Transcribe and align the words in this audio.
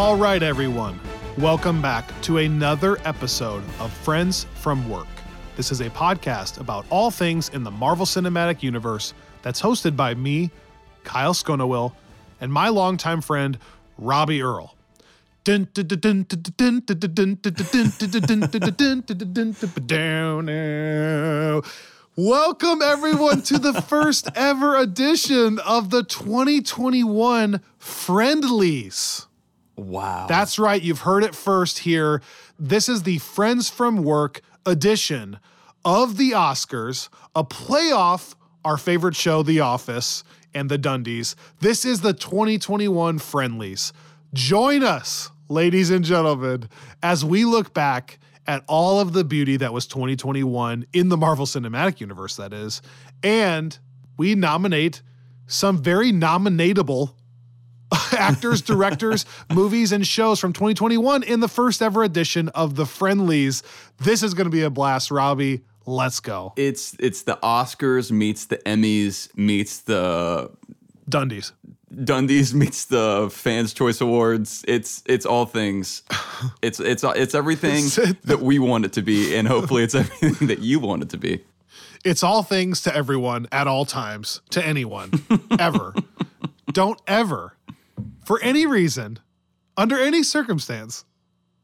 All 0.00 0.16
right, 0.16 0.42
everyone. 0.42 0.98
Welcome 1.36 1.82
back 1.82 2.10
to 2.22 2.38
another 2.38 2.96
episode 3.04 3.62
of 3.78 3.92
Friends 3.92 4.46
from 4.54 4.88
Work. 4.88 5.06
This 5.56 5.70
is 5.70 5.82
a 5.82 5.90
podcast 5.90 6.58
about 6.58 6.86
all 6.88 7.10
things 7.10 7.50
in 7.50 7.64
the 7.64 7.70
Marvel 7.70 8.06
Cinematic 8.06 8.62
Universe 8.62 9.12
that's 9.42 9.60
hosted 9.60 9.96
by 9.96 10.14
me, 10.14 10.50
Kyle 11.04 11.34
Sconowill, 11.34 11.92
and 12.40 12.50
my 12.50 12.70
longtime 12.70 13.20
friend, 13.20 13.58
Robbie 13.98 14.40
Earl. 14.40 14.74
Welcome 22.16 22.80
everyone 22.80 23.42
to 23.42 23.58
the 23.58 23.84
first 23.86 24.30
ever 24.34 24.78
edition 24.78 25.58
of 25.58 25.90
the 25.90 26.04
2021 26.04 27.60
Friendlies. 27.76 29.26
Wow. 29.80 30.26
That's 30.28 30.58
right, 30.58 30.80
you've 30.80 31.00
heard 31.00 31.24
it 31.24 31.34
first 31.34 31.80
here. 31.80 32.20
This 32.58 32.88
is 32.88 33.04
the 33.04 33.18
Friends 33.18 33.70
from 33.70 34.02
Work 34.02 34.42
edition 34.66 35.38
of 35.84 36.18
the 36.18 36.32
Oscars, 36.32 37.08
a 37.34 37.42
playoff, 37.42 38.34
our 38.64 38.76
favorite 38.76 39.16
show, 39.16 39.42
The 39.42 39.60
Office, 39.60 40.22
and 40.52 40.68
the 40.68 40.78
Dundies. 40.78 41.34
This 41.60 41.84
is 41.84 42.02
the 42.02 42.12
2021 42.12 43.18
Friendlies. 43.18 43.92
Join 44.34 44.84
us, 44.84 45.30
ladies 45.48 45.90
and 45.90 46.04
gentlemen, 46.04 46.68
as 47.02 47.24
we 47.24 47.46
look 47.46 47.72
back 47.72 48.18
at 48.46 48.62
all 48.66 49.00
of 49.00 49.14
the 49.14 49.24
beauty 49.24 49.56
that 49.56 49.72
was 49.72 49.86
2021 49.86 50.84
in 50.92 51.08
the 51.08 51.16
Marvel 51.16 51.46
Cinematic 51.46 52.00
Universe, 52.00 52.36
that 52.36 52.52
is, 52.52 52.82
and 53.22 53.78
we 54.18 54.34
nominate 54.34 55.00
some 55.46 55.82
very 55.82 56.12
nominatable 56.12 57.14
actors, 58.12 58.62
directors, 58.62 59.24
movies, 59.52 59.92
and 59.92 60.06
shows 60.06 60.38
from 60.40 60.52
2021 60.52 61.22
in 61.22 61.40
the 61.40 61.48
first 61.48 61.82
ever 61.82 62.02
edition 62.02 62.48
of 62.50 62.76
the 62.76 62.86
Friendlies. 62.86 63.62
This 63.98 64.22
is 64.22 64.34
going 64.34 64.46
to 64.46 64.50
be 64.50 64.62
a 64.62 64.70
blast, 64.70 65.10
Robbie. 65.10 65.62
Let's 65.86 66.20
go. 66.20 66.52
It's 66.56 66.94
it's 66.98 67.22
the 67.22 67.36
Oscars 67.42 68.10
meets 68.10 68.46
the 68.46 68.58
Emmys 68.58 69.36
meets 69.36 69.80
the 69.80 70.50
Dundies. 71.08 71.52
Dundies 71.92 72.54
meets 72.54 72.84
the 72.84 73.28
Fans 73.32 73.74
Choice 73.74 74.00
Awards. 74.00 74.64
It's 74.68 75.02
it's 75.06 75.26
all 75.26 75.46
things. 75.46 76.02
It's 76.62 76.80
it's 76.80 77.04
it's 77.04 77.34
everything 77.34 77.84
that 78.24 78.40
we 78.40 78.58
want 78.58 78.86
it 78.86 78.94
to 78.94 79.02
be, 79.02 79.36
and 79.36 79.46
hopefully 79.46 79.82
it's 79.82 79.94
everything 79.94 80.48
that 80.48 80.60
you 80.60 80.80
want 80.80 81.02
it 81.02 81.10
to 81.10 81.18
be. 81.18 81.44
It's 82.02 82.22
all 82.22 82.42
things 82.42 82.80
to 82.82 82.94
everyone 82.96 83.46
at 83.52 83.66
all 83.66 83.84
times, 83.84 84.40
to 84.50 84.66
anyone, 84.66 85.10
ever. 85.58 85.94
Don't 86.72 86.98
ever, 87.06 87.56
for 88.30 88.40
any 88.42 88.64
reason, 88.64 89.18
under 89.76 89.98
any 89.98 90.22
circumstance, 90.22 91.04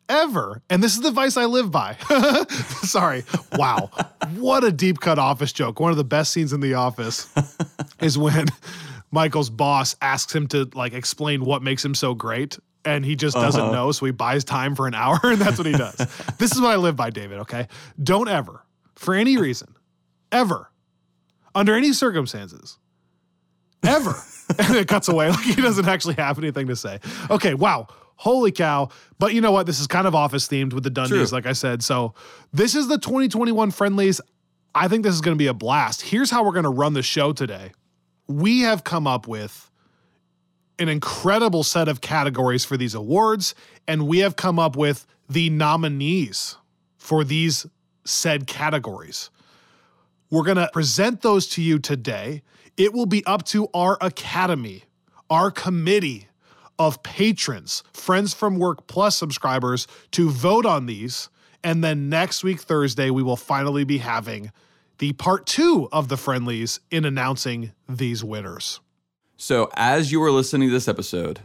ever, 0.08 0.62
and 0.68 0.82
this 0.82 0.94
is 0.96 1.00
the 1.00 1.06
advice 1.10 1.36
I 1.36 1.44
live 1.44 1.70
by. 1.70 1.94
Sorry. 2.82 3.22
Wow. 3.52 3.88
What 4.34 4.64
a 4.64 4.72
deep 4.72 4.98
cut 4.98 5.16
office 5.20 5.52
joke. 5.52 5.78
One 5.78 5.92
of 5.92 5.96
the 5.96 6.02
best 6.02 6.32
scenes 6.32 6.52
in 6.52 6.58
The 6.58 6.74
Office 6.74 7.32
is 8.00 8.18
when 8.18 8.46
Michael's 9.12 9.48
boss 9.48 9.94
asks 10.02 10.34
him 10.34 10.48
to 10.48 10.68
like 10.74 10.92
explain 10.92 11.44
what 11.44 11.62
makes 11.62 11.84
him 11.84 11.94
so 11.94 12.14
great. 12.14 12.58
And 12.84 13.04
he 13.04 13.14
just 13.14 13.36
doesn't 13.36 13.60
Uh-huh. 13.60 13.72
know, 13.72 13.92
so 13.92 14.04
he 14.04 14.10
buys 14.10 14.42
time 14.42 14.74
for 14.74 14.88
an 14.88 14.94
hour, 14.96 15.20
and 15.22 15.38
that's 15.40 15.58
what 15.58 15.68
he 15.68 15.72
does. 15.72 15.94
this 16.38 16.50
is 16.52 16.60
what 16.60 16.72
I 16.72 16.76
live 16.76 16.96
by, 16.96 17.10
David, 17.10 17.38
okay? 17.42 17.68
Don't 18.02 18.28
ever, 18.28 18.64
for 18.96 19.14
any 19.14 19.36
reason, 19.36 19.76
ever, 20.32 20.68
under 21.54 21.76
any 21.76 21.92
circumstances, 21.92 22.76
ever. 23.82 24.14
and 24.58 24.76
it 24.76 24.88
cuts 24.88 25.08
away 25.08 25.30
like 25.30 25.44
he 25.44 25.60
doesn't 25.60 25.88
actually 25.88 26.14
have 26.14 26.38
anything 26.38 26.68
to 26.68 26.76
say. 26.76 27.00
Okay, 27.30 27.54
wow. 27.54 27.88
Holy 28.16 28.52
cow. 28.52 28.88
But 29.18 29.34
you 29.34 29.40
know 29.40 29.52
what? 29.52 29.66
This 29.66 29.80
is 29.80 29.86
kind 29.86 30.06
of 30.06 30.14
office 30.14 30.48
themed 30.48 30.72
with 30.72 30.84
the 30.84 30.90
Dundies, 30.90 31.08
True. 31.08 31.24
like 31.26 31.46
I 31.46 31.52
said. 31.52 31.82
So 31.82 32.14
this 32.52 32.74
is 32.74 32.88
the 32.88 32.98
2021 32.98 33.70
friendlies. 33.70 34.20
I 34.74 34.88
think 34.88 35.04
this 35.04 35.14
is 35.14 35.20
going 35.20 35.34
to 35.34 35.38
be 35.38 35.48
a 35.48 35.54
blast. 35.54 36.02
Here's 36.02 36.30
how 36.30 36.44
we're 36.44 36.52
going 36.52 36.64
to 36.64 36.70
run 36.70 36.94
the 36.94 37.02
show 37.02 37.32
today. 37.32 37.72
We 38.28 38.60
have 38.60 38.84
come 38.84 39.06
up 39.06 39.26
with 39.26 39.70
an 40.78 40.88
incredible 40.88 41.62
set 41.62 41.88
of 41.88 42.00
categories 42.00 42.64
for 42.64 42.76
these 42.76 42.94
awards, 42.94 43.54
and 43.88 44.06
we 44.06 44.18
have 44.18 44.36
come 44.36 44.58
up 44.58 44.76
with 44.76 45.06
the 45.28 45.50
nominees 45.50 46.56
for 46.98 47.24
these 47.24 47.66
said 48.04 48.46
categories. 48.46 49.30
We're 50.30 50.44
going 50.44 50.58
to 50.58 50.68
present 50.72 51.22
those 51.22 51.46
to 51.48 51.62
you 51.62 51.78
today. 51.78 52.42
It 52.76 52.92
will 52.92 53.06
be 53.06 53.24
up 53.24 53.44
to 53.46 53.68
our 53.72 53.96
academy, 54.00 54.84
our 55.30 55.50
committee 55.50 56.28
of 56.78 57.02
patrons, 57.02 57.82
Friends 57.94 58.34
from 58.34 58.58
Work 58.58 58.86
Plus 58.86 59.16
subscribers 59.16 59.86
to 60.12 60.28
vote 60.28 60.66
on 60.66 60.86
these. 60.86 61.30
And 61.64 61.82
then 61.82 62.10
next 62.10 62.44
week, 62.44 62.60
Thursday, 62.60 63.08
we 63.08 63.22
will 63.22 63.36
finally 63.36 63.84
be 63.84 63.98
having 63.98 64.52
the 64.98 65.14
part 65.14 65.46
two 65.46 65.88
of 65.90 66.08
the 66.08 66.16
friendlies 66.16 66.80
in 66.90 67.04
announcing 67.04 67.72
these 67.88 68.22
winners. 68.22 68.80
So 69.38 69.70
as 69.74 70.12
you 70.12 70.22
are 70.22 70.30
listening 70.30 70.68
to 70.68 70.72
this 70.72 70.88
episode, 70.88 71.40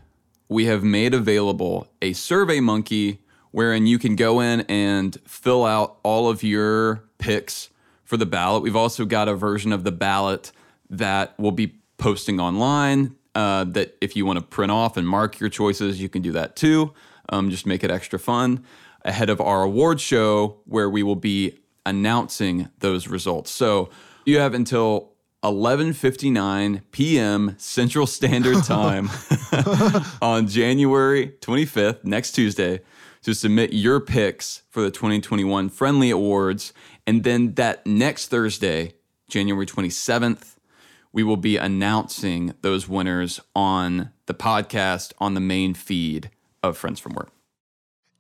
we 0.50 0.66
have 0.66 0.84
made 0.84 1.14
available 1.14 1.88
a 2.02 2.12
Survey 2.12 2.59
Monkey 2.59 3.22
wherein 3.52 3.88
you 3.88 4.00
can 4.00 4.16
go 4.18 4.41
in 4.41 4.62
and 4.62 5.18
fill 5.25 5.66
out 5.66 5.97
all 6.03 6.30
of 6.30 6.44
your 6.44 7.03
picks 7.20 7.70
for 8.03 8.18
the 8.18 8.25
ballot. 8.25 8.64
We've 8.64 8.75
also 8.75 9.06
got 9.06 9.30
a 9.30 9.36
version 9.36 9.72
of 9.72 9.86
the 9.86 9.91
ballot 9.91 10.52
that 10.91 11.34
we'll 11.38 11.52
be 11.52 11.75
posting 11.97 12.40
online. 12.40 13.16
Uh, 13.34 13.63
that 13.63 13.97
if 14.02 14.16
you 14.16 14.25
want 14.25 14.38
to 14.38 14.44
print 14.44 14.72
off 14.72 14.97
and 14.97 15.07
mark 15.07 15.40
your 15.40 15.50
choices, 15.50 16.02
you 16.02 16.09
can 16.09 16.22
do 16.22 16.34
that 16.34 16.56
too. 16.56 16.94
Um, 17.29 17.50
just 17.50 17.66
make 17.66 17.84
it 17.84 17.90
extra 17.90 18.19
fun 18.19 18.66
ahead 19.03 19.29
of 19.29 19.40
our 19.40 19.63
award 19.63 20.02
show 20.02 20.59
where 20.66 20.90
we 20.90 21.02
will 21.02 21.16
be 21.16 21.57
announcing 21.85 22.69
those 22.79 23.07
results. 23.07 23.50
So 23.50 23.90
you 24.25 24.40
have 24.40 24.53
until 24.53 25.13
11:59 25.44 26.81
p.m. 26.91 27.56
Central 27.58 28.06
Standard 28.06 28.63
Time 28.63 29.09
on 30.22 30.47
January 30.47 31.34
25th, 31.41 32.03
next 32.03 32.34
Tuesday, 32.34 32.81
to 33.23 33.34
submit 33.34 33.73
your 33.73 34.00
picks 34.00 34.63
for 34.69 34.81
the 34.81 34.91
2021 34.91 35.69
Friendly 35.69 36.12
Awards. 36.12 36.73
And 37.08 37.23
then 37.23 37.56
that 37.56 37.85
next 37.88 38.28
Thursday, 38.28 38.94
January 39.29 39.66
27th, 39.66 40.58
we 41.14 41.24
will 41.24 41.38
be 41.38 41.58
announcing 41.58 42.54
those 42.62 42.88
winners 42.88 43.40
on 43.56 44.12
the 44.26 44.34
podcast 44.34 45.14
on 45.20 45.34
the 45.34 45.42
main 45.42 45.74
feed 45.74 46.30
of 46.64 46.78
Friends 46.78 47.00
from 47.00 47.14
Work. 47.14 47.32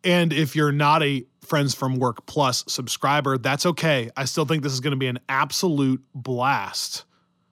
And 0.03 0.33
if 0.33 0.55
you're 0.55 0.71
not 0.71 1.03
a 1.03 1.25
Friends 1.41 1.73
from 1.73 1.97
Work 1.97 2.25
Plus 2.25 2.63
subscriber, 2.67 3.37
that's 3.37 3.65
okay. 3.65 4.09
I 4.17 4.25
still 4.25 4.45
think 4.45 4.63
this 4.63 4.73
is 4.73 4.79
going 4.79 4.91
to 4.91 4.97
be 4.97 5.07
an 5.07 5.19
absolute 5.29 6.03
blast. 6.15 7.05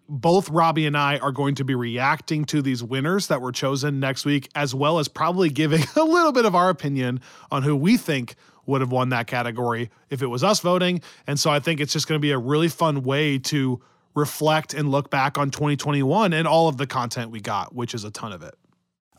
Both 0.07 0.49
Robbie 0.49 0.87
and 0.87 0.97
I 0.97 1.19
are 1.19 1.31
going 1.31 1.55
to 1.55 1.63
be 1.63 1.75
reacting 1.75 2.45
to 2.45 2.63
these 2.63 2.83
winners 2.83 3.27
that 3.27 3.41
were 3.41 3.51
chosen 3.51 3.99
next 3.99 4.25
week, 4.25 4.49
as 4.55 4.73
well 4.73 4.97
as 4.97 5.07
probably 5.07 5.49
giving 5.49 5.83
a 5.95 6.03
little 6.03 6.31
bit 6.31 6.45
of 6.45 6.55
our 6.55 6.69
opinion 6.69 7.21
on 7.51 7.61
who 7.61 7.75
we 7.75 7.97
think 7.97 8.35
would 8.65 8.81
have 8.81 8.91
won 8.91 9.09
that 9.09 9.27
category 9.27 9.89
if 10.09 10.21
it 10.21 10.27
was 10.27 10.43
us 10.43 10.59
voting. 10.59 11.01
And 11.27 11.39
so 11.39 11.51
I 11.51 11.59
think 11.59 11.79
it's 11.79 11.93
just 11.93 12.07
going 12.07 12.17
to 12.17 12.21
be 12.21 12.31
a 12.31 12.37
really 12.37 12.67
fun 12.67 13.03
way 13.03 13.37
to 13.39 13.81
reflect 14.15 14.73
and 14.73 14.89
look 14.89 15.09
back 15.09 15.37
on 15.37 15.49
2021 15.51 16.33
and 16.33 16.47
all 16.47 16.67
of 16.67 16.77
the 16.77 16.87
content 16.87 17.31
we 17.31 17.39
got, 17.39 17.73
which 17.73 17.93
is 17.93 18.03
a 18.03 18.11
ton 18.11 18.31
of 18.31 18.43
it. 18.43 18.55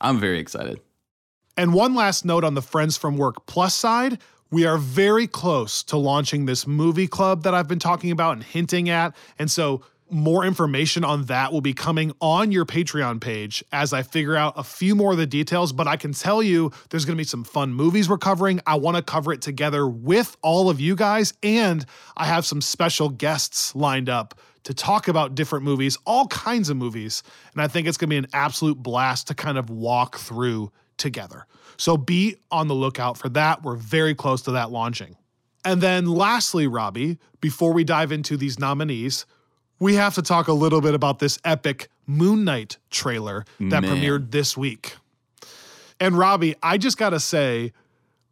I'm 0.01 0.19
very 0.19 0.39
excited. 0.39 0.81
And 1.57 1.75
one 1.75 1.95
last 1.95 2.25
note 2.25 2.45
on 2.45 2.55
the 2.55 2.63
Friends 2.63 2.97
from 2.97 3.17
Work 3.17 3.47
Plus 3.47 3.75
side. 3.75 4.19
We 4.51 4.67
are 4.67 4.79
very 4.79 5.27
close 5.27 5.83
to 5.85 5.97
launching 5.97 6.47
this 6.47 6.67
movie 6.67 7.07
club 7.07 7.45
that 7.45 7.55
I've 7.55 7.69
been 7.69 7.79
talking 7.79 8.11
about 8.11 8.33
and 8.33 8.43
hinting 8.43 8.89
at. 8.89 9.15
And 9.39 9.51
so, 9.51 9.83
more 10.11 10.45
information 10.45 11.05
on 11.05 11.25
that 11.25 11.53
will 11.53 11.61
be 11.61 11.73
coming 11.73 12.13
on 12.21 12.53
your 12.53 12.65
Patreon 12.65 13.21
page 13.21 13.65
as 13.73 13.93
I 13.93 14.03
figure 14.03 14.37
out 14.37 14.55
a 14.57 14.63
few 14.63 14.95
more 14.95 15.13
of 15.13 15.19
the 15.19 15.27
details. 15.27 15.73
But 15.73 15.87
I 15.87 15.97
can 15.97 16.13
tell 16.13 16.43
you 16.43 16.73
there's 16.91 17.05
going 17.05 17.17
to 17.17 17.21
be 17.21 17.25
some 17.25 17.45
fun 17.45 17.73
movies 17.73 18.09
we're 18.09 18.19
covering. 18.19 18.61
I 18.67 18.77
want 18.77 18.97
to 18.97 19.03
cover 19.03 19.33
it 19.33 19.43
together 19.43 19.87
with 19.87 20.37
all 20.43 20.71
of 20.71 20.81
you 20.81 20.97
guys. 20.97 21.35
And 21.43 21.85
I 22.17 22.27
have 22.27 22.45
some 22.45 22.61
special 22.61 23.09
guests 23.09 23.75
lined 23.75 24.09
up 24.09 24.39
to 24.65 24.75
talk 24.75 25.09
about 25.09 25.35
different 25.35 25.65
movies, 25.65 25.97
all 26.05 26.27
kinds 26.27 26.69
of 26.69 26.77
movies. 26.77 27.23
And 27.53 27.63
I 27.63 27.69
think 27.69 27.87
it's 27.89 27.97
going 27.97 28.09
to 28.09 28.15
be 28.15 28.19
an 28.19 28.27
absolute 28.33 28.83
blast 28.83 29.29
to 29.29 29.35
kind 29.35 29.59
of 29.59 29.71
walk 29.71 30.19
through 30.19 30.71
together. 30.99 31.47
So 31.77 31.97
be 31.97 32.37
on 32.51 32.69
the 32.69 32.75
lookout 32.75 33.17
for 33.17 33.31
that. 33.31 33.63
We're 33.63 33.77
very 33.77 34.15
close 34.15 34.43
to 34.43 34.53
that 34.53 34.71
launching. 34.71 35.17
And 35.65 35.81
then 35.81 36.07
lastly, 36.07 36.67
Robbie, 36.67 37.19
before 37.41 37.73
we 37.73 37.85
dive 37.85 38.13
into 38.13 38.37
these 38.37 38.59
nominees, 38.59 39.27
we 39.81 39.95
have 39.95 40.15
to 40.15 40.23
talk 40.23 40.47
a 40.47 40.53
little 40.53 40.81
bit 40.81 40.95
about 40.95 41.19
this 41.19 41.39
epic 41.45 41.89
Moon 42.07 42.45
Knight 42.45 42.77
trailer 42.91 43.45
that 43.59 43.83
Man. 43.83 43.97
premiered 43.97 44.31
this 44.31 44.57
week. 44.57 44.95
And 45.99 46.17
Robbie, 46.17 46.55
I 46.63 46.79
just 46.79 46.97
got 46.97 47.11
to 47.11 47.21
say, 47.21 47.73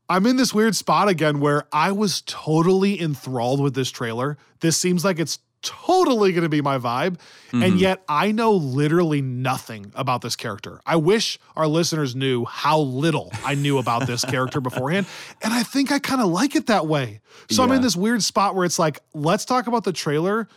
I'm 0.08 0.24
in 0.26 0.36
this 0.36 0.54
weird 0.54 0.76
spot 0.76 1.08
again 1.08 1.40
where 1.40 1.64
I 1.72 1.92
was 1.92 2.22
totally 2.22 3.00
enthralled 3.00 3.60
with 3.60 3.74
this 3.74 3.90
trailer. 3.90 4.38
This 4.60 4.76
seems 4.76 5.04
like 5.04 5.18
it's 5.18 5.38
totally 5.62 6.32
going 6.32 6.44
to 6.44 6.48
be 6.48 6.62
my 6.62 6.78
vibe. 6.78 7.18
Mm-hmm. 7.48 7.62
And 7.62 7.80
yet 7.80 8.02
I 8.08 8.32
know 8.32 8.52
literally 8.52 9.20
nothing 9.20 9.92
about 9.94 10.22
this 10.22 10.36
character. 10.36 10.80
I 10.86 10.96
wish 10.96 11.38
our 11.56 11.66
listeners 11.66 12.14
knew 12.14 12.44
how 12.44 12.78
little 12.78 13.32
I 13.44 13.54
knew 13.54 13.78
about 13.78 14.06
this 14.06 14.24
character 14.24 14.60
beforehand. 14.60 15.06
And 15.42 15.52
I 15.52 15.62
think 15.62 15.92
I 15.92 15.98
kind 15.98 16.20
of 16.20 16.28
like 16.28 16.56
it 16.56 16.66
that 16.66 16.86
way. 16.86 17.20
So 17.50 17.62
yeah. 17.62 17.68
I'm 17.68 17.76
in 17.76 17.82
this 17.82 17.96
weird 17.96 18.22
spot 18.22 18.54
where 18.54 18.64
it's 18.64 18.78
like, 18.78 19.00
let's 19.14 19.44
talk 19.44 19.66
about 19.66 19.84
the 19.84 19.92
trailer, 19.92 20.48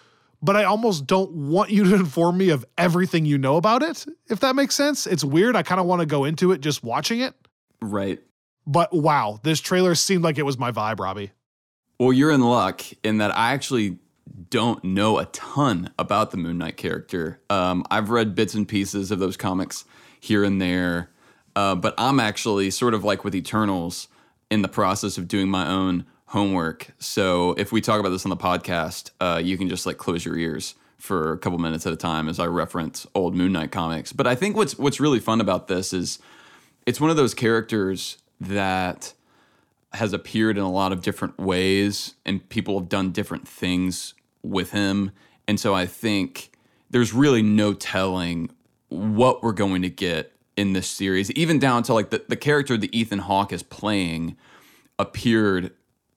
but 0.42 0.56
I 0.56 0.64
almost 0.64 1.06
don't 1.06 1.32
want 1.32 1.70
you 1.70 1.84
to 1.86 1.96
inform 2.02 2.38
me 2.38 2.50
of 2.50 2.66
everything 2.78 3.26
you 3.26 3.38
know 3.38 3.58
about 3.58 3.84
it, 3.84 4.06
if 4.28 4.40
that 4.42 4.56
makes 4.56 4.76
sense. 4.76 5.08
It's 5.08 5.24
weird. 5.24 5.56
I 5.56 5.64
kind 5.64 5.80
of 5.80 5.88
want 5.88 6.02
to 6.02 6.06
go 6.06 6.26
into 6.26 6.52
it 6.52 6.62
just 6.62 6.84
watching 6.84 7.20
it. 7.20 7.34
Right. 7.82 8.20
But 8.66 8.94
wow, 8.94 9.40
this 9.44 9.60
trailer 9.60 9.96
seemed 9.96 10.24
like 10.24 10.38
it 10.38 10.46
was 10.46 10.58
my 10.58 10.72
vibe, 10.72 11.00
Robbie. 11.00 11.32
Well, 12.00 12.14
you're 12.14 12.32
in 12.32 12.42
luck 12.42 12.84
in 13.04 13.18
that 13.20 13.36
I 13.36 13.54
actually 13.54 14.00
don't 14.50 14.84
know 14.84 15.18
a 15.18 15.26
ton 15.26 15.92
about 16.00 16.32
the 16.32 16.38
Moon 16.38 16.58
Knight 16.58 16.78
character. 16.78 17.40
Um, 17.50 17.84
I've 17.92 18.10
read 18.10 18.36
bits 18.36 18.54
and 18.54 18.68
pieces 18.68 19.12
of 19.12 19.20
those 19.20 19.38
comics 19.38 19.86
here 20.20 20.44
and 20.44 20.62
there, 20.62 21.10
uh, 21.56 21.76
but 21.76 21.94
I'm 21.98 22.20
actually 22.20 22.70
sort 22.72 22.94
of 22.94 23.04
like 23.04 23.24
with 23.24 23.36
Eternals 23.36 24.08
in 24.50 24.62
the 24.62 24.68
process 24.68 25.18
of 25.18 25.28
doing 25.28 25.50
my 25.50 25.68
own 25.68 26.06
homework. 26.32 26.88
So 26.98 27.56
if 27.58 27.74
we 27.74 27.82
talk 27.82 28.00
about 28.00 28.10
this 28.10 28.26
on 28.26 28.30
the 28.30 28.38
podcast, 28.38 29.12
uh, 29.20 29.42
you 29.44 29.58
can 29.58 29.68
just 29.68 29.86
like 29.86 29.98
close 29.98 30.24
your 30.24 30.38
ears 30.38 30.76
for 30.98 31.34
a 31.34 31.38
couple 31.38 31.60
minutes 31.60 31.86
at 31.86 31.92
a 31.92 31.98
time 31.98 32.30
as 32.30 32.40
I 32.40 32.46
reference 32.46 33.06
old 33.14 33.36
Moon 33.36 33.52
Knight 33.52 33.74
comics. 33.74 34.14
But 34.14 34.28
I 34.28 34.36
think 34.36 34.56
what's 34.56 34.80
what's 34.80 35.02
really 35.02 35.20
fun 35.20 35.42
about 35.42 35.68
this 35.68 35.92
is 35.92 36.20
it's 36.86 37.02
one 37.02 37.10
of 37.10 37.18
those 37.18 37.34
characters 37.34 38.18
that 38.40 39.14
has 39.92 40.14
appeared 40.14 40.58
in 40.58 40.64
a 40.64 40.72
lot 40.72 40.94
of 40.94 41.02
different 41.02 41.38
ways 41.38 42.14
and 42.26 42.48
people 42.48 42.80
have 42.80 42.88
done 42.88 43.12
different 43.12 43.46
things 43.46 44.14
with 44.42 44.72
him. 44.72 45.12
And 45.50 45.60
so 45.60 45.76
I 45.76 45.86
think 45.86 46.54
there's 46.90 47.14
really 47.14 47.42
no 47.42 47.74
telling 47.74 48.52
what 48.88 49.44
we're 49.44 49.52
going 49.52 49.82
to 49.82 49.90
get 49.90 50.32
in 50.56 50.72
this 50.72 50.88
series, 50.88 51.30
even 51.32 51.60
down 51.60 51.84
to 51.84 51.94
like 51.94 52.10
the, 52.10 52.24
the 52.30 52.38
character 52.38 52.78
that 52.78 52.96
Ethan 52.96 53.20
Hawke 53.20 53.52
is 53.52 53.64
playing 53.64 54.38
appeared 54.98 55.74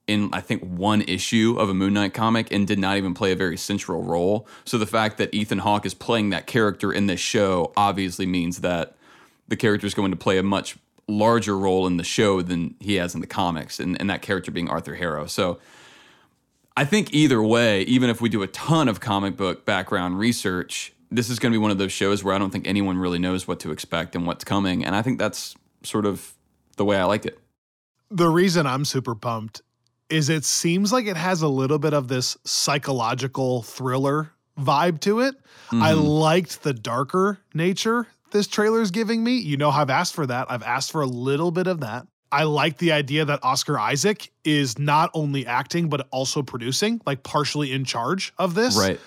in 0.07 0.31
I 0.33 0.41
think 0.41 0.63
one 0.63 1.03
issue 1.03 1.57
of 1.59 1.69
a 1.69 1.75
Moon 1.75 1.95
Knight 1.95 2.15
comic 2.15 2.53
and 2.53 2.67
did 2.67 2.79
not 2.79 2.97
even 2.97 3.15
play 3.15 3.33
a 3.33 3.37
very 3.37 3.57
central 3.57 4.03
role. 4.03 4.47
So 4.65 4.79
the 4.79 4.87
fact 4.87 5.19
that 5.19 5.33
Ethan 5.35 5.59
Hawke 5.59 5.87
is 5.87 5.95
playing 5.95 6.31
that 6.31 6.47
character 6.47 6.93
in 6.93 7.07
this 7.07 7.21
show 7.21 7.73
obviously 7.77 8.27
means 8.27 8.61
that 8.61 8.97
the 9.49 9.57
character 9.57 9.87
is 9.87 9.95
going 9.95 10.11
to 10.11 10.17
play 10.17 10.39
a 10.39 10.43
much 10.43 10.77
larger 11.07 11.57
role 11.57 11.87
in 11.87 11.97
the 11.97 12.05
show 12.05 12.43
than 12.43 12.75
he 12.81 12.95
has 12.97 13.15
in 13.15 13.21
the 13.21 13.27
comics, 13.27 13.79
and, 13.79 13.99
and 14.01 14.09
that 14.09 14.23
character 14.23 14.51
being 14.51 14.69
Arthur 14.69 14.95
Harrow. 14.95 15.27
So 15.27 15.59
I 16.77 16.85
think 16.85 17.13
either 17.13 17.43
way, 17.43 17.83
even 17.83 18.11
if 18.11 18.21
we 18.21 18.29
do 18.29 18.43
a 18.43 18.47
ton 18.49 18.89
of 18.89 19.01
comic 19.01 19.37
book 19.37 19.65
background 19.65 20.19
research, 20.19 20.93
this 21.11 21.31
is 21.31 21.39
going 21.39 21.53
to 21.53 21.59
be 21.59 21.63
one 21.63 21.71
of 21.71 21.79
those 21.79 21.93
shows 21.93 22.25
where 22.25 22.35
I 22.35 22.39
don't 22.39 22.51
think 22.51 22.67
anyone 22.67 22.99
really 22.99 23.19
knows 23.19 23.47
what 23.47 23.61
to 23.61 23.71
expect 23.71 24.17
and 24.17 24.27
what's 24.27 24.45
coming. 24.45 24.85
And 24.85 24.97
I 24.97 25.03
think 25.03 25.19
that's 25.19 25.55
sort 25.83 26.07
of 26.07 26.35
the 26.77 26.85
way 26.85 26.97
I 26.97 27.05
like 27.05 27.27
it. 27.27 27.39
The 28.11 28.29
reason 28.29 28.67
I'm 28.67 28.85
super 28.85 29.15
pumped 29.15 29.63
is 30.11 30.29
it 30.29 30.45
seems 30.45 30.93
like 30.93 31.07
it 31.07 31.17
has 31.17 31.43
a 31.43 31.49
little 31.49 31.79
bit 31.79 31.95
of 31.95 32.09
this 32.09 32.37
psychological 32.45 33.63
thriller 33.63 34.33
vibe 34.59 35.01
to 35.01 35.21
it. 35.21 35.35
Mm-hmm. 35.67 35.83
I 35.83 35.93
liked 35.93 36.63
the 36.63 36.75
darker 36.75 37.39
nature 37.53 38.07
this 38.35 38.49
trailer 38.49 38.83
is 38.83 38.91
giving 38.91 39.23
me. 39.23 39.39
You 39.39 39.57
know, 39.57 39.71
I've 39.71 39.89
asked 39.89 40.13
for 40.13 40.27
that. 40.27 40.51
I've 40.51 40.65
asked 40.65 40.91
for 40.91 41.01
a 41.01 41.07
little 41.07 41.53
bit 41.53 41.69
of 41.69 41.81
that. 41.81 42.07
I 42.33 42.43
like 42.43 42.79
the 42.79 42.91
idea 42.91 43.25
that 43.25 43.39
Oscar 43.45 43.79
Isaac 43.79 44.33
is 44.43 44.77
not 44.77 45.11
only 45.15 45.47
acting, 45.47 45.89
but 45.89 46.09
also 46.11 46.43
producing, 46.43 47.01
like 47.07 47.23
partially 47.23 47.73
in 47.73 47.85
charge 47.85 48.35
of 48.37 48.57
this. 48.57 48.77
Right. 48.77 48.99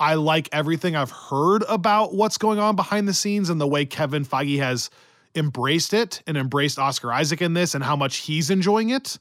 I 0.00 0.14
like 0.14 0.48
everything 0.50 0.96
I've 0.96 1.12
heard 1.12 1.62
about 1.68 2.12
what's 2.12 2.38
going 2.38 2.58
on 2.58 2.74
behind 2.74 3.06
the 3.06 3.14
scenes 3.14 3.50
and 3.50 3.60
the 3.60 3.68
way 3.68 3.86
Kevin 3.86 4.24
Feige 4.24 4.58
has 4.58 4.90
embraced 5.36 5.94
it 5.94 6.20
and 6.26 6.36
embraced 6.36 6.76
Oscar 6.76 7.12
Isaac 7.12 7.40
in 7.40 7.54
this 7.54 7.76
and 7.76 7.84
how 7.84 7.94
much 7.94 8.16
he's 8.16 8.50
enjoying 8.50 8.90
it, 8.90 9.16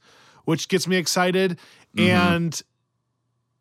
which 0.45 0.67
gets 0.67 0.87
me 0.87 0.97
excited. 0.97 1.59
Mm-hmm. 1.95 2.09
And 2.09 2.61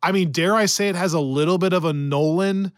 I 0.03 0.13
mean, 0.13 0.33
dare 0.33 0.55
I 0.55 0.67
say 0.67 0.89
it 0.89 0.97
has 0.97 1.13
a 1.13 1.21
little 1.21 1.59
bit 1.59 1.73
of 1.73 1.85
a 1.85 1.93
Nolan 1.93 2.73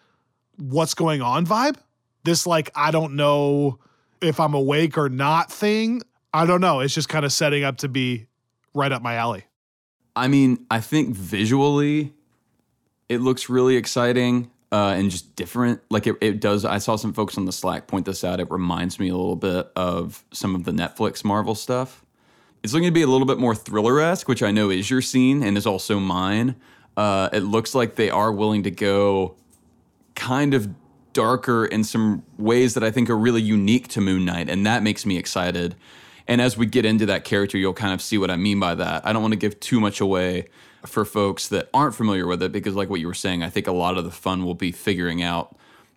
what's 0.59 0.95
going 0.95 1.23
on 1.23 1.47
vibe? 1.47 1.77
This, 2.25 2.47
like, 2.47 2.71
I 2.75 2.91
don't 2.91 3.17
know 3.17 3.79
if 4.21 4.39
I'm 4.39 4.55
awake 4.55 4.97
or 4.97 5.09
not 5.09 5.51
thing. 5.51 6.03
I 6.33 6.47
don't 6.47 6.61
know. 6.61 6.81
It's 6.81 6.95
just 6.95 7.09
kind 7.09 7.25
of 7.25 7.33
setting 7.33 7.65
up 7.65 7.79
to 7.79 7.89
be 7.89 8.27
right 8.75 8.93
up 8.93 9.03
my 9.03 9.15
alley. 9.15 9.45
I 10.15 10.29
mean, 10.29 10.67
I 10.71 10.81
think 10.81 11.15
visually 11.15 12.13
it 13.09 13.19
looks 13.19 13.49
really 13.49 13.77
exciting 13.77 14.51
uh, 14.71 14.95
and 14.97 15.11
just 15.11 15.35
different. 15.37 15.81
Like 15.91 16.07
it, 16.07 16.17
it 16.21 16.41
does. 16.41 16.65
I 16.65 16.79
saw 16.79 16.97
some 16.97 17.13
folks 17.13 17.37
on 17.37 17.45
the 17.45 17.53
Slack 17.53 17.87
point 17.87 18.07
this 18.07 18.25
out. 18.25 18.41
It 18.41 18.51
reminds 18.51 18.99
me 18.99 19.09
a 19.09 19.17
little 19.17 19.37
bit 19.37 19.71
of 19.75 20.25
some 20.33 20.55
of 20.55 20.65
the 20.65 20.73
Netflix 20.73 21.25
Marvel 21.25 21.55
stuff. 21.55 22.05
It's 22.63 22.73
looking 22.73 22.89
to 22.89 22.93
be 22.93 23.03
a 23.03 23.09
little 23.09 23.27
bit 23.27 23.39
more 23.39 23.55
thriller 23.55 24.01
esque, 24.01 24.29
which 24.29 24.43
I 24.43 24.53
know 24.53 24.71
is 24.71 24.89
your 24.89 25.03
scene 25.03 25.43
and 25.43 25.59
is 25.59 25.67
also 25.67 25.99
mine. 25.99 26.55
Uh, 26.97 27.29
it 27.33 27.41
looks 27.41 27.75
like 27.75 27.97
they 27.97 28.11
are 28.11 28.31
willing 28.31 28.63
to 28.63 28.71
go 28.71 29.37
kind 30.15 30.55
of 30.55 30.69
darker 31.13 31.67
in 31.67 31.85
some 31.85 32.23
ways 32.39 32.75
that 32.75 32.85
I 32.85 32.91
think 32.91 33.11
are 33.11 33.17
really 33.17 33.43
unique 33.43 33.89
to 33.89 34.01
Moon 34.01 34.25
Knight, 34.25 34.49
and 34.49 34.65
that 34.67 34.83
makes 34.83 35.05
me 35.05 35.17
excited. 35.17 35.75
And 36.29 36.41
as 36.41 36.57
we 36.57 36.67
get 36.67 36.85
into 36.85 37.07
that 37.07 37.25
character, 37.25 37.59
you'll 37.59 37.75
kind 37.75 37.93
of 37.93 38.01
see 38.01 38.17
what 38.17 38.31
I 38.31 38.37
mean 38.37 38.61
by 38.61 38.75
that. 38.77 39.05
I 39.05 39.13
don't 39.13 39.23
want 39.23 39.33
to 39.33 39.39
give 39.39 39.59
too 39.59 39.81
much 39.81 40.01
away 40.01 40.49
for 40.87 41.05
folks 41.05 41.49
that 41.49 41.69
aren't 41.75 41.95
familiar 41.95 42.27
with 42.27 42.43
it 42.43 42.53
because, 42.53 42.75
like 42.75 42.89
what 42.89 43.01
you 43.01 43.07
were 43.07 43.15
saying, 43.15 43.43
I 43.43 43.51
think 43.51 43.67
a 43.67 43.73
lot 43.73 43.99
of 43.99 44.05
the 44.05 44.11
fun 44.11 44.45
will 44.45 44.55
be 44.55 44.73
figuring 44.73 45.23
out 45.23 45.57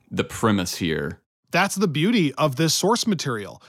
the 0.10 0.24
premise 0.24 0.76
here. 0.76 1.20
That's 1.52 1.76
the 1.76 1.88
beauty 1.88 2.34
of 2.34 2.56
this 2.56 2.74
source 2.74 3.06
material. 3.08 3.62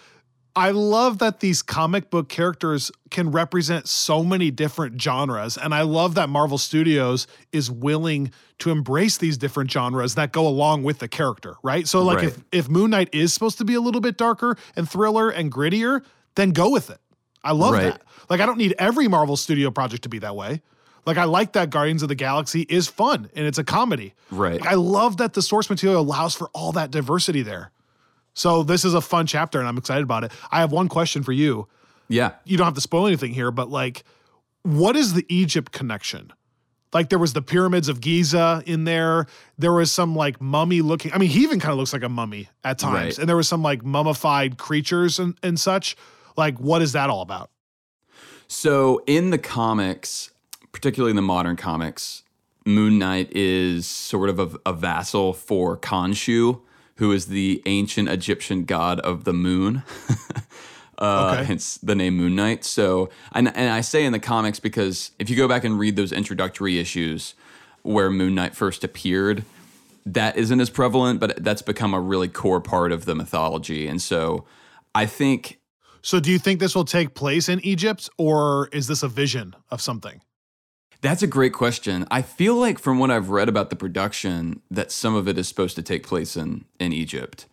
I 0.57 0.71
love 0.71 1.19
that 1.19 1.41
these 1.41 1.61
comic 1.61 2.09
book 2.09 2.31
characters 2.31 2.91
can 3.11 3.31
represent 3.31 3.87
so 3.87 4.25
many 4.25 4.51
different 4.51 5.01
genres. 5.01 5.59
And 5.59 5.75
I 5.75 5.83
love 5.83 6.15
that 6.15 6.31
Marvel 6.31 6.57
Studios 6.57 7.27
is 7.53 7.71
willing 7.71 8.33
to 8.61 8.71
embrace 8.71 9.19
these 9.19 9.37
different 9.37 9.71
genres 9.71 10.15
that 10.15 10.33
go 10.33 10.49
along 10.49 10.83
with 10.83 10.99
the 10.99 11.09
character, 11.09 11.57
right? 11.63 11.87
So, 11.87 12.03
like, 12.03 12.17
right. 12.17 12.29
if, 12.29 12.43
if 12.53 12.69
Moon 12.71 12.91
Knight 12.91 13.11
is 13.13 13.35
supposed 13.35 13.59
to 13.59 13.67
be 13.67 13.75
a 13.75 13.81
little 13.83 14.01
bit 14.01 14.17
darker 14.17 14.57
and 14.75 14.89
thriller 14.89 15.29
and 15.29 15.53
grittier, 15.53 16.03
then 16.37 16.53
go 16.53 16.71
with 16.71 16.89
it. 16.89 17.01
I 17.45 17.53
love 17.53 17.75
right. 17.75 17.93
that. 17.93 18.03
Like, 18.31 18.41
I 18.41 18.47
don't 18.47 18.59
need 18.59 18.75
every 18.79 19.09
Marvel 19.09 19.37
Studio 19.37 19.71
project 19.71 20.05
to 20.05 20.09
be 20.09 20.21
that 20.21 20.35
way. 20.35 20.63
Like, 21.05 21.19
I 21.19 21.25
like 21.25 21.53
that 21.53 21.69
Guardians 21.69 22.03
of 22.03 22.09
the 22.09 22.15
Galaxy 22.15 22.63
is 22.63 22.89
fun 22.89 23.31
and 23.37 23.47
it's 23.47 23.59
a 23.59 23.65
comedy. 23.65 24.15
Right. 24.31 24.59
Like, 24.61 24.71
I 24.71 24.75
love 24.75 25.19
that 25.19 25.35
the 25.35 25.43
source 25.43 25.69
material 25.69 26.01
allows 26.01 26.35
for 26.35 26.49
all 26.55 26.73
that 26.73 26.91
diversity 26.91 27.43
there. 27.43 27.73
So 28.37 28.63
this 28.63 28.85
is 28.85 28.93
a 28.93 29.01
fun 29.01 29.27
chapter 29.27 29.59
and 29.59 29.67
I'm 29.67 29.79
excited 29.79 30.05
about 30.05 30.23
it. 30.23 30.31
I 30.51 30.61
have 30.61 30.71
one 30.71 30.89
question 30.89 31.23
for 31.23 31.33
you. 31.33 31.67
Yeah. 32.09 32.33
You 32.45 32.59
don't 32.59 32.67
have 32.67 32.75
to 32.75 32.83
spoil 32.83 33.07
anything 33.07 33.33
here, 33.33 33.51
but 33.51 33.71
like, 33.71 34.05
what 34.63 34.95
is 34.95 35.15
the 35.15 35.25
Egypt 35.31 35.73
connection? 35.73 36.33
Like 36.93 37.09
there 37.09 37.19
was 37.19 37.33
the 37.33 37.41
pyramids 37.41 37.89
of 37.89 38.01
Giza 38.01 38.63
in 38.67 38.85
there. 38.85 39.27
There 39.59 39.73
was 39.73 39.91
some 39.91 40.15
like 40.15 40.39
mummy 40.41 40.83
looking. 40.83 41.13
I 41.15 41.19
mean, 41.19 41.31
he 41.31 41.43
even 41.45 41.59
kind 41.61 41.73
of 41.73 41.79
looks 41.79 41.95
like 41.95 42.03
a 42.03 42.11
mummy 42.11 42.51
at 42.63 42.79
times. 42.79 42.95
Right. 42.95 43.19
And 43.19 43.29
there 43.29 43.37
was 43.37 43.49
some 43.49 43.63
like 43.63 43.83
mummified 43.83 44.59
creatures 44.59 45.19
and, 45.19 45.35
and 45.43 45.59
such. 45.59 45.97
Like, 46.37 46.59
what 46.59 46.83
is 46.83 46.93
that 46.93 47.09
all 47.09 47.23
about? 47.23 47.51
So 48.49 49.03
in 49.07 49.31
the 49.31 49.39
comics, 49.39 50.31
particularly 50.73 51.11
in 51.11 51.17
the 51.17 51.23
modern 51.23 51.57
comics, 51.57 52.23
Moon 52.67 52.99
Knight 52.99 53.33
is 53.35 53.87
sort 53.87 54.29
of 54.29 54.39
a, 54.39 54.71
a 54.71 54.73
vassal 54.75 55.33
for 55.33 55.79
Khonshu, 55.79 56.61
who 56.97 57.13
is 57.13 57.27
the 57.27 57.63
ancient 57.67 58.09
Egyptian 58.09 58.65
god 58.65 59.01
of 59.01 59.25
the 59.25 59.33
moon. 59.33 59.83
uh, 60.99 61.33
okay. 61.35 61.45
hence 61.45 61.79
the 61.79 61.95
name 61.95 62.17
Moon 62.17 62.35
Knight. 62.35 62.65
So, 62.65 63.11
and, 63.33 63.49
and 63.55 63.71
I 63.71 63.81
say 63.81 64.05
in 64.05 64.13
the 64.13 64.19
comics 64.19 64.61
because 64.61 65.13
if 65.19 65.31
you 65.31 65.37
go 65.37 65.49
back 65.49 65.65
and 65.65 65.79
read 65.79 65.97
those 65.97 66.13
introductory 66.13 66.79
issues 66.79 67.35
where 67.83 68.11
Moon 68.11 68.35
Knight 68.35 68.55
first 68.55 68.83
appeared, 68.83 69.45
that 70.07 70.37
isn't 70.37 70.61
as 70.61 70.71
prevalent, 70.71 71.21
but 71.21 71.43
that's 71.43 71.63
become 71.63 71.93
a 71.93 72.01
really 72.01 72.29
core 72.29 72.61
part 72.61 72.93
of 72.93 73.05
the 73.05 73.15
mythology. 73.15 73.87
And 73.87 74.01
so 74.01 74.45
I 74.95 75.07
think. 75.07 75.61
So, 76.01 76.21
do 76.21 76.31
you 76.31 76.39
think 76.39 76.61
this 76.61 76.75
will 76.75 76.85
take 76.85 77.15
place 77.15 77.49
in 77.49 77.61
Egypt, 77.61 78.09
or 78.17 78.69
is 78.73 78.87
this 78.87 79.03
a 79.03 79.09
vision 79.09 79.57
of 79.71 79.81
something? 79.81 80.21
That's 81.01 81.23
a 81.23 81.27
great 81.27 81.53
question. 81.53 82.07
I 82.11 82.23
feel 82.23 82.57
like 82.57 82.79
from 82.79 82.99
what 82.99 83.11
I've 83.11 83.31
read 83.31 83.49
about 83.49 83.71
the 83.71 83.77
production 83.77 84.63
that 84.71 84.91
some 84.91 85.15
of 85.15 85.29
it 85.29 85.39
is 85.39 85.49
supposed 85.49 85.77
to 85.77 85.83
take 85.83 86.07
place 86.07 86.37
in 86.37 86.65
in 86.79 86.93
Egypt. 86.93 87.47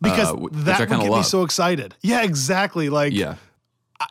Because 0.00 0.28
uh, 0.28 0.34
that 0.52 0.80
would 0.80 0.88
get 0.88 1.10
love. 1.10 1.20
me 1.20 1.22
so 1.22 1.42
excited. 1.42 1.94
Yeah, 2.02 2.22
exactly. 2.22 2.88
Like 2.88 3.12
yeah. 3.12 3.36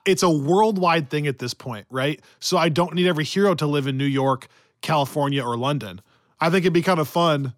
it's 0.06 0.24
a 0.24 0.30
worldwide 0.30 1.10
thing 1.10 1.28
at 1.28 1.40
this 1.40 1.54
point, 1.54 1.86
right? 1.90 2.22
So 2.40 2.58
I 2.58 2.70
don't 2.70 2.94
need 2.94 3.08
every 3.08 3.24
hero 3.24 3.56
to 3.56 3.66
live 3.66 3.88
in 3.88 3.98
New 3.98 4.06
York, 4.06 4.48
California, 4.82 5.44
or 5.44 5.58
London. 5.58 6.02
I 6.40 6.50
think 6.50 6.64
it'd 6.64 6.74
be 6.74 6.82
kind 6.82 7.00
of 7.00 7.08
fun 7.08 7.54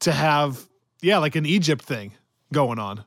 to 0.00 0.12
have, 0.12 0.66
yeah, 1.02 1.18
like 1.18 1.36
an 1.36 1.46
Egypt 1.46 1.84
thing 1.84 2.12
going 2.52 2.78
on. 2.78 3.04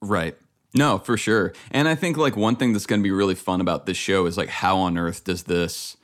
Right. 0.00 0.36
No, 0.74 0.98
for 0.98 1.16
sure. 1.16 1.52
And 1.70 1.88
I 1.88 1.94
think 1.94 2.16
like 2.16 2.36
one 2.36 2.56
thing 2.56 2.72
that's 2.72 2.86
going 2.86 3.00
to 3.00 3.04
be 3.04 3.10
really 3.10 3.34
fun 3.34 3.60
about 3.60 3.86
this 3.86 3.96
show 3.96 4.26
is 4.26 4.36
like 4.36 4.48
how 4.48 4.78
on 4.78 4.96
earth 4.98 5.24
does 5.24 5.44
this 5.44 5.96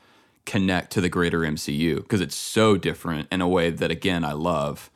connect 0.46 0.92
to 0.92 1.00
the 1.00 1.08
greater 1.08 1.40
MCU 1.40 1.96
because 1.96 2.20
it's 2.20 2.34
so 2.34 2.76
different 2.76 3.28
in 3.32 3.40
a 3.40 3.48
way 3.48 3.70
that 3.70 3.90
again 3.90 4.24
I 4.24 4.32
love. 4.32 4.90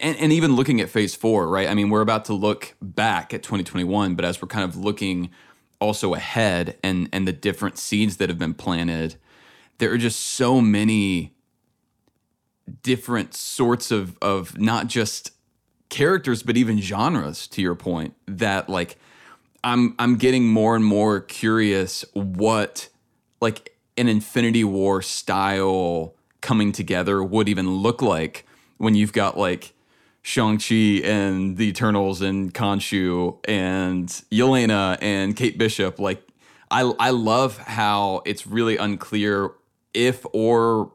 And, 0.00 0.16
and 0.16 0.32
even 0.32 0.56
looking 0.56 0.80
at 0.80 0.88
Phase 0.88 1.14
Four, 1.14 1.48
right? 1.48 1.68
I 1.68 1.74
mean, 1.74 1.90
we're 1.90 2.00
about 2.00 2.24
to 2.26 2.32
look 2.32 2.74
back 2.80 3.34
at 3.34 3.42
2021, 3.42 4.14
but 4.14 4.24
as 4.24 4.40
we're 4.40 4.48
kind 4.48 4.64
of 4.64 4.76
looking 4.76 5.30
also 5.78 6.14
ahead 6.14 6.78
and 6.82 7.08
and 7.12 7.28
the 7.28 7.32
different 7.32 7.78
seeds 7.78 8.16
that 8.16 8.28
have 8.28 8.38
been 8.38 8.54
planted, 8.54 9.16
there 9.78 9.92
are 9.92 9.98
just 9.98 10.20
so 10.20 10.60
many 10.60 11.34
different 12.82 13.34
sorts 13.34 13.90
of 13.90 14.16
of 14.22 14.58
not 14.58 14.86
just 14.86 15.32
characters 15.90 16.42
but 16.42 16.56
even 16.56 16.80
genres 16.80 17.46
to 17.46 17.60
your 17.60 17.74
point 17.74 18.14
that 18.26 18.68
like 18.68 18.96
I'm 19.62 19.94
I'm 19.98 20.16
getting 20.16 20.46
more 20.48 20.74
and 20.74 20.84
more 20.84 21.20
curious 21.20 22.04
what 22.14 22.88
like 23.40 23.73
an 23.96 24.08
Infinity 24.08 24.64
War 24.64 25.02
style 25.02 26.14
coming 26.40 26.72
together 26.72 27.22
would 27.22 27.48
even 27.48 27.76
look 27.76 28.02
like 28.02 28.46
when 28.78 28.94
you've 28.94 29.12
got 29.12 29.38
like 29.38 29.72
Shang-Chi 30.22 31.00
and 31.04 31.56
the 31.56 31.68
Eternals 31.68 32.20
and 32.22 32.52
Khonshu 32.52 33.38
and 33.46 34.08
Yelena 34.30 34.98
and 35.00 35.36
Kate 35.36 35.58
Bishop. 35.58 35.98
Like 35.98 36.26
I 36.70 36.80
I 36.98 37.10
love 37.10 37.58
how 37.58 38.22
it's 38.24 38.46
really 38.46 38.76
unclear 38.76 39.50
if 39.92 40.24
or 40.32 40.92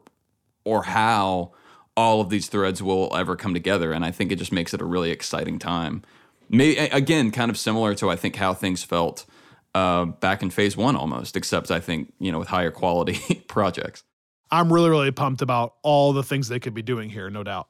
or 0.64 0.84
how 0.84 1.52
all 1.96 2.20
of 2.20 2.28
these 2.30 2.48
threads 2.48 2.82
will 2.82 3.14
ever 3.16 3.36
come 3.36 3.54
together. 3.54 3.92
And 3.92 4.04
I 4.04 4.10
think 4.10 4.32
it 4.32 4.36
just 4.36 4.52
makes 4.52 4.74
it 4.74 4.80
a 4.80 4.84
really 4.84 5.10
exciting 5.10 5.58
time. 5.58 6.02
May, 6.48 6.76
again, 6.88 7.30
kind 7.30 7.50
of 7.50 7.58
similar 7.58 7.94
to 7.96 8.10
I 8.10 8.16
think 8.16 8.36
how 8.36 8.54
things 8.54 8.82
felt 8.82 9.26
uh, 9.74 10.06
back 10.06 10.42
in 10.42 10.50
phase 10.50 10.76
one 10.76 10.96
almost, 10.96 11.36
except 11.36 11.70
I 11.70 11.80
think, 11.80 12.12
you 12.18 12.32
know, 12.32 12.38
with 12.38 12.48
higher 12.48 12.70
quality 12.70 13.42
projects. 13.48 14.04
I'm 14.50 14.72
really, 14.72 14.90
really 14.90 15.12
pumped 15.12 15.42
about 15.42 15.74
all 15.82 16.12
the 16.12 16.22
things 16.22 16.48
they 16.48 16.58
could 16.58 16.74
be 16.74 16.82
doing 16.82 17.10
here, 17.10 17.30
no 17.30 17.44
doubt. 17.44 17.68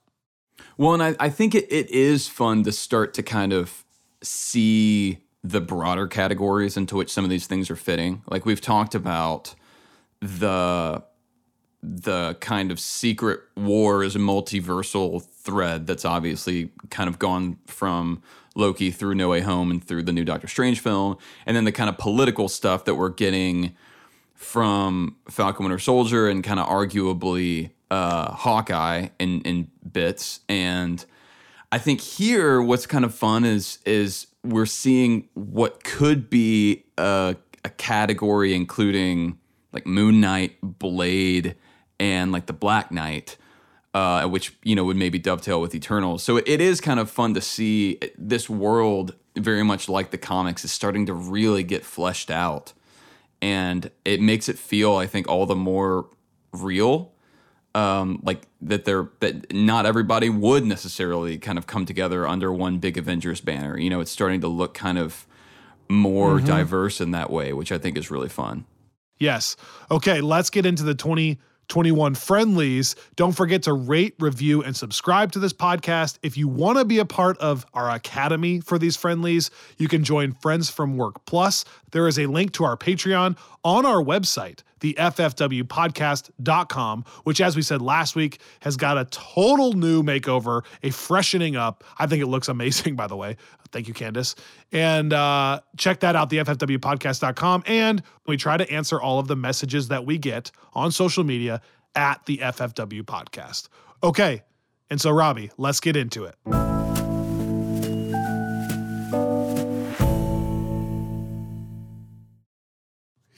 Well, 0.76 0.94
and 0.94 1.02
I, 1.02 1.16
I 1.20 1.28
think 1.28 1.54
it, 1.54 1.70
it 1.70 1.90
is 1.90 2.28
fun 2.28 2.62
to 2.64 2.72
start 2.72 3.14
to 3.14 3.22
kind 3.22 3.52
of 3.52 3.84
see 4.22 5.18
the 5.42 5.60
broader 5.60 6.06
categories 6.06 6.76
into 6.76 6.96
which 6.96 7.10
some 7.10 7.24
of 7.24 7.30
these 7.30 7.46
things 7.46 7.70
are 7.70 7.76
fitting. 7.76 8.22
Like 8.28 8.44
we've 8.44 8.60
talked 8.60 8.94
about 8.94 9.54
the 10.20 11.02
the 11.82 12.36
kind 12.40 12.70
of 12.70 12.78
secret 12.78 13.40
war 13.56 14.04
is 14.04 14.14
a 14.14 14.18
multiversal 14.18 15.22
thread 15.22 15.86
that's 15.86 16.04
obviously 16.04 16.70
kind 16.90 17.08
of 17.08 17.18
gone 17.18 17.56
from 17.66 18.22
Loki 18.54 18.90
through 18.90 19.14
No 19.14 19.28
Way 19.28 19.40
Home 19.40 19.70
and 19.70 19.82
through 19.82 20.02
the 20.02 20.12
new 20.12 20.24
Doctor 20.24 20.46
Strange 20.46 20.80
film, 20.80 21.16
and 21.46 21.56
then 21.56 21.64
the 21.64 21.72
kind 21.72 21.88
of 21.88 21.96
political 21.96 22.48
stuff 22.48 22.84
that 22.84 22.96
we're 22.96 23.08
getting 23.08 23.74
from 24.34 25.16
Falcon 25.28 25.64
Winter 25.64 25.78
Soldier 25.78 26.28
and 26.28 26.42
kind 26.42 26.60
of 26.60 26.66
arguably 26.66 27.70
uh, 27.90 28.32
Hawkeye 28.32 29.08
in 29.18 29.40
in 29.42 29.70
bits. 29.90 30.40
And 30.48 31.04
I 31.72 31.78
think 31.78 32.00
here, 32.00 32.60
what's 32.60 32.86
kind 32.86 33.04
of 33.04 33.14
fun 33.14 33.44
is 33.44 33.78
is 33.84 34.26
we're 34.42 34.66
seeing 34.66 35.28
what 35.34 35.84
could 35.84 36.30
be 36.30 36.84
a, 36.98 37.36
a 37.64 37.68
category 37.70 38.54
including 38.54 39.38
like 39.72 39.86
Moon 39.86 40.20
Knight, 40.20 40.56
Blade 40.62 41.54
and 42.00 42.32
like 42.32 42.46
the 42.46 42.52
Black 42.52 42.90
Knight, 42.90 43.36
uh, 43.94 44.26
which 44.26 44.56
you 44.64 44.74
know 44.74 44.84
would 44.84 44.96
maybe 44.96 45.20
dovetail 45.20 45.60
with 45.60 45.74
Eternals. 45.74 46.24
So 46.24 46.38
it 46.38 46.60
is 46.60 46.80
kind 46.80 46.98
of 46.98 47.08
fun 47.08 47.34
to 47.34 47.40
see 47.40 48.00
this 48.18 48.50
world, 48.50 49.14
very 49.36 49.62
much 49.62 49.88
like 49.88 50.10
the 50.10 50.18
comics, 50.18 50.64
is 50.64 50.72
starting 50.72 51.06
to 51.06 51.14
really 51.14 51.62
get 51.62 51.84
fleshed 51.84 52.30
out, 52.30 52.72
and 53.40 53.90
it 54.04 54.20
makes 54.20 54.48
it 54.48 54.58
feel, 54.58 54.96
I 54.96 55.06
think, 55.06 55.28
all 55.28 55.46
the 55.46 55.54
more 55.54 56.08
real. 56.52 57.12
Um, 57.72 58.20
like 58.24 58.48
that 58.62 58.84
they're 58.84 59.10
that 59.20 59.52
not 59.52 59.86
everybody 59.86 60.28
would 60.28 60.64
necessarily 60.64 61.38
kind 61.38 61.56
of 61.56 61.68
come 61.68 61.86
together 61.86 62.26
under 62.26 62.52
one 62.52 62.78
big 62.78 62.98
Avengers 62.98 63.40
banner. 63.40 63.78
You 63.78 63.90
know, 63.90 64.00
it's 64.00 64.10
starting 64.10 64.40
to 64.40 64.48
look 64.48 64.74
kind 64.74 64.98
of 64.98 65.24
more 65.88 66.36
mm-hmm. 66.36 66.46
diverse 66.46 67.00
in 67.00 67.12
that 67.12 67.30
way, 67.30 67.52
which 67.52 67.70
I 67.70 67.78
think 67.78 67.96
is 67.96 68.10
really 68.10 68.28
fun. 68.28 68.64
Yes. 69.20 69.56
Okay, 69.90 70.20
let's 70.20 70.50
get 70.50 70.66
into 70.66 70.82
the 70.82 70.94
20 70.94 71.38
21 71.70 72.16
friendlies. 72.16 72.96
Don't 73.16 73.32
forget 73.32 73.62
to 73.62 73.72
rate, 73.72 74.14
review, 74.18 74.62
and 74.62 74.76
subscribe 74.76 75.32
to 75.32 75.38
this 75.38 75.52
podcast. 75.52 76.18
If 76.22 76.36
you 76.36 76.48
want 76.48 76.78
to 76.78 76.84
be 76.84 76.98
a 76.98 77.06
part 77.06 77.38
of 77.38 77.64
our 77.72 77.88
academy 77.90 78.60
for 78.60 78.78
these 78.78 78.96
friendlies, 78.96 79.50
you 79.78 79.88
can 79.88 80.04
join 80.04 80.32
Friends 80.32 80.68
from 80.68 80.98
Work 80.98 81.24
Plus. 81.24 81.64
There 81.92 82.08
is 82.08 82.18
a 82.18 82.26
link 82.26 82.52
to 82.52 82.64
our 82.64 82.76
Patreon 82.76 83.36
on 83.64 83.86
our 83.86 84.02
website, 84.02 84.62
the 84.80 84.94
FFWpodcast.com, 84.98 87.04
which, 87.24 87.40
as 87.40 87.56
we 87.56 87.62
said 87.62 87.82
last 87.82 88.16
week, 88.16 88.40
has 88.60 88.76
got 88.76 88.98
a 88.98 89.04
total 89.06 89.72
new 89.74 90.02
makeover, 90.02 90.64
a 90.82 90.90
freshening 90.90 91.56
up. 91.56 91.84
I 91.98 92.06
think 92.06 92.22
it 92.22 92.26
looks 92.26 92.48
amazing, 92.48 92.96
by 92.96 93.06
the 93.06 93.16
way. 93.16 93.36
Thank 93.72 93.88
you, 93.88 93.94
Candace. 93.94 94.34
And 94.72 95.12
uh, 95.12 95.60
check 95.76 96.00
that 96.00 96.16
out, 96.16 96.30
the 96.30 96.38
FFWpodcast.com. 96.38 97.64
And 97.66 98.02
we 98.26 98.36
try 98.36 98.56
to 98.56 98.70
answer 98.70 99.00
all 99.00 99.18
of 99.18 99.28
the 99.28 99.36
messages 99.36 99.88
that 99.88 100.04
we 100.04 100.18
get 100.18 100.50
on 100.72 100.90
social 100.90 101.24
media 101.24 101.60
at 101.94 102.24
the 102.26 102.38
FFW 102.38 103.02
Podcast. 103.02 103.68
Okay. 104.02 104.42
And 104.88 105.00
so, 105.00 105.10
Robbie, 105.10 105.50
let's 105.56 105.78
get 105.78 105.96
into 105.96 106.24
it. 106.24 106.69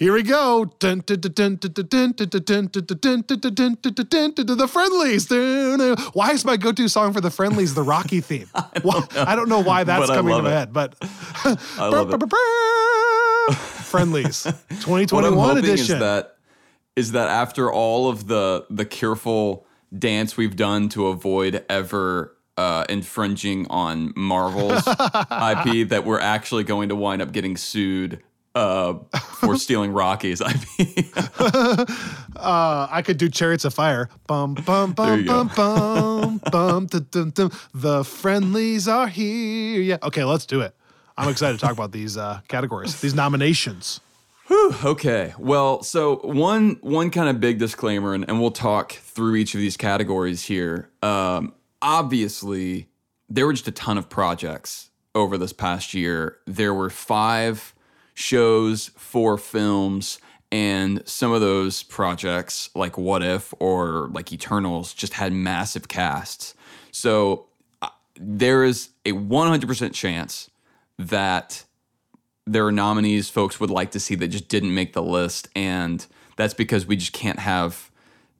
Here 0.02 0.12
we 0.12 0.24
go. 0.24 0.64
The 4.56 4.68
friendlies. 4.68 5.28
Why 6.12 6.32
is 6.32 6.44
my 6.44 6.56
go-to 6.56 6.88
song 6.88 7.12
for 7.12 7.20
the 7.20 7.30
friendlies 7.30 7.74
the 7.74 7.84
Rocky 7.84 8.20
theme? 8.20 8.48
I 8.52 8.80
don't, 8.82 9.16
I 9.16 9.36
don't 9.36 9.48
know 9.48 9.62
why 9.62 9.84
that's 9.84 10.08
coming 10.08 10.34
to 10.34 10.42
my 10.42 10.50
head, 10.50 10.72
but 10.72 10.96
friendlies 13.44 14.42
2021 14.42 15.58
edition. 15.58 15.94
Is 15.94 16.00
that 16.00 16.36
is 16.96 17.12
that 17.12 17.28
after 17.28 17.72
all 17.72 18.08
of 18.08 18.26
the 18.26 18.66
the 18.70 18.84
careful 18.84 19.68
dance 19.96 20.36
we've 20.36 20.56
done 20.56 20.88
to 20.88 21.06
avoid 21.06 21.64
ever 21.68 22.36
uh, 22.56 22.86
infringing 22.88 23.68
on 23.68 24.12
Marvel's 24.16 24.84
IP, 24.88 25.88
that 25.90 26.02
we're 26.04 26.18
actually 26.18 26.64
going 26.64 26.88
to 26.88 26.96
wind 26.96 27.22
up 27.22 27.30
getting 27.30 27.56
sued 27.56 28.20
uh, 28.54 28.94
for 29.18 29.56
stealing 29.58 29.92
Rocky's 29.92 30.40
IP. 30.40 31.06
uh, 32.36 32.88
I 32.90 33.02
could 33.04 33.18
do 33.18 33.28
Chariots 33.28 33.64
of 33.64 33.74
Fire. 33.74 34.08
Bum 34.26 34.54
bum 34.54 34.92
bum 34.92 35.24
bum 35.24 35.50
bum 35.54 36.40
bum. 36.50 36.86
Dum, 36.86 37.30
dum, 37.30 37.50
The 37.74 38.04
friendlies 38.04 38.88
are 38.88 39.08
here. 39.08 39.80
Yeah. 39.80 39.98
Okay, 40.02 40.24
let's 40.24 40.46
do 40.46 40.60
it. 40.60 40.74
I'm 41.16 41.28
excited 41.28 41.58
to 41.58 41.64
talk 41.64 41.72
about 41.72 41.92
these 41.92 42.16
uh, 42.16 42.40
categories, 42.48 43.00
these 43.00 43.14
nominations. 43.14 44.00
Whew, 44.46 44.74
okay. 44.84 45.34
Well, 45.38 45.82
so 45.82 46.16
one 46.16 46.78
one 46.80 47.10
kind 47.10 47.28
of 47.28 47.40
big 47.40 47.58
disclaimer, 47.58 48.14
and, 48.14 48.24
and 48.28 48.40
we'll 48.40 48.50
talk 48.50 48.92
through 48.92 49.36
each 49.36 49.54
of 49.54 49.60
these 49.60 49.76
categories 49.76 50.44
here. 50.44 50.90
Um, 51.02 51.54
obviously, 51.80 52.88
there 53.28 53.46
were 53.46 53.52
just 53.52 53.68
a 53.68 53.72
ton 53.72 53.98
of 53.98 54.08
projects 54.08 54.90
over 55.14 55.38
this 55.38 55.52
past 55.52 55.94
year. 55.94 56.38
There 56.46 56.74
were 56.74 56.90
five 56.90 57.74
shows, 58.14 58.90
for 58.96 59.38
films, 59.38 60.18
and 60.50 61.02
some 61.08 61.32
of 61.32 61.40
those 61.40 61.82
projects, 61.82 62.68
like 62.74 62.98
What 62.98 63.22
If 63.22 63.54
or 63.58 64.10
like 64.12 64.32
Eternals, 64.32 64.92
just 64.92 65.14
had 65.14 65.32
massive 65.32 65.88
casts. 65.88 66.54
So 66.90 67.46
uh, 67.80 67.88
there 68.16 68.62
is 68.62 68.90
a 69.06 69.12
100% 69.12 69.94
chance 69.94 70.50
that 70.98 71.64
there 72.46 72.66
are 72.66 72.72
nominees 72.72 73.30
folks 73.30 73.60
would 73.60 73.70
like 73.70 73.92
to 73.92 74.00
see 74.00 74.14
that 74.16 74.28
just 74.28 74.48
didn't 74.48 74.74
make 74.74 74.92
the 74.92 75.02
list. 75.02 75.48
And 75.56 76.04
that's 76.36 76.54
because 76.54 76.86
we 76.86 76.96
just 76.96 77.12
can't 77.12 77.38
have 77.38 77.90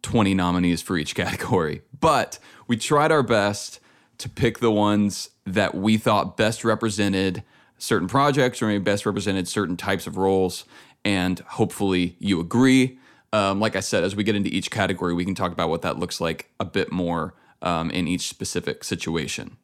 20 0.03 0.35
nominees 0.35 0.83
for 0.83 0.99
each 0.99 1.15
category. 1.17 1.83
But 1.99 2.39
we 2.67 2.77
tried 2.77 3.11
our 3.11 3.23
best 3.23 3.81
to 4.19 4.29
pick 4.29 4.59
the 4.59 4.71
ones 4.71 5.31
that 5.47 5.75
we 5.75 5.97
thought 5.97 6.37
best 6.37 6.65
represented 6.65 7.43
certain 7.83 8.07
projects 8.07 8.63
or 8.63 8.69
maybe 8.69 8.83
best 8.83 9.05
represented 9.05 9.49
certain 9.49 9.77
types 9.77 10.07
of 10.07 10.17
roles. 10.17 10.65
And 11.05 11.41
hopefully 11.41 12.17
you 12.21 12.39
agree. 12.39 12.99
Um, 13.33 13.59
like 13.59 13.75
I 13.75 13.81
said, 13.81 14.05
as 14.05 14.15
we 14.15 14.23
get 14.23 14.37
into 14.37 14.51
each 14.51 14.71
category, 14.71 15.15
we 15.15 15.25
can 15.25 15.35
talk 15.35 15.53
about 15.53 15.69
what 15.69 15.83
that 15.83 15.99
looks 15.99 16.21
like 16.21 16.51
a 16.61 16.65
bit 16.65 16.93
more 16.93 17.35
um, 17.61 17.91
in 17.91 18.07
each 18.07 18.29
specific 18.29 18.85
situation. 18.85 19.57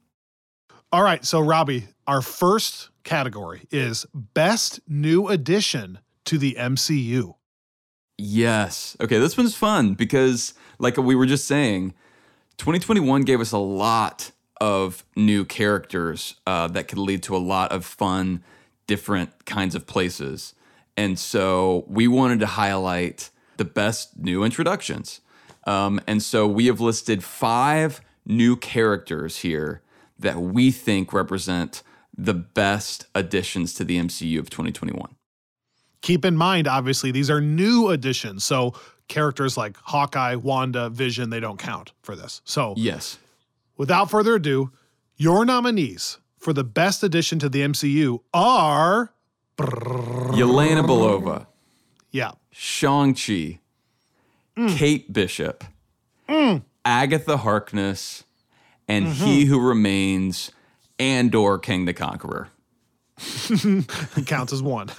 All 0.91 1.03
right. 1.03 1.25
So, 1.25 1.39
Robbie, 1.39 1.87
our 2.07 2.21
first 2.21 2.91
category 3.05 3.67
is 3.71 4.05
Best 4.15 4.81
New 4.89 5.29
Addition 5.29 6.01
to 6.25 6.39
the 6.39 6.57
MCU. 6.59 7.35
Yes. 8.17 8.97
Okay. 9.01 9.19
This 9.19 9.37
one's 9.37 9.55
fun 9.55 9.95
because, 9.95 10.55
like 10.81 10.97
we 10.97 11.15
were 11.15 11.27
just 11.27 11.47
saying, 11.47 11.95
2021 12.57 13.23
gave 13.23 13.41
us 13.41 13.53
a 13.53 13.59
lot 13.59 14.33
of 14.61 15.05
new 15.17 15.45
characters 15.45 16.37
uh, 16.47 16.69
that 16.69 16.89
could 16.89 16.99
lead 16.99 17.23
to 17.25 17.37
a 17.37 17.39
lot 17.39 17.73
of 17.73 17.85
fun, 17.85 18.43
different 18.87 19.45
kinds 19.45 19.75
of 19.75 19.87
places. 19.87 20.55
And 20.97 21.19
so 21.19 21.85
we 21.87 22.09
wanted 22.09 22.41
to 22.41 22.47
highlight 22.47 23.31
the 23.57 23.65
best 23.65 24.19
new 24.19 24.45
introductions. 24.45 25.21
Um, 25.67 26.01
and 26.07 26.23
so 26.23 26.47
we 26.47 26.67
have 26.67 26.81
listed 26.81 27.23
five 27.23 28.01
new 28.27 28.57
characters 28.57 29.39
here 29.39 29.83
that 30.19 30.41
we 30.41 30.71
think 30.71 31.13
represent 31.13 31.83
the 32.17 32.35
best 32.35 33.07
additions 33.15 33.75
to 33.75 33.85
the 33.85 33.99
MCU 33.99 34.39
of 34.39 34.51
2021. 34.51 35.15
Keep 36.01 36.25
in 36.25 36.37
mind, 36.37 36.67
obviously, 36.67 37.11
these 37.13 37.31
are 37.31 37.41
new 37.41 37.89
additions. 37.89 38.45
So 38.45 38.75
characters 39.09 39.57
like 39.57 39.77
Hawkeye, 39.77 40.37
Wanda, 40.37 40.91
Vision, 40.91 41.31
they 41.31 41.41
don't 41.41 41.59
count 41.59 41.93
for 42.03 42.15
this. 42.17 42.41
So, 42.45 42.75
yes. 42.77 43.19
Without 43.79 44.11
further 44.11 44.35
ado, 44.35 44.73
your 45.17 45.47
nominees 45.47 46.19
for 46.37 46.53
the 46.53 46.65
best 46.65 47.03
addition 47.03 47.39
to 47.39 47.49
the 47.49 47.61
MCU 47.61 48.21
are 48.35 49.15
Yelena 49.57 50.85
Belova. 50.85 51.47
Yeah. 52.11 52.33
Shang-Chi. 52.51 53.61
Mm. 54.57 54.77
Kate 54.77 55.13
Bishop. 55.13 55.65
Mm. 56.29 56.63
Agatha 56.85 57.39
Harkness. 57.39 58.25
And 58.89 59.07
mm-hmm. 59.07 59.25
He 59.25 59.45
Who 59.45 59.61
Remains. 59.61 60.51
Andor 60.99 61.59
Kang 61.59 61.85
the 61.85 61.95
Conqueror. 61.95 62.49
counts 64.27 64.53
as 64.53 64.63
one. 64.63 64.91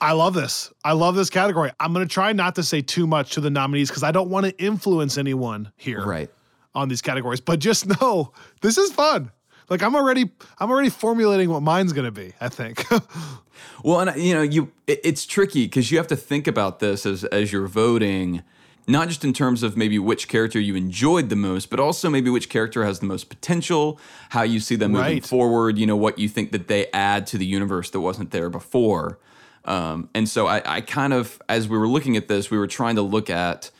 I 0.00 0.12
love 0.12 0.34
this. 0.34 0.72
I 0.84 0.92
love 0.92 1.14
this 1.14 1.30
category. 1.30 1.70
I'm 1.78 1.92
going 1.92 2.06
to 2.06 2.12
try 2.12 2.32
not 2.32 2.54
to 2.56 2.62
say 2.62 2.80
too 2.80 3.06
much 3.06 3.32
to 3.32 3.40
the 3.40 3.50
nominees 3.50 3.88
because 3.88 4.02
I 4.02 4.12
don't 4.12 4.30
want 4.30 4.46
to 4.46 4.62
influence 4.62 5.18
anyone 5.18 5.72
here 5.76 6.04
right. 6.04 6.30
on 6.74 6.88
these 6.88 7.02
categories. 7.02 7.40
But 7.40 7.58
just 7.58 7.86
know 8.00 8.32
this 8.60 8.78
is 8.78 8.92
fun. 8.92 9.30
Like 9.68 9.82
I'm 9.82 9.94
already, 9.94 10.30
I'm 10.58 10.70
already 10.70 10.90
formulating 10.90 11.50
what 11.50 11.62
mine's 11.62 11.92
going 11.92 12.06
to 12.06 12.10
be. 12.10 12.32
I 12.40 12.48
think. 12.48 12.84
well, 13.84 14.00
and 14.00 14.20
you 14.20 14.34
know, 14.34 14.42
you 14.42 14.72
it, 14.86 15.00
it's 15.04 15.26
tricky 15.26 15.66
because 15.66 15.90
you 15.90 15.98
have 15.98 16.08
to 16.08 16.16
think 16.16 16.46
about 16.48 16.80
this 16.80 17.06
as 17.06 17.24
as 17.24 17.52
you're 17.52 17.68
voting 17.68 18.42
not 18.90 19.08
just 19.08 19.24
in 19.24 19.32
terms 19.32 19.62
of 19.62 19.76
maybe 19.76 19.98
which 19.98 20.28
character 20.28 20.58
you 20.58 20.74
enjoyed 20.74 21.28
the 21.28 21.36
most, 21.36 21.70
but 21.70 21.78
also 21.78 22.10
maybe 22.10 22.28
which 22.28 22.48
character 22.48 22.84
has 22.84 22.98
the 22.98 23.06
most 23.06 23.28
potential, 23.28 23.98
how 24.30 24.42
you 24.42 24.58
see 24.58 24.76
them 24.76 24.92
moving 24.92 25.14
right. 25.14 25.26
forward, 25.26 25.78
you 25.78 25.86
know, 25.86 25.96
what 25.96 26.18
you 26.18 26.28
think 26.28 26.50
that 26.52 26.68
they 26.68 26.90
add 26.92 27.26
to 27.28 27.38
the 27.38 27.46
universe 27.46 27.90
that 27.90 28.00
wasn't 28.00 28.30
there 28.30 28.50
before. 28.50 29.18
Um, 29.64 30.08
and 30.14 30.28
so 30.28 30.46
I, 30.46 30.76
I 30.76 30.80
kind 30.80 31.12
of, 31.12 31.40
as 31.48 31.68
we 31.68 31.76
were 31.76 31.88
looking 31.88 32.16
at 32.16 32.28
this, 32.28 32.50
we 32.50 32.58
were 32.58 32.66
trying 32.66 32.96
to 32.96 33.02
look 33.02 33.28
at 33.30 33.70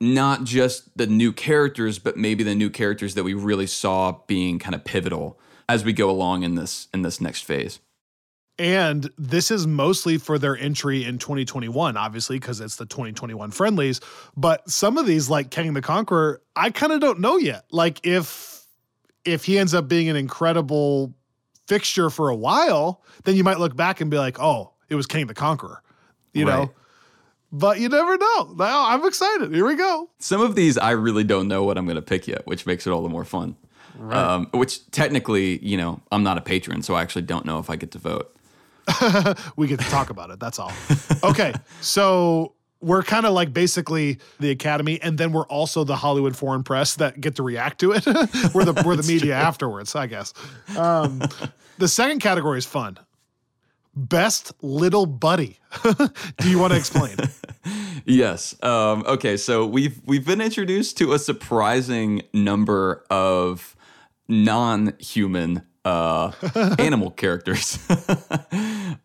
not 0.00 0.44
just 0.44 0.96
the 0.96 1.06
new 1.06 1.32
characters, 1.32 1.98
but 1.98 2.16
maybe 2.16 2.44
the 2.44 2.54
new 2.54 2.70
characters 2.70 3.14
that 3.14 3.24
we 3.24 3.34
really 3.34 3.66
saw 3.66 4.18
being 4.26 4.58
kind 4.58 4.74
of 4.74 4.84
pivotal 4.84 5.38
as 5.68 5.84
we 5.84 5.92
go 5.92 6.08
along 6.08 6.42
in 6.42 6.54
this 6.54 6.88
in 6.94 7.02
this 7.02 7.20
next 7.20 7.42
phase. 7.42 7.80
And 8.60 9.08
this 9.16 9.52
is 9.52 9.68
mostly 9.68 10.18
for 10.18 10.36
their 10.36 10.56
entry 10.56 11.04
in 11.04 11.18
2021, 11.18 11.96
obviously, 11.96 12.40
because 12.40 12.60
it's 12.60 12.74
the 12.74 12.86
2021 12.86 13.52
friendlies. 13.52 14.00
But 14.36 14.68
some 14.68 14.98
of 14.98 15.06
these, 15.06 15.30
like 15.30 15.50
Kang 15.50 15.74
the 15.74 15.82
Conqueror, 15.82 16.42
I 16.56 16.70
kind 16.70 16.92
of 16.92 17.00
don't 17.00 17.20
know 17.20 17.36
yet. 17.36 17.66
Like 17.70 18.04
if 18.04 18.64
if 19.24 19.44
he 19.44 19.58
ends 19.58 19.74
up 19.74 19.88
being 19.88 20.08
an 20.08 20.16
incredible 20.16 21.14
fixture 21.68 22.10
for 22.10 22.30
a 22.30 22.36
while, 22.36 23.04
then 23.24 23.36
you 23.36 23.44
might 23.44 23.58
look 23.58 23.76
back 23.76 24.00
and 24.00 24.10
be 24.10 24.18
like, 24.18 24.40
oh, 24.40 24.72
it 24.88 24.94
was 24.94 25.06
Kang 25.06 25.26
the 25.26 25.34
Conqueror, 25.34 25.82
you 26.32 26.46
right. 26.46 26.58
know? 26.58 26.72
But 27.50 27.80
you 27.80 27.88
never 27.88 28.18
know. 28.18 28.54
I'm 28.58 29.06
excited. 29.06 29.54
Here 29.54 29.66
we 29.66 29.74
go. 29.74 30.10
Some 30.18 30.42
of 30.42 30.54
these 30.54 30.76
I 30.76 30.90
really 30.90 31.24
don't 31.24 31.48
know 31.48 31.64
what 31.64 31.78
I'm 31.78 31.86
going 31.86 31.96
to 31.96 32.02
pick 32.02 32.28
yet, 32.28 32.46
which 32.46 32.66
makes 32.66 32.86
it 32.86 32.90
all 32.90 33.02
the 33.02 33.08
more 33.08 33.24
fun. 33.24 33.56
Right. 33.98 34.16
Um, 34.16 34.48
which 34.52 34.88
technically, 34.90 35.64
you 35.64 35.76
know, 35.76 36.00
I'm 36.12 36.22
not 36.22 36.36
a 36.36 36.40
patron, 36.42 36.82
so 36.82 36.94
I 36.94 37.02
actually 37.02 37.22
don't 37.22 37.46
know 37.46 37.58
if 37.58 37.70
I 37.70 37.76
get 37.76 37.90
to 37.92 37.98
vote. 37.98 38.36
we 39.56 39.66
get 39.66 39.80
to 39.80 39.86
talk 39.86 40.10
about 40.10 40.30
it. 40.30 40.38
That's 40.40 40.58
all. 40.58 40.72
Okay. 41.22 41.54
So 41.80 42.54
we're 42.80 43.02
kind 43.02 43.26
of 43.26 43.32
like 43.32 43.52
basically 43.52 44.18
the 44.40 44.50
academy 44.50 45.00
and 45.02 45.18
then 45.18 45.32
we're 45.32 45.46
also 45.46 45.84
the 45.84 45.96
hollywood 45.96 46.36
foreign 46.36 46.62
press 46.62 46.94
that 46.96 47.20
get 47.20 47.34
to 47.36 47.42
react 47.42 47.80
to 47.80 47.92
it 47.92 48.06
we're 48.54 48.64
the 48.64 48.82
we're 48.86 48.96
the 48.96 49.02
media 49.02 49.20
true. 49.20 49.32
afterwards 49.32 49.96
i 49.96 50.06
guess 50.06 50.32
um, 50.76 51.20
the 51.78 51.88
second 51.88 52.20
category 52.20 52.58
is 52.58 52.66
fun 52.66 52.96
best 53.98 54.52
little 54.62 55.06
buddy 55.06 55.58
do 56.38 56.48
you 56.48 56.58
want 56.58 56.72
to 56.72 56.78
explain 56.78 57.16
yes 58.04 58.54
um, 58.62 59.04
okay 59.06 59.36
so 59.36 59.66
we've 59.66 60.00
we've 60.06 60.26
been 60.26 60.40
introduced 60.40 60.96
to 60.96 61.12
a 61.12 61.18
surprising 61.18 62.22
number 62.32 63.04
of 63.10 63.76
non-human 64.28 65.62
uh, 65.84 66.32
animal 66.78 67.10
characters 67.10 67.78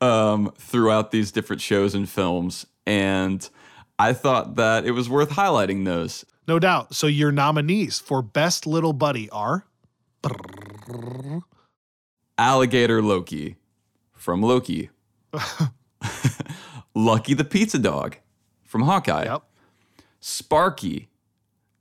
um, 0.01 0.51
throughout 0.57 1.11
these 1.11 1.31
different 1.31 1.61
shows 1.61 1.95
and 1.95 2.09
films. 2.09 2.65
And 2.85 3.47
I 3.97 4.13
thought 4.13 4.55
that 4.55 4.85
it 4.85 4.91
was 4.91 5.09
worth 5.09 5.31
highlighting 5.31 5.85
those. 5.85 6.25
No 6.47 6.59
doubt. 6.59 6.93
So 6.93 7.07
your 7.07 7.31
nominees 7.31 7.99
for 7.99 8.21
Best 8.21 8.67
Little 8.67 8.93
Buddy 8.93 9.29
are 9.29 9.65
Alligator 12.37 13.01
Loki 13.01 13.55
from 14.23 14.41
Loki, 14.41 14.89
Lucky 16.95 17.33
the 17.33 17.43
Pizza 17.43 17.77
Dog 17.77 18.15
from 18.63 18.83
Hawkeye, 18.83 19.25
yep. 19.25 19.43
Sparky, 20.21 21.09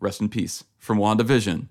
rest 0.01 0.21
in 0.21 0.29
peace, 0.29 0.65
from 0.77 0.99
WandaVision, 0.99 1.69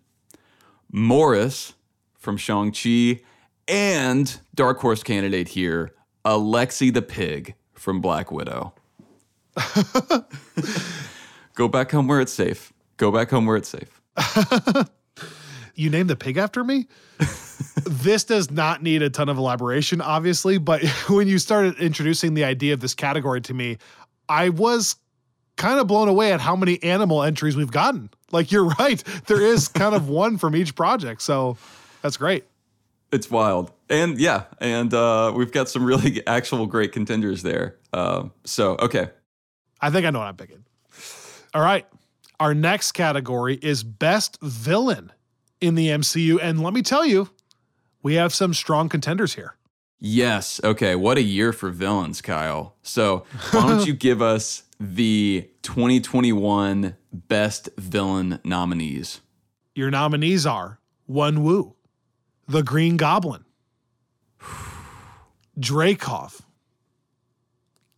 Morris 0.90 1.74
from 2.18 2.38
Shang-Chi, 2.38 3.20
and 3.68 4.40
dark 4.56 4.80
horse 4.80 5.04
candidate 5.04 5.50
here, 5.50 5.94
Alexi 6.24 6.94
the 6.94 7.02
Pig 7.02 7.56
from 7.74 8.00
Black 8.00 8.32
Widow. 8.32 8.74
Go 11.54 11.68
back 11.68 11.92
home 11.92 12.08
where 12.08 12.22
it's 12.22 12.32
safe. 12.32 12.72
Go 12.96 13.12
back 13.12 13.30
home 13.30 13.46
where 13.46 13.58
it's 13.58 13.68
safe. 13.68 14.02
you 15.76 15.90
named 15.90 16.10
the 16.10 16.16
pig 16.16 16.38
after 16.38 16.64
me? 16.64 16.88
This 17.84 18.24
does 18.24 18.52
not 18.52 18.84
need 18.84 19.02
a 19.02 19.10
ton 19.10 19.30
of 19.30 19.38
elaboration, 19.38 20.02
obviously, 20.02 20.58
but 20.58 20.84
when 21.10 21.28
you 21.28 21.40
started 21.40 21.78
introducing 21.80 22.34
the 22.34 22.44
idea 22.44 22.74
of 22.74 22.80
this 22.80 22.94
category 22.94 23.42
to 23.42 23.54
me, 23.54 23.78
I 24.30 24.50
was 24.50 24.96
kind 25.58 25.80
of 25.80 25.88
blown 25.88 26.08
away 26.08 26.34
at 26.34 26.42
how 26.42 26.56
many 26.56 26.82
animal 26.84 27.24
entries 27.24 27.56
we've 27.56 27.72
gotten. 27.72 28.10
Like, 28.32 28.52
you're 28.52 28.66
right. 28.80 29.04
There 29.28 29.42
is 29.42 29.68
kind 29.68 29.96
of 29.96 30.10
one 30.10 30.38
from 30.38 30.56
each 30.56 30.76
project. 30.76 31.22
So 31.22 31.58
that's 32.02 32.18
great. 32.18 32.46
It's 33.12 33.30
wild. 33.30 33.72
And 33.90 34.18
yeah, 34.20 34.46
and 34.60 34.94
uh, 34.94 35.34
we've 35.36 35.52
got 35.52 35.68
some 35.68 35.84
really 35.84 36.26
actual 36.28 36.66
great 36.66 36.94
contenders 36.94 37.44
there. 37.44 37.76
Uh, 37.92 38.30
so, 38.46 38.78
okay. 38.78 39.10
I 39.82 39.90
think 39.90 40.06
I 40.06 40.12
know 40.12 40.20
what 40.20 40.28
I'm 40.28 40.38
picking. 40.38 40.64
All 41.54 41.62
right. 41.62 41.86
Our 42.40 42.54
next 42.54 42.94
category 42.94 43.60
is 43.62 43.84
Best 43.84 44.40
Villain 44.42 45.12
in 45.60 45.76
the 45.76 45.90
MCU. 45.90 46.40
And 46.42 46.64
let 46.64 46.74
me 46.74 46.82
tell 46.82 47.06
you, 47.06 47.30
we 48.04 48.16
have 48.16 48.34
some 48.34 48.54
strong 48.54 48.90
contenders 48.90 49.36
here. 49.36 49.56
Yes. 50.00 50.60
Okay. 50.64 50.96
What 50.96 51.18
a 51.18 51.22
year 51.22 51.54
for 51.54 51.70
villains, 51.70 52.22
Kyle. 52.22 52.76
So, 52.82 53.26
why 53.52 53.68
don't 53.68 53.86
you 53.86 53.94
give 54.08 54.22
us 54.22 54.64
the 54.80 55.48
2021 55.62 56.98
Best 57.14 57.70
Villain 57.78 58.40
nominees? 58.44 59.22
Your 59.76 59.92
nominees 59.92 60.46
are 60.46 60.80
Wenwu, 61.10 61.76
the 62.48 62.64
Green 62.64 62.98
Goblin, 62.98 63.46
Dreykov, 65.60 66.42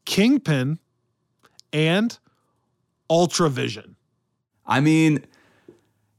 Kingpin, 0.05 0.79
and 1.71 2.17
Ultron 3.09 3.51
Vision. 3.51 3.95
I 4.65 4.81
mean, 4.81 5.25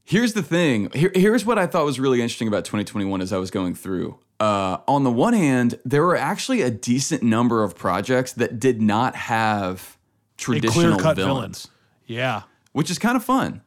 here's 0.05 0.35
the 0.35 0.43
thing. 0.43 0.91
Here, 0.93 1.11
here's 1.15 1.45
what 1.45 1.59
I 1.59 1.67
thought 1.67 1.85
was 1.85 1.99
really 1.99 2.21
interesting 2.21 2.49
about 2.49 2.65
2021 2.65 3.21
as 3.21 3.33
I 3.33 3.39
was 3.39 3.51
going 3.51 3.75
through. 3.75 4.19
Uh, 4.39 4.79
on 4.87 5.05
the 5.05 5.11
one 5.11 5.33
hand, 5.33 5.79
there 5.85 6.03
were 6.03 6.17
actually 6.17 6.63
a 6.63 6.71
decent 6.71 7.23
number 7.23 7.63
of 7.63 7.75
projects 7.75 8.33
that 8.35 8.61
did 8.61 8.83
not 8.83 9.15
have 9.17 9.97
traditional 10.37 10.99
villains. 10.99 11.17
villains. 11.17 11.69
Yeah. 12.07 12.43
Which 12.73 12.91
is 12.91 12.99
kind 12.99 13.17
of 13.17 13.25
fun. 13.25 13.63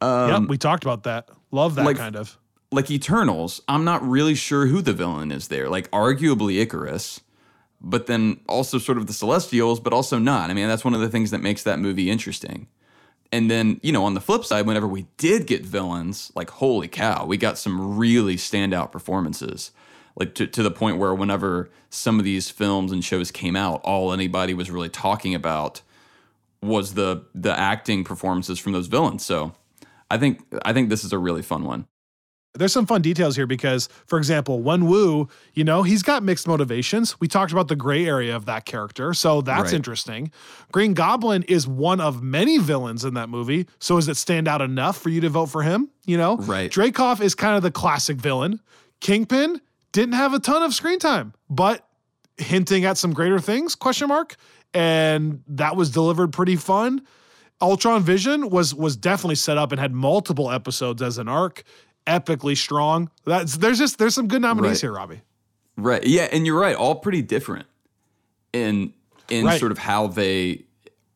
Um, 0.00 0.30
yep, 0.30 0.48
we 0.48 0.58
talked 0.58 0.82
about 0.82 1.04
that. 1.04 1.28
Love 1.50 1.74
that 1.74 1.84
like, 1.84 1.98
kind 1.98 2.16
of 2.16 2.38
like 2.72 2.90
Eternals, 2.90 3.60
I'm 3.68 3.84
not 3.84 4.02
really 4.06 4.34
sure 4.34 4.66
who 4.66 4.80
the 4.80 4.92
villain 4.92 5.30
is 5.32 5.48
there. 5.48 5.68
Like, 5.68 5.90
arguably 5.90 6.60
Icarus, 6.60 7.20
but 7.80 8.06
then 8.06 8.40
also 8.48 8.78
sort 8.78 8.98
of 8.98 9.06
the 9.06 9.12
Celestials, 9.12 9.80
but 9.80 9.92
also 9.92 10.18
not. 10.18 10.50
I 10.50 10.54
mean, 10.54 10.68
that's 10.68 10.84
one 10.84 10.94
of 10.94 11.00
the 11.00 11.08
things 11.08 11.30
that 11.32 11.40
makes 11.40 11.62
that 11.64 11.78
movie 11.78 12.10
interesting. 12.10 12.68
And 13.32 13.50
then, 13.50 13.78
you 13.82 13.92
know, 13.92 14.04
on 14.04 14.14
the 14.14 14.20
flip 14.20 14.44
side, 14.44 14.66
whenever 14.66 14.88
we 14.88 15.06
did 15.16 15.46
get 15.46 15.64
villains, 15.64 16.32
like, 16.34 16.50
holy 16.50 16.88
cow, 16.88 17.26
we 17.26 17.36
got 17.36 17.58
some 17.58 17.96
really 17.96 18.36
standout 18.36 18.90
performances. 18.90 19.70
Like, 20.16 20.34
to, 20.34 20.46
to 20.48 20.62
the 20.62 20.70
point 20.70 20.98
where 20.98 21.14
whenever 21.14 21.70
some 21.90 22.18
of 22.18 22.24
these 22.24 22.50
films 22.50 22.90
and 22.90 23.04
shows 23.04 23.30
came 23.30 23.54
out, 23.54 23.80
all 23.84 24.12
anybody 24.12 24.52
was 24.52 24.70
really 24.70 24.88
talking 24.88 25.34
about 25.34 25.82
was 26.62 26.94
the 26.94 27.24
the 27.34 27.58
acting 27.58 28.04
performances 28.04 28.58
from 28.58 28.72
those 28.72 28.86
villains. 28.86 29.24
So 29.24 29.52
I 30.10 30.18
think 30.18 30.42
I 30.64 30.72
think 30.72 30.88
this 30.90 31.04
is 31.04 31.12
a 31.12 31.18
really 31.18 31.42
fun 31.42 31.64
one. 31.64 31.86
There's 32.54 32.72
some 32.72 32.84
fun 32.86 33.00
details 33.00 33.36
here 33.36 33.46
because, 33.46 33.88
for 34.06 34.18
example, 34.18 34.60
Wen 34.60 34.86
Wu, 34.86 35.28
you 35.54 35.62
know, 35.62 35.84
he's 35.84 36.02
got 36.02 36.24
mixed 36.24 36.48
motivations. 36.48 37.18
We 37.20 37.28
talked 37.28 37.52
about 37.52 37.68
the 37.68 37.76
gray 37.76 38.04
area 38.06 38.34
of 38.34 38.46
that 38.46 38.64
character, 38.64 39.14
so 39.14 39.40
that's 39.40 39.66
Right. 39.66 39.72
interesting. 39.74 40.32
Green 40.72 40.92
Goblin 40.92 41.44
is 41.44 41.68
one 41.68 42.00
of 42.00 42.22
many 42.24 42.58
villains 42.58 43.04
in 43.04 43.14
that 43.14 43.28
movie, 43.28 43.66
so 43.78 43.94
does 43.96 44.08
it 44.08 44.16
stand 44.16 44.48
out 44.48 44.60
enough 44.60 44.96
for 44.98 45.10
you 45.10 45.20
to 45.20 45.28
vote 45.28 45.46
for 45.46 45.62
him? 45.62 45.90
You 46.06 46.16
know, 46.16 46.38
Right. 46.38 46.70
Dreykov 46.70 47.20
is 47.20 47.36
kind 47.36 47.56
of 47.56 47.62
the 47.62 47.70
classic 47.70 48.16
villain. 48.16 48.60
Kingpin 49.00 49.60
didn't 49.92 50.14
have 50.14 50.34
a 50.34 50.40
ton 50.40 50.62
of 50.64 50.74
screen 50.74 50.98
time, 50.98 51.32
but 51.48 51.86
hinting 52.36 52.84
at 52.84 52.98
some 52.98 53.12
greater 53.12 53.38
things? 53.38 53.76
Question 53.76 54.08
mark. 54.08 54.34
And 54.74 55.42
that 55.46 55.76
was 55.76 55.90
delivered 55.90 56.32
pretty 56.32 56.56
fun. 56.56 57.02
Ultron 57.62 58.02
Vision 58.02 58.48
was 58.50 58.74
was 58.74 58.96
definitely 58.96 59.34
set 59.34 59.58
up 59.58 59.70
and 59.72 59.80
had 59.80 59.92
multiple 59.92 60.50
episodes 60.50 61.02
as 61.02 61.18
an 61.18 61.28
arc, 61.28 61.62
epically 62.06 62.56
strong. 62.56 63.10
That's 63.24 63.56
there's 63.56 63.78
just 63.78 63.98
there's 63.98 64.14
some 64.14 64.28
good 64.28 64.42
nominees 64.42 64.70
Right. 64.70 64.80
here, 64.80 64.92
Robbie. 64.92 65.20
Right. 65.76 66.04
Yeah, 66.06 66.28
and 66.32 66.46
you're 66.46 66.58
right. 66.60 66.76
All 66.76 66.94
pretty 66.96 67.22
different 67.22 67.66
in 68.52 68.92
in 69.28 69.46
Right. 69.46 69.60
sort 69.60 69.72
of 69.72 69.78
how 69.78 70.06
they 70.08 70.64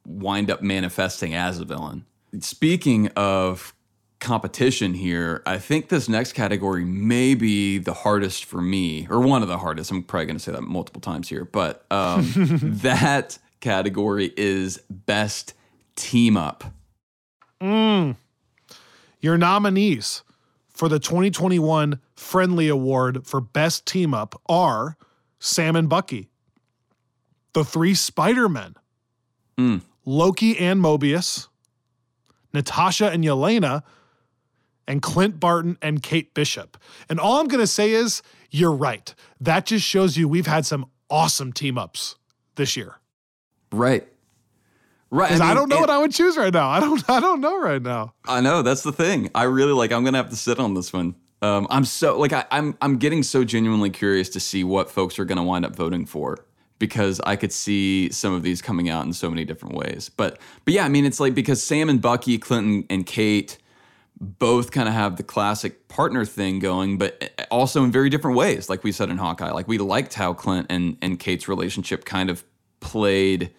wind 0.06 0.50
up 0.50 0.62
manifesting 0.62 1.34
as 1.34 1.58
a 1.60 1.64
villain. 1.64 2.04
Speaking 2.40 3.08
of 3.16 3.74
competition 4.20 4.94
here, 4.94 5.42
I 5.44 5.58
think 5.58 5.88
this 5.88 6.08
next 6.08 6.32
category 6.32 6.84
may 6.84 7.34
be 7.34 7.78
the 7.78 7.92
hardest 7.92 8.44
for 8.44 8.60
me, 8.62 9.06
or 9.10 9.20
one 9.20 9.42
of 9.42 9.48
the 9.48 9.58
hardest. 9.58 9.90
I'm 9.90 10.02
probably 10.02 10.26
going 10.26 10.36
to 10.36 10.42
say 10.42 10.52
that 10.52 10.62
multiple 10.62 11.00
times 11.00 11.28
here, 11.28 11.44
but 11.44 11.84
um, 11.90 12.30
that 12.82 13.38
category 13.60 14.32
is 14.36 14.78
best 14.88 15.52
team 15.96 16.36
up. 16.36 16.64
Mm. 17.60 18.16
Your 19.20 19.36
nominees 19.38 20.22
for 20.74 20.88
the 20.88 20.98
2021 20.98 22.00
Friendly 22.14 22.68
Award 22.68 23.26
for 23.26 23.40
Best 23.40 23.86
Team 23.86 24.12
Up 24.12 24.40
are 24.46 24.96
Sam 25.38 25.76
and 25.76 25.88
Bucky, 25.88 26.28
the 27.52 27.64
three 27.64 27.94
Spider-Men, 27.94 28.74
Mm. 29.56 29.82
Loki 30.04 30.58
and 30.58 30.80
Mobius, 30.80 31.46
Natasha 32.52 33.08
and 33.10 33.22
Yelena, 33.22 33.84
and 34.88 35.00
Clint 35.00 35.38
Barton 35.38 35.78
and 35.80 36.02
Kate 36.02 36.34
Bishop. 36.34 36.76
And 37.08 37.20
all 37.20 37.40
I'm 37.40 37.46
going 37.46 37.60
to 37.60 37.66
say 37.68 37.92
is, 37.92 38.20
you're 38.50 38.72
right. 38.72 39.14
That 39.40 39.66
just 39.66 39.86
shows 39.86 40.16
you 40.16 40.28
we've 40.28 40.46
had 40.48 40.66
some 40.66 40.86
awesome 41.08 41.52
team 41.52 41.78
ups 41.78 42.16
this 42.56 42.76
year. 42.76 42.96
Right. 43.72 44.06
Right. 45.10 45.28
Because 45.28 45.40
I, 45.40 45.48
mean, 45.48 45.56
don't 45.56 45.68
know 45.68 45.76
and- 45.76 45.82
what 45.82 45.90
I 45.90 45.98
would 45.98 46.12
choose 46.12 46.36
right 46.36 46.52
now. 46.52 46.68
I 46.70 46.80
don't. 46.80 47.10
I 47.10 47.20
don't 47.20 47.40
know 47.40 47.60
right 47.60 47.82
now. 47.82 48.14
I 48.26 48.40
know 48.40 48.62
that's 48.62 48.82
the 48.82 48.92
thing. 48.92 49.30
I 49.34 49.44
really 49.44 49.72
like. 49.72 49.92
I'm 49.92 50.04
gonna 50.04 50.18
have 50.18 50.30
to 50.30 50.36
sit 50.36 50.58
on 50.58 50.74
this 50.74 50.92
one. 50.92 51.14
Um, 51.42 51.66
I'm 51.70 51.84
so 51.84 52.18
like 52.18 52.32
I, 52.32 52.44
I'm 52.50 52.76
I'm 52.80 52.96
getting 52.96 53.22
so 53.22 53.44
genuinely 53.44 53.90
curious 53.90 54.28
to 54.30 54.40
see 54.40 54.64
what 54.64 54.90
folks 54.90 55.18
are 55.18 55.24
gonna 55.24 55.44
wind 55.44 55.64
up 55.64 55.76
voting 55.76 56.06
for 56.06 56.38
because 56.78 57.20
I 57.20 57.36
could 57.36 57.52
see 57.52 58.10
some 58.10 58.32
of 58.32 58.42
these 58.42 58.60
coming 58.62 58.88
out 58.88 59.04
in 59.04 59.12
so 59.12 59.28
many 59.30 59.44
different 59.44 59.74
ways. 59.74 60.10
But 60.16 60.38
but 60.64 60.74
yeah, 60.74 60.84
I 60.84 60.88
mean 60.88 61.04
it's 61.04 61.20
like 61.20 61.34
because 61.34 61.62
Sam 61.62 61.88
and 61.88 62.00
Bucky, 62.00 62.38
Clinton 62.38 62.84
and 62.88 63.04
Kate 63.04 63.58
both 64.20 64.70
kind 64.70 64.88
of 64.88 64.94
have 64.94 65.16
the 65.16 65.22
classic 65.22 65.88
partner 65.88 66.24
thing 66.24 66.60
going, 66.60 66.98
but 66.98 67.46
also 67.50 67.84
in 67.84 67.92
very 67.92 68.08
different 68.08 68.36
ways. 68.36 68.68
Like 68.70 68.82
we 68.82 68.92
said 68.92 69.10
in 69.10 69.18
Hawkeye, 69.18 69.50
like 69.50 69.68
we 69.68 69.78
liked 69.78 70.14
how 70.14 70.32
Clint 70.32 70.66
and 70.70 70.96
and 71.02 71.18
Kate's 71.18 71.46
relationship 71.46 72.04
kind 72.04 72.30
of 72.30 72.42
played 72.80 73.52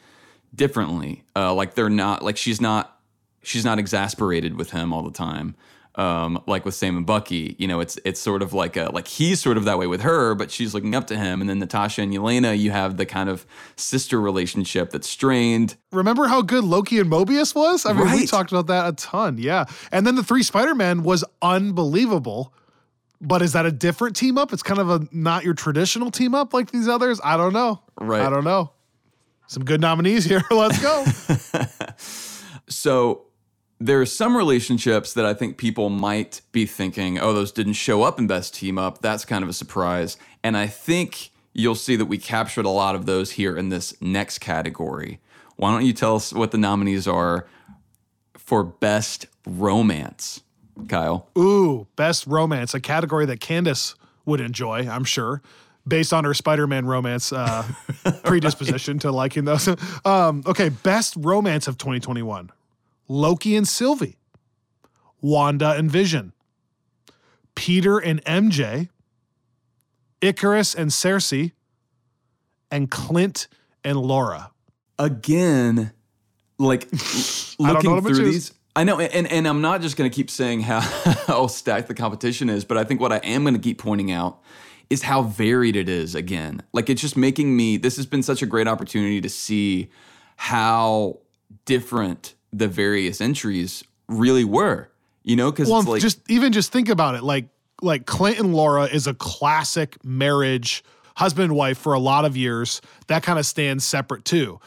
differently. 0.55 1.23
Uh, 1.35 1.53
like 1.53 1.75
they're 1.75 1.89
not 1.89 2.23
like 2.23 2.37
she's 2.37 2.61
not 2.61 2.99
she's 3.43 3.65
not 3.65 3.79
exasperated 3.79 4.57
with 4.57 4.71
him 4.71 4.93
all 4.93 5.03
the 5.03 5.11
time. 5.11 5.55
Um, 5.97 6.43
like 6.45 6.65
with 6.65 6.73
Sam 6.73 6.97
and 6.97 7.05
Bucky, 7.05 7.55
you 7.57 7.69
know, 7.69 7.79
it's 7.79 7.97
it's 8.03 8.19
sort 8.19 8.41
of 8.41 8.51
like 8.51 8.75
a 8.75 8.89
like 8.91 9.07
he's 9.07 9.41
sort 9.41 9.55
of 9.55 9.63
that 9.63 9.77
way 9.77 9.87
with 9.87 10.01
her, 10.01 10.35
but 10.35 10.51
she's 10.51 10.73
looking 10.73 10.93
up 10.93 11.07
to 11.07 11.17
him. 11.17 11.39
And 11.39 11.49
then 11.49 11.59
Natasha 11.59 12.01
and 12.01 12.13
Yelena, 12.13 12.57
you 12.57 12.71
have 12.71 12.97
the 12.97 13.05
kind 13.05 13.29
of 13.29 13.45
sister 13.77 14.19
relationship 14.19 14.89
that's 14.89 15.09
strained. 15.09 15.77
Remember 15.93 16.27
how 16.27 16.41
good 16.41 16.65
Loki 16.65 16.99
and 16.99 17.09
Mobius 17.09 17.55
was? 17.55 17.85
I 17.85 17.93
mean, 17.93 18.11
we 18.11 18.27
talked 18.27 18.51
about 18.51 18.67
that 18.67 18.89
a 18.89 18.91
ton. 18.93 19.37
Yeah. 19.37 19.65
And 19.91 20.05
then 20.05 20.15
the 20.15 20.23
three 20.23 20.43
Spider-Man 20.43 21.03
was 21.03 21.23
unbelievable. 21.41 22.53
But 23.21 23.41
is 23.41 23.53
that 23.53 23.65
a 23.65 23.71
different 23.71 24.17
team 24.17 24.37
up? 24.37 24.51
It's 24.51 24.61
kind 24.61 24.81
of 24.81 24.89
a 24.89 25.07
not 25.13 25.45
your 25.45 25.53
traditional 25.53 26.11
team 26.11 26.35
up 26.35 26.53
like 26.53 26.71
these 26.71 26.89
others. 26.89 27.21
I 27.23 27.37
don't 27.37 27.53
know. 27.53 27.81
Right. 27.97 28.21
I 28.21 28.29
don't 28.29 28.43
know. 28.43 28.71
Some 29.47 29.63
good 29.63 29.81
nominees 29.81 30.25
here. 30.25 30.43
Let's 30.51 30.81
go. 30.81 31.05
So 32.67 33.25
there 33.79 34.01
are 34.01 34.05
some 34.05 34.36
relationships 34.36 35.13
that 35.13 35.25
I 35.25 35.34
think 35.34 35.58
people 35.58 35.89
might 35.89 36.41
be 36.51 36.65
thinking, 36.65 37.19
oh, 37.19 37.34
those 37.34 37.51
didn't 37.51 37.73
show 37.73 38.03
up 38.03 38.19
in 38.19 38.27
Best 38.27 38.55
Team 38.55 38.77
Up. 38.77 39.01
That's 39.01 39.25
kind 39.25 39.43
of 39.43 39.49
a 39.49 39.53
surprise. 39.53 40.17
And 40.43 40.58
I 40.58 40.67
think 40.67 41.31
you'll 41.53 41.75
see 41.75 41.95
that 41.95 42.05
we 42.05 42.17
captured 42.17 42.65
a 42.65 42.69
lot 42.69 42.95
of 42.95 43.05
those 43.05 43.31
here 43.31 43.58
in 43.58 43.69
this 43.69 43.99
next 44.01 44.39
category. 44.39 45.19
Why 45.58 45.71
don't 45.71 45.86
you 45.86 45.93
tell 45.93 46.15
us 46.15 46.34
what 46.34 46.51
the 46.51 46.58
nominees 46.58 47.08
are 47.08 47.47
for 48.38 48.63
Best 48.63 49.27
Romance, 49.45 50.41
Kyle? 50.88 51.29
Ooh, 51.38 51.88
best 51.95 52.27
romance, 52.27 52.73
a 52.73 52.81
category 52.81 53.25
that 53.25 53.39
Candace 53.39 53.95
would 54.25 54.41
enjoy, 54.41 54.88
I'm 54.89 55.05
sure, 55.05 55.41
based 55.88 56.13
on 56.13 56.24
her 56.24 56.34
Spider-Man 56.34 56.86
romance 56.86 57.32
uh, 57.32 57.63
predisposition 58.24 59.00
to 59.00 59.12
liking 59.12 59.45
those. 59.45 59.67
Um, 60.06 60.43
okay, 60.45 60.69
best 60.69 61.15
romance 61.17 61.67
of 61.67 61.78
2021: 61.78 62.52
Loki 63.08 63.56
and 63.56 63.67
Sylvie, 63.67 64.17
Wanda 65.21 65.71
and 65.71 65.89
Vision, 65.89 66.34
Peter 67.56 67.98
and 68.00 68.24
MJ, 68.26 68.89
Icarus 70.21 70.76
and 70.76 70.91
Cersei, 70.91 71.52
and 72.71 72.89
Clint 72.89 73.48
and 73.84 73.98
Laura. 73.98 74.52
again, 74.98 75.91
like 76.58 76.88
I 76.93 76.98
don't 76.98 77.60
know 77.60 77.74
looking 77.74 77.91
what 77.91 77.98
I'm 77.98 78.04
gonna 78.04 78.15
through 78.15 78.32
these. 78.32 78.54
I 78.78 78.84
know, 78.84 79.00
and, 79.00 79.32
and 79.32 79.48
I'm 79.48 79.62
not 79.62 79.82
just 79.82 79.95
going 79.95 80.10
to 80.10 80.13
keep 80.13 80.30
saying 80.30 80.62
how, 80.62 80.80
how 81.28 81.48
stacked 81.48 81.88
the 81.88 81.93
competition 81.93 82.50
is, 82.50 82.65
but 82.65 82.78
I 82.78 82.84
think 82.84 83.00
what 83.00 83.13
I 83.13 83.17
am 83.17 83.43
going 83.43 83.54
to 83.54 83.60
keep 83.60 83.78
pointing 83.78 84.12
out 84.12 84.41
is 84.89 85.04
how 85.04 85.24
varied 85.24 85.76
it 85.76 85.89
is 85.89 86.15
again. 86.15 86.62
Like 86.74 86.89
it's 86.89 87.02
just 87.02 87.17
making 87.17 87.56
me, 87.56 87.78
this 87.78 87.95
has 87.98 88.06
been 88.06 88.24
such 88.24 88.41
a 88.41 88.45
great 88.45 88.67
opportunity 88.67 89.21
to 89.21 89.30
see 89.30 89.89
how 90.36 91.19
different 91.65 92.36
the 92.52 92.67
various 92.67 93.21
entries 93.21 93.84
really 94.08 94.43
were, 94.43 94.89
you 95.24 95.36
know? 95.36 95.52
Because 95.52 95.69
Well, 95.69 95.80
it's 95.80 95.88
like, 95.88 96.02
just 96.02 96.19
even 96.30 96.52
just 96.52 96.71
think 96.71 96.89
about 96.89 97.15
it. 97.15 97.24
Like 97.24 97.48
like 97.82 98.06
Clinton 98.06 98.54
Laura 98.54 98.86
is 98.86 99.08
a 99.08 99.13
classic 99.13 100.04
marriage, 100.04 100.84
husband 101.17 101.45
and 101.45 101.56
wife 101.56 101.78
for 101.78 101.93
a 101.93 102.00
lot 102.00 102.26
of 102.26 102.38
years. 102.38 102.82
That 103.08 103.24
kind 103.24 103.38
of 103.38 103.45
stands 103.45 103.84
separate 103.84 104.26
too. 104.26 104.60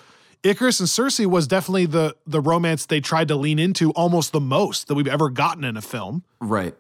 Icarus 0.43 0.79
and 0.81 0.89
Cersei 0.89 1.27
was 1.27 1.47
definitely 1.47 1.87
the 1.87 2.17
the 2.27 2.41
romance 2.41 2.87
they 2.87 3.01
tried 3.01 3.29
to 3.29 3.35
lean 3.37 3.59
into 3.59 3.91
almost 3.93 4.33
the 4.33 4.41
most 4.41 4.89
that 4.89 4.95
we've 4.95 5.09
ever 5.09 5.31
gotten 5.31 5.65
in 5.65 5.77
a 5.77 5.83
film. 5.83 6.25
right. 6.41 6.75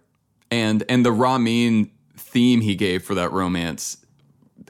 And, 0.50 0.82
and 0.88 1.04
the 1.04 1.12
Ramin 1.12 1.90
theme 2.28 2.60
he 2.60 2.74
gave 2.74 3.02
for 3.02 3.14
that 3.14 3.32
romance 3.32 3.96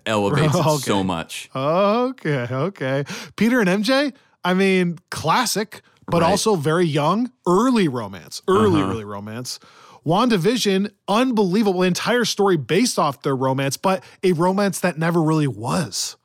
elevates 0.06 0.54
it 0.56 0.78
so 0.80 1.02
much. 1.04 1.50
Okay, 1.54 2.46
okay. 2.50 3.04
Peter 3.36 3.60
and 3.60 3.68
MJ, 3.84 4.12
I 4.44 4.54
mean, 4.54 4.98
classic, 5.10 5.82
but 6.06 6.22
Right. 6.22 6.30
also 6.30 6.54
very 6.56 6.86
young, 6.86 7.30
early 7.46 7.88
romance, 7.88 8.40
early, 8.48 8.80
Uh-huh. 8.80 8.90
early 8.92 9.04
romance. 9.04 9.58
WandaVision, 10.06 10.90
unbelievable 11.06 11.82
entire 11.82 12.24
story 12.24 12.56
based 12.56 12.98
off 12.98 13.22
their 13.22 13.36
romance, 13.36 13.76
but 13.76 14.02
a 14.22 14.32
romance 14.32 14.80
that 14.80 14.98
never 14.98 15.20
really 15.22 15.46
was. 15.48 16.16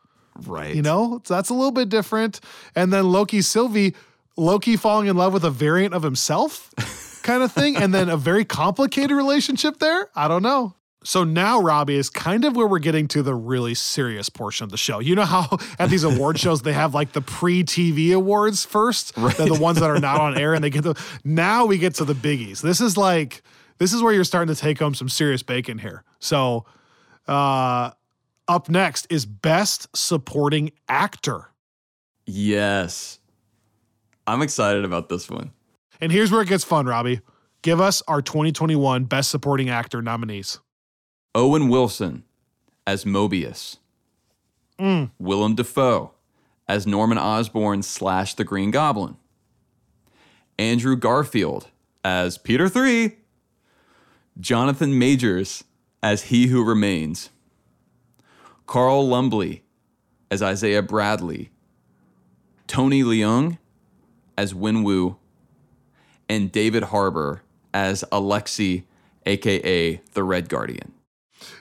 Right. 0.45 0.73
You 0.73 0.81
know, 0.81 1.21
so 1.25 1.33
that's 1.33 1.49
a 1.49 1.53
little 1.53 1.71
bit 1.71 1.89
different. 1.89 2.39
And 2.75 2.93
then 2.93 3.11
Loki 3.11 3.41
Sylvie, 3.41 3.93
Loki 4.37 4.77
falling 4.77 5.07
in 5.07 5.17
love 5.17 5.33
with 5.33 5.43
a 5.43 5.49
variant 5.51 5.93
of 5.93 6.01
himself 6.01 6.69
kind 7.23 7.43
of 7.43 7.51
thing. 7.51 7.75
and 7.75 7.93
then 7.93 8.09
a 8.09 8.17
very 8.17 8.45
complicated 8.45 9.11
relationship 9.11 9.79
there. 9.79 10.07
I 10.15 10.27
don't 10.27 10.43
know. 10.43 10.75
So 11.03 11.23
now, 11.23 11.59
Robbie, 11.59 11.95
is 11.95 12.09
kind 12.09 12.45
of 12.45 12.55
where 12.55 12.65
we're 12.65 12.79
getting 12.79 13.07
to 13.09 13.21
the 13.21 13.35
really 13.35 13.73
serious 13.73 14.29
portion 14.29 14.63
of 14.63 14.71
the 14.71 14.77
show. 14.77 14.99
You 14.99 15.15
know 15.15 15.25
how 15.25 15.57
at 15.79 15.89
these 15.89 16.03
award 16.03 16.39
shows 16.39 16.61
they 16.61 16.73
have 16.73 16.93
like 16.93 17.11
the 17.11 17.21
pre-TV 17.21 18.13
awards 18.13 18.65
first? 18.65 19.15
They're 19.15 19.47
the 19.47 19.59
ones 19.59 19.79
that 19.79 19.89
are 19.89 19.99
not 19.99 20.19
on 20.19 20.37
air 20.37 20.53
and 20.53 20.63
they 20.63 20.69
get 20.69 20.83
the 20.83 20.99
now 21.23 21.65
we 21.65 21.77
get 21.77 21.95
to 21.95 22.05
the 22.05 22.15
biggies. 22.15 22.61
This 22.61 22.81
is 22.81 22.97
like 22.97 23.43
this 23.77 23.93
is 23.93 24.01
where 24.01 24.13
you're 24.13 24.23
starting 24.23 24.53
to 24.53 24.59
take 24.59 24.79
home 24.79 24.95
some 24.95 25.09
serious 25.09 25.43
bacon 25.43 25.77
here. 25.77 26.03
So 26.19 26.65
uh 27.27 27.91
up 28.47 28.69
next 28.69 29.07
is 29.09 29.25
best 29.25 29.87
supporting 29.95 30.71
actor. 30.87 31.49
Yes. 32.25 33.19
I'm 34.25 34.41
excited 34.41 34.85
about 34.85 35.09
this 35.09 35.29
one. 35.29 35.51
And 35.99 36.11
here's 36.11 36.31
where 36.31 36.41
it 36.41 36.47
gets 36.47 36.63
fun, 36.63 36.85
Robbie. 36.85 37.21
Give 37.61 37.79
us 37.79 38.01
our 38.07 38.21
2021 38.21 39.05
best 39.05 39.31
supporting 39.31 39.69
actor 39.69 40.01
nominees. 40.01 40.59
Owen 41.35 41.69
Wilson 41.69 42.23
as 42.85 43.05
Mobius. 43.05 43.77
Mm. 44.79 45.11
Willem 45.19 45.55
Dafoe 45.55 46.11
as 46.67 46.87
Norman 46.87 47.17
Osborn 47.17 47.83
slash 47.83 48.33
the 48.33 48.43
Green 48.43 48.71
Goblin. 48.71 49.17
Andrew 50.57 50.95
Garfield 50.95 51.67
as 52.03 52.37
Peter 52.37 52.69
3. 52.69 53.17
Jonathan 54.39 54.97
Majors 54.97 55.63
as 56.01 56.23
He 56.23 56.47
Who 56.47 56.63
Remains, 56.63 57.29
Carl 58.65 59.07
Lumbly 59.07 59.61
as 60.31 60.41
Isaiah 60.41 60.81
Bradley, 60.81 61.51
Tony 62.65 63.03
Leung 63.03 63.59
as 64.37 64.53
Wenwu, 64.53 65.17
and 66.27 66.51
David 66.51 66.83
Harbour 66.83 67.43
as 67.73 68.03
Alexi, 68.11 68.83
aka 69.27 70.01
the 70.13 70.23
Red 70.23 70.49
Guardian. 70.49 70.92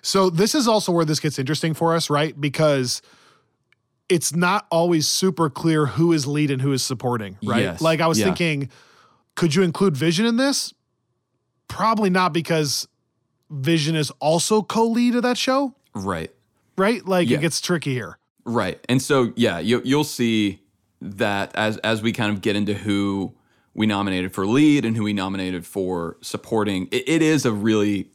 So 0.02 0.30
this 0.30 0.54
is 0.54 0.66
also 0.68 0.92
where 0.92 1.04
this 1.04 1.20
gets 1.20 1.38
interesting 1.38 1.74
for 1.74 1.94
us, 1.94 2.08
right? 2.10 2.38
Because 2.40 3.02
it's 4.08 4.34
not 4.34 4.66
always 4.70 5.08
super 5.08 5.48
clear 5.48 5.86
who 5.86 6.12
is 6.12 6.26
lead 6.26 6.50
and 6.50 6.60
who 6.60 6.72
is 6.72 6.82
supporting, 6.82 7.38
right? 7.42 7.62
Yes. 7.62 7.80
Like 7.80 8.00
I 8.00 8.06
was 8.06 8.18
Yeah. 8.18 8.26
thinking, 8.26 8.68
could 9.34 9.54
you 9.54 9.62
include 9.62 9.96
Vision 9.96 10.26
in 10.26 10.36
this? 10.36 10.74
Probably 11.68 12.10
not 12.10 12.32
because 12.32 12.86
Vision 13.50 13.94
is 13.96 14.10
also 14.20 14.62
co-lead 14.62 15.14
of 15.14 15.22
that 15.22 15.38
show, 15.38 15.74
Right. 15.94 16.30
right? 16.76 17.06
Like 17.06 17.28
Yeah. 17.28 17.38
it 17.38 17.40
gets 17.40 17.60
tricky 17.60 17.92
here. 17.94 18.18
Right. 18.44 18.78
And 18.88 19.00
so 19.00 19.32
yeah, 19.36 19.58
you 19.58 19.80
you'll 19.84 20.04
see 20.04 20.60
that 21.00 21.54
as 21.54 21.76
as 21.78 22.02
we 22.02 22.12
kind 22.12 22.32
of 22.32 22.40
get 22.42 22.56
into 22.56 22.74
who 22.74 23.32
we 23.74 23.86
nominated 23.86 24.32
for 24.34 24.46
lead 24.46 24.84
and 24.84 24.96
who 24.96 25.04
we 25.04 25.12
nominated 25.14 25.64
for 25.64 26.16
supporting, 26.20 26.88
it, 26.90 27.08
it 27.08 27.22
is 27.22 27.46
a 27.46 27.52
really 27.52 28.10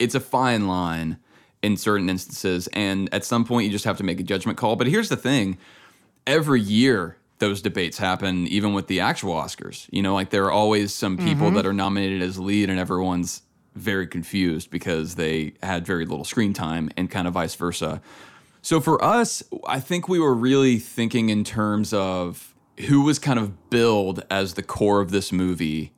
it's 0.00 0.16
a 0.16 0.20
fine 0.20 0.66
line 0.66 1.18
in 1.62 1.76
certain 1.76 2.08
instances 2.08 2.68
and 2.72 3.12
at 3.12 3.24
some 3.24 3.44
point 3.44 3.66
you 3.66 3.70
just 3.70 3.84
have 3.84 3.98
to 3.98 4.02
make 4.02 4.18
a 4.18 4.22
judgment 4.24 4.58
call. 4.58 4.74
But 4.76 4.88
here's 4.88 5.10
the 5.10 5.16
thing, 5.16 5.58
every 6.26 6.60
year 6.60 7.18
those 7.38 7.62
debates 7.62 7.98
happen 7.98 8.46
even 8.48 8.72
with 8.72 8.86
the 8.86 9.00
actual 9.00 9.34
Oscars. 9.34 9.86
You 9.90 10.02
know, 10.02 10.14
like 10.14 10.30
there 10.30 10.44
are 10.44 10.52
always 10.52 10.94
some 10.94 11.16
people 11.16 11.46
mm-hmm. 11.46 11.56
that 11.56 11.66
are 11.66 11.72
nominated 11.72 12.22
as 12.22 12.38
lead 12.38 12.70
and 12.70 12.78
everyone's 12.78 13.42
very 13.74 14.06
confused 14.06 14.70
because 14.70 15.14
they 15.14 15.54
had 15.62 15.86
very 15.86 16.04
little 16.04 16.24
screen 16.24 16.52
time 16.52 16.90
and 16.96 17.10
kind 17.10 17.28
of 17.28 17.34
vice 17.34 17.54
versa. 17.54 18.00
So 18.62 18.80
for 18.80 19.02
us, 19.02 19.42
I 19.66 19.80
think 19.80 20.08
we 20.08 20.18
were 20.18 20.34
really 20.34 20.78
thinking 20.78 21.30
in 21.30 21.44
terms 21.44 21.92
of 21.92 22.54
who 22.88 23.02
was 23.02 23.18
kind 23.18 23.38
of 23.38 23.70
billed 23.70 24.24
as 24.30 24.54
the 24.54 24.62
core 24.62 25.00
of 25.00 25.10
this 25.10 25.32
movie 25.32 25.92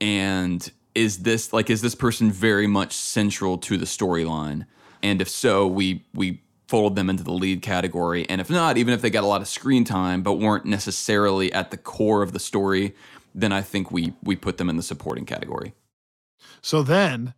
and 0.00 0.70
is 0.94 1.18
this 1.18 1.52
like 1.52 1.70
is 1.70 1.82
this 1.82 1.94
person 1.94 2.30
very 2.30 2.66
much 2.66 2.92
central 2.92 3.58
to 3.58 3.76
the 3.76 3.86
storyline? 3.86 4.66
And 5.02 5.20
if 5.20 5.28
so, 5.28 5.66
we 5.66 6.04
we 6.14 6.42
fold 6.66 6.96
them 6.96 7.08
into 7.08 7.24
the 7.24 7.32
lead 7.32 7.62
category. 7.62 8.28
And 8.28 8.40
if 8.40 8.50
not, 8.50 8.76
even 8.76 8.92
if 8.92 9.00
they 9.00 9.10
got 9.10 9.24
a 9.24 9.26
lot 9.26 9.40
of 9.40 9.48
screen 9.48 9.84
time 9.84 10.22
but 10.22 10.34
weren't 10.34 10.66
necessarily 10.66 11.52
at 11.52 11.70
the 11.70 11.76
core 11.76 12.22
of 12.22 12.32
the 12.32 12.38
story, 12.38 12.94
then 13.34 13.52
I 13.52 13.62
think 13.62 13.90
we 13.90 14.14
we 14.22 14.36
put 14.36 14.58
them 14.58 14.68
in 14.68 14.76
the 14.76 14.82
supporting 14.82 15.24
category. 15.24 15.74
So 16.60 16.82
then 16.82 17.34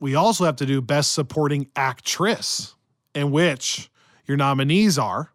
we 0.00 0.14
also 0.14 0.44
have 0.44 0.56
to 0.56 0.66
do 0.66 0.80
best 0.80 1.12
supporting 1.12 1.68
actress, 1.74 2.74
in 3.14 3.30
which 3.30 3.90
your 4.26 4.36
nominees 4.36 4.98
are 4.98 5.32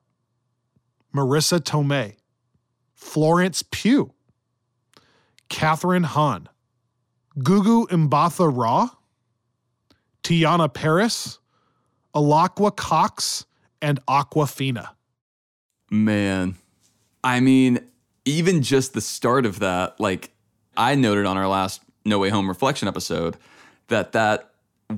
Marisa 1.14 1.60
Tomei, 1.60 2.16
Florence 2.94 3.64
Pugh, 3.70 4.14
Kathryn 5.50 6.06
Hahn, 6.06 6.48
Gugu 7.40 7.88
Mbatha 7.88 8.52
Raw, 8.56 8.90
Teyonah 10.24 10.74
Parris, 10.74 11.40
Alaqua 12.16 12.76
Cox, 12.76 13.46
and 13.82 14.00
Awkwafina. 14.06 14.90
Man, 15.90 16.56
I 17.24 17.40
mean, 17.40 17.80
even 18.26 18.62
just 18.62 18.94
the 18.94 19.02
start 19.02 19.46
of 19.46 19.60
that, 19.60 20.00
like 20.00 20.32
I 20.78 20.96
noted 20.96 21.26
on 21.26 21.38
our 21.38 21.48
last 21.48 21.82
No 22.06 22.20
Way 22.20 22.30
Home 22.30 22.48
reflection 22.48 22.88
episode, 22.88 23.38
that 23.88 24.12
that 24.14 24.52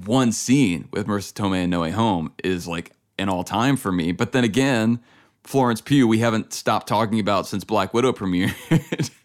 one 0.05 0.31
scene 0.31 0.89
with 0.91 1.07
Marisa 1.07 1.33
Tomei 1.33 1.63
and 1.63 1.71
No 1.71 1.81
Way 1.81 1.91
Home 1.91 2.33
is 2.43 2.67
like 2.67 2.91
an 3.17 3.29
all 3.29 3.43
time 3.43 3.77
for 3.77 3.91
me. 3.91 4.11
But 4.11 4.31
then 4.31 4.43
again, 4.43 4.99
Florence 5.43 5.81
Pugh, 5.81 6.07
we 6.07 6.19
haven't 6.19 6.53
stopped 6.53 6.87
talking 6.87 7.19
about 7.19 7.47
since 7.47 7.63
Black 7.63 7.93
Widow 7.93 8.11
premiered. 8.11 9.11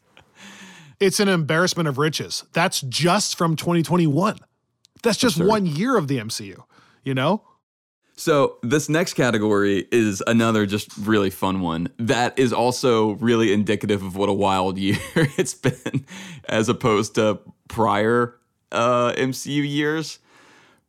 It's 1.01 1.19
an 1.19 1.29
embarrassment 1.29 1.89
of 1.89 1.97
riches. 1.99 2.45
That's 2.53 2.83
just 2.83 3.37
from 3.37 3.57
2021. 3.57 4.39
That's 5.03 5.17
just 5.17 5.39
sure. 5.39 5.47
one 5.47 5.65
year 5.67 5.97
of 5.97 6.09
the 6.09 6.19
MCU, 6.19 6.63
you 7.03 7.15
know? 7.15 7.43
So 8.17 8.59
this 8.63 8.91
next 8.91 9.15
category 9.15 9.89
is 9.91 10.23
another 10.27 10.67
just 10.67 10.95
really 10.99 11.31
fun 11.31 11.63
one 11.63 11.89
that 11.97 12.39
is 12.39 12.53
also 12.53 13.13
really 13.13 13.51
indicative 13.51 14.03
of 14.03 14.15
what 14.15 14.29
a 14.29 14.35
wild 14.35 14.77
year 14.79 14.99
it's 15.15 15.55
been 15.55 16.05
as 16.47 16.69
opposed 16.69 17.15
to 17.15 17.41
prior 17.69 18.37
uh, 18.73 19.13
MCU 19.13 19.67
years 19.67 20.19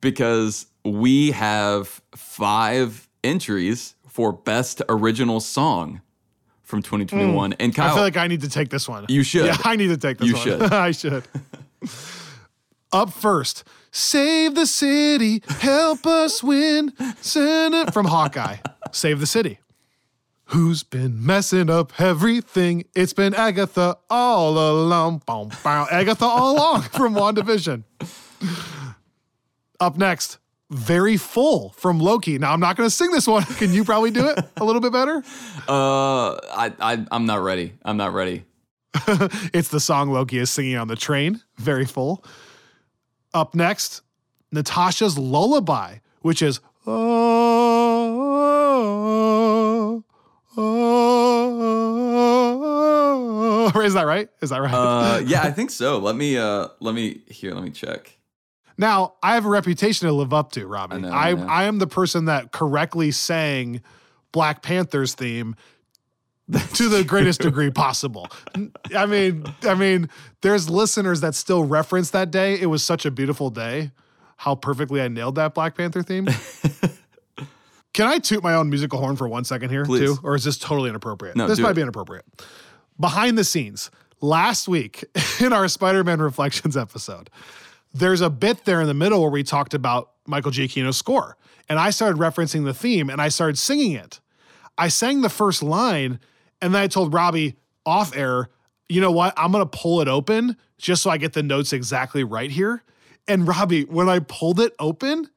because 0.01 0.65
we 0.83 1.31
have 1.31 2.01
five 2.13 3.07
entries 3.23 3.95
for 4.09 4.33
best 4.33 4.81
original 4.89 5.39
song 5.39 6.01
from 6.71 6.81
2021 6.81 7.51
mm. 7.51 7.55
and 7.59 7.75
Kyle 7.75 7.91
I 7.91 7.93
feel 7.93 8.03
like 8.03 8.17
I 8.17 8.27
need 8.27 8.41
to 8.41 8.49
take 8.49 8.69
this 8.69 8.87
one. 8.89 9.05
You 9.09 9.21
should. 9.21 9.45
Yeah, 9.45 9.57
I 9.63 9.75
need 9.75 9.89
to 9.89 9.97
take 9.97 10.17
this 10.17 10.27
You 10.27 10.35
one. 10.35 10.47
You 10.47 10.51
should. 10.53 10.73
I 10.73 10.91
should. 10.91 11.23
Up 12.93 13.13
first, 13.13 13.63
save 13.91 14.55
the 14.55 14.65
city, 14.65 15.43
help 15.59 16.07
us 16.07 16.41
win. 16.41 16.93
Send 17.21 17.75
it 17.75 17.93
from 17.93 18.07
Hawkeye. 18.07 18.57
Save 18.91 19.19
the 19.19 19.27
city. 19.27 19.59
Who's 20.45 20.83
been 20.83 21.25
messing 21.25 21.69
up 21.69 21.99
everything? 21.99 22.85
It's 22.95 23.13
been 23.13 23.33
Agatha 23.33 23.97
all 24.09 24.57
along. 24.57 25.23
Boom, 25.25 25.51
bow. 25.63 25.87
Agatha 25.91 26.25
all 26.25 26.55
along 26.55 26.81
from 26.81 27.15
WandaVision. 27.15 27.83
Up 29.79 29.97
next, 29.97 30.39
very 30.71 31.17
full 31.17 31.69
from 31.77 31.99
Loki. 31.99 32.39
Now 32.39 32.53
I'm 32.53 32.59
not 32.59 32.75
going 32.77 32.89
to 32.89 32.95
sing 32.95 33.11
this 33.11 33.27
one. 33.27 33.43
Can 33.59 33.73
you 33.73 33.83
probably 33.83 34.09
do 34.09 34.27
it 34.27 34.39
a 34.57 34.63
little 34.63 34.81
bit 34.81 34.91
better? 34.93 35.21
uh 35.67 36.31
I, 36.53 36.71
I 36.79 37.05
I'm 37.11 37.25
not 37.25 37.41
ready 37.41 37.73
I'm 37.83 37.97
not 37.97 38.13
ready 38.13 38.45
it's 39.53 39.69
the 39.69 39.79
song 39.79 40.09
Loki 40.09 40.37
is 40.37 40.49
singing 40.49 40.75
on 40.75 40.89
the 40.89 40.97
train, 40.97 41.41
very 41.57 41.85
full. 41.85 42.25
Up 43.33 43.55
next, 43.55 44.01
Natasha's 44.51 45.17
Lullaby, 45.17 45.95
which 46.21 46.41
is 46.41 46.59
oh, 46.87 46.91
oh, 50.57 51.31
oh. 53.73 53.81
Is 53.81 53.93
that 53.93 54.05
right? 54.05 54.29
Is 54.41 54.49
that 54.49 54.61
right? 54.61 54.73
uh 54.73 55.21
yeah 55.25 55.43
I 55.43 55.51
think 55.57 55.71
so 55.71 55.97
let 55.99 56.15
me 56.15 56.37
uh 56.37 56.67
let 56.79 56.93
me 56.93 57.21
here 57.27 57.53
let 57.53 57.63
me 57.63 57.71
check 57.71 58.17
now, 58.81 59.13
I 59.21 59.35
have 59.35 59.45
a 59.45 59.49
reputation 59.49 60.07
to 60.07 60.13
live 60.13 60.33
up 60.33 60.51
to, 60.53 60.65
Robbie. 60.65 60.95
I 60.95 60.99
know, 60.99 61.09
I, 61.09 61.27
I 61.27 61.33
know. 61.33 61.45
I 61.45 61.63
am 61.65 61.77
the 61.77 61.85
person 61.85 62.25
that 62.25 62.51
correctly 62.51 63.11
sang 63.11 63.81
Black 64.31 64.63
Panther's 64.63 65.13
theme 65.13 65.55
to 66.73 66.89
the 66.89 67.03
greatest 67.03 67.41
degree 67.41 67.69
possible. 67.69 68.27
I 68.95 69.05
mean, 69.05 69.45
I 69.61 69.75
mean, 69.75 70.09
there's 70.41 70.67
listeners 70.67 71.21
that 71.21 71.35
still 71.35 71.63
reference 71.63 72.09
that 72.09 72.31
day. 72.31 72.59
It 72.59 72.65
was 72.65 72.81
such 72.81 73.05
a 73.05 73.11
beautiful 73.11 73.51
day. 73.51 73.91
How 74.37 74.55
perfectly 74.55 74.99
I 74.99 75.07
nailed 75.07 75.35
that 75.35 75.53
Black 75.53 75.77
Panther 75.77 76.01
theme. 76.01 76.27
Can 77.93 78.07
I 78.07 78.17
toot 78.17 78.41
my 78.41 78.55
own 78.55 78.69
musical 78.69 78.99
horn 78.99 79.15
for 79.15 79.27
one 79.27 79.43
second 79.43 79.69
here, 79.69 79.85
Please. 79.85 79.99
too? 79.99 80.17
Or 80.23 80.33
is 80.33 80.43
this 80.43 80.57
totally 80.57 80.89
inappropriate? 80.89 81.35
No, 81.35 81.47
this 81.47 81.59
might 81.59 81.71
it. 81.71 81.75
be 81.75 81.81
inappropriate. 81.83 82.25
Behind 82.99 83.37
the 83.37 83.43
scenes, 83.43 83.91
last 84.21 84.67
week 84.67 85.05
in 85.39 85.53
our 85.53 85.67
Spider 85.67 86.03
Man 86.03 86.19
Reflections 86.19 86.75
episode, 86.75 87.29
there's 87.93 88.21
a 88.21 88.29
bit 88.29 88.65
there 88.65 88.81
in 88.81 88.87
the 88.87 88.93
middle 88.93 89.21
where 89.21 89.29
we 89.29 89.43
talked 89.43 89.73
about 89.73 90.11
Michael 90.25 90.51
Giacchino's 90.51 90.97
score. 90.97 91.37
And 91.69 91.79
I 91.79 91.89
started 91.89 92.19
referencing 92.19 92.65
the 92.65 92.73
theme 92.73 93.09
and 93.09 93.21
I 93.21 93.29
started 93.29 93.57
singing 93.57 93.93
it. 93.93 94.19
I 94.77 94.87
sang 94.87 95.21
the 95.21 95.29
first 95.29 95.63
line 95.63 96.19
and 96.61 96.73
then 96.73 96.81
I 96.81 96.87
told 96.87 97.13
Robbie 97.13 97.55
off 97.85 98.15
air, 98.15 98.49
you 98.89 99.01
know 99.01 99.11
what? 99.11 99.33
I'm 99.37 99.51
going 99.51 99.63
to 99.63 99.77
pull 99.77 100.01
it 100.01 100.07
open 100.07 100.57
just 100.77 101.03
so 101.03 101.09
I 101.09 101.17
get 101.17 101.33
the 101.33 101.43
notes 101.43 101.73
exactly 101.73 102.23
right 102.23 102.51
here. 102.51 102.83
And 103.27 103.47
Robbie, 103.47 103.85
when 103.85 104.09
I 104.09 104.19
pulled 104.19 104.59
it 104.59 104.73
open 104.79 105.29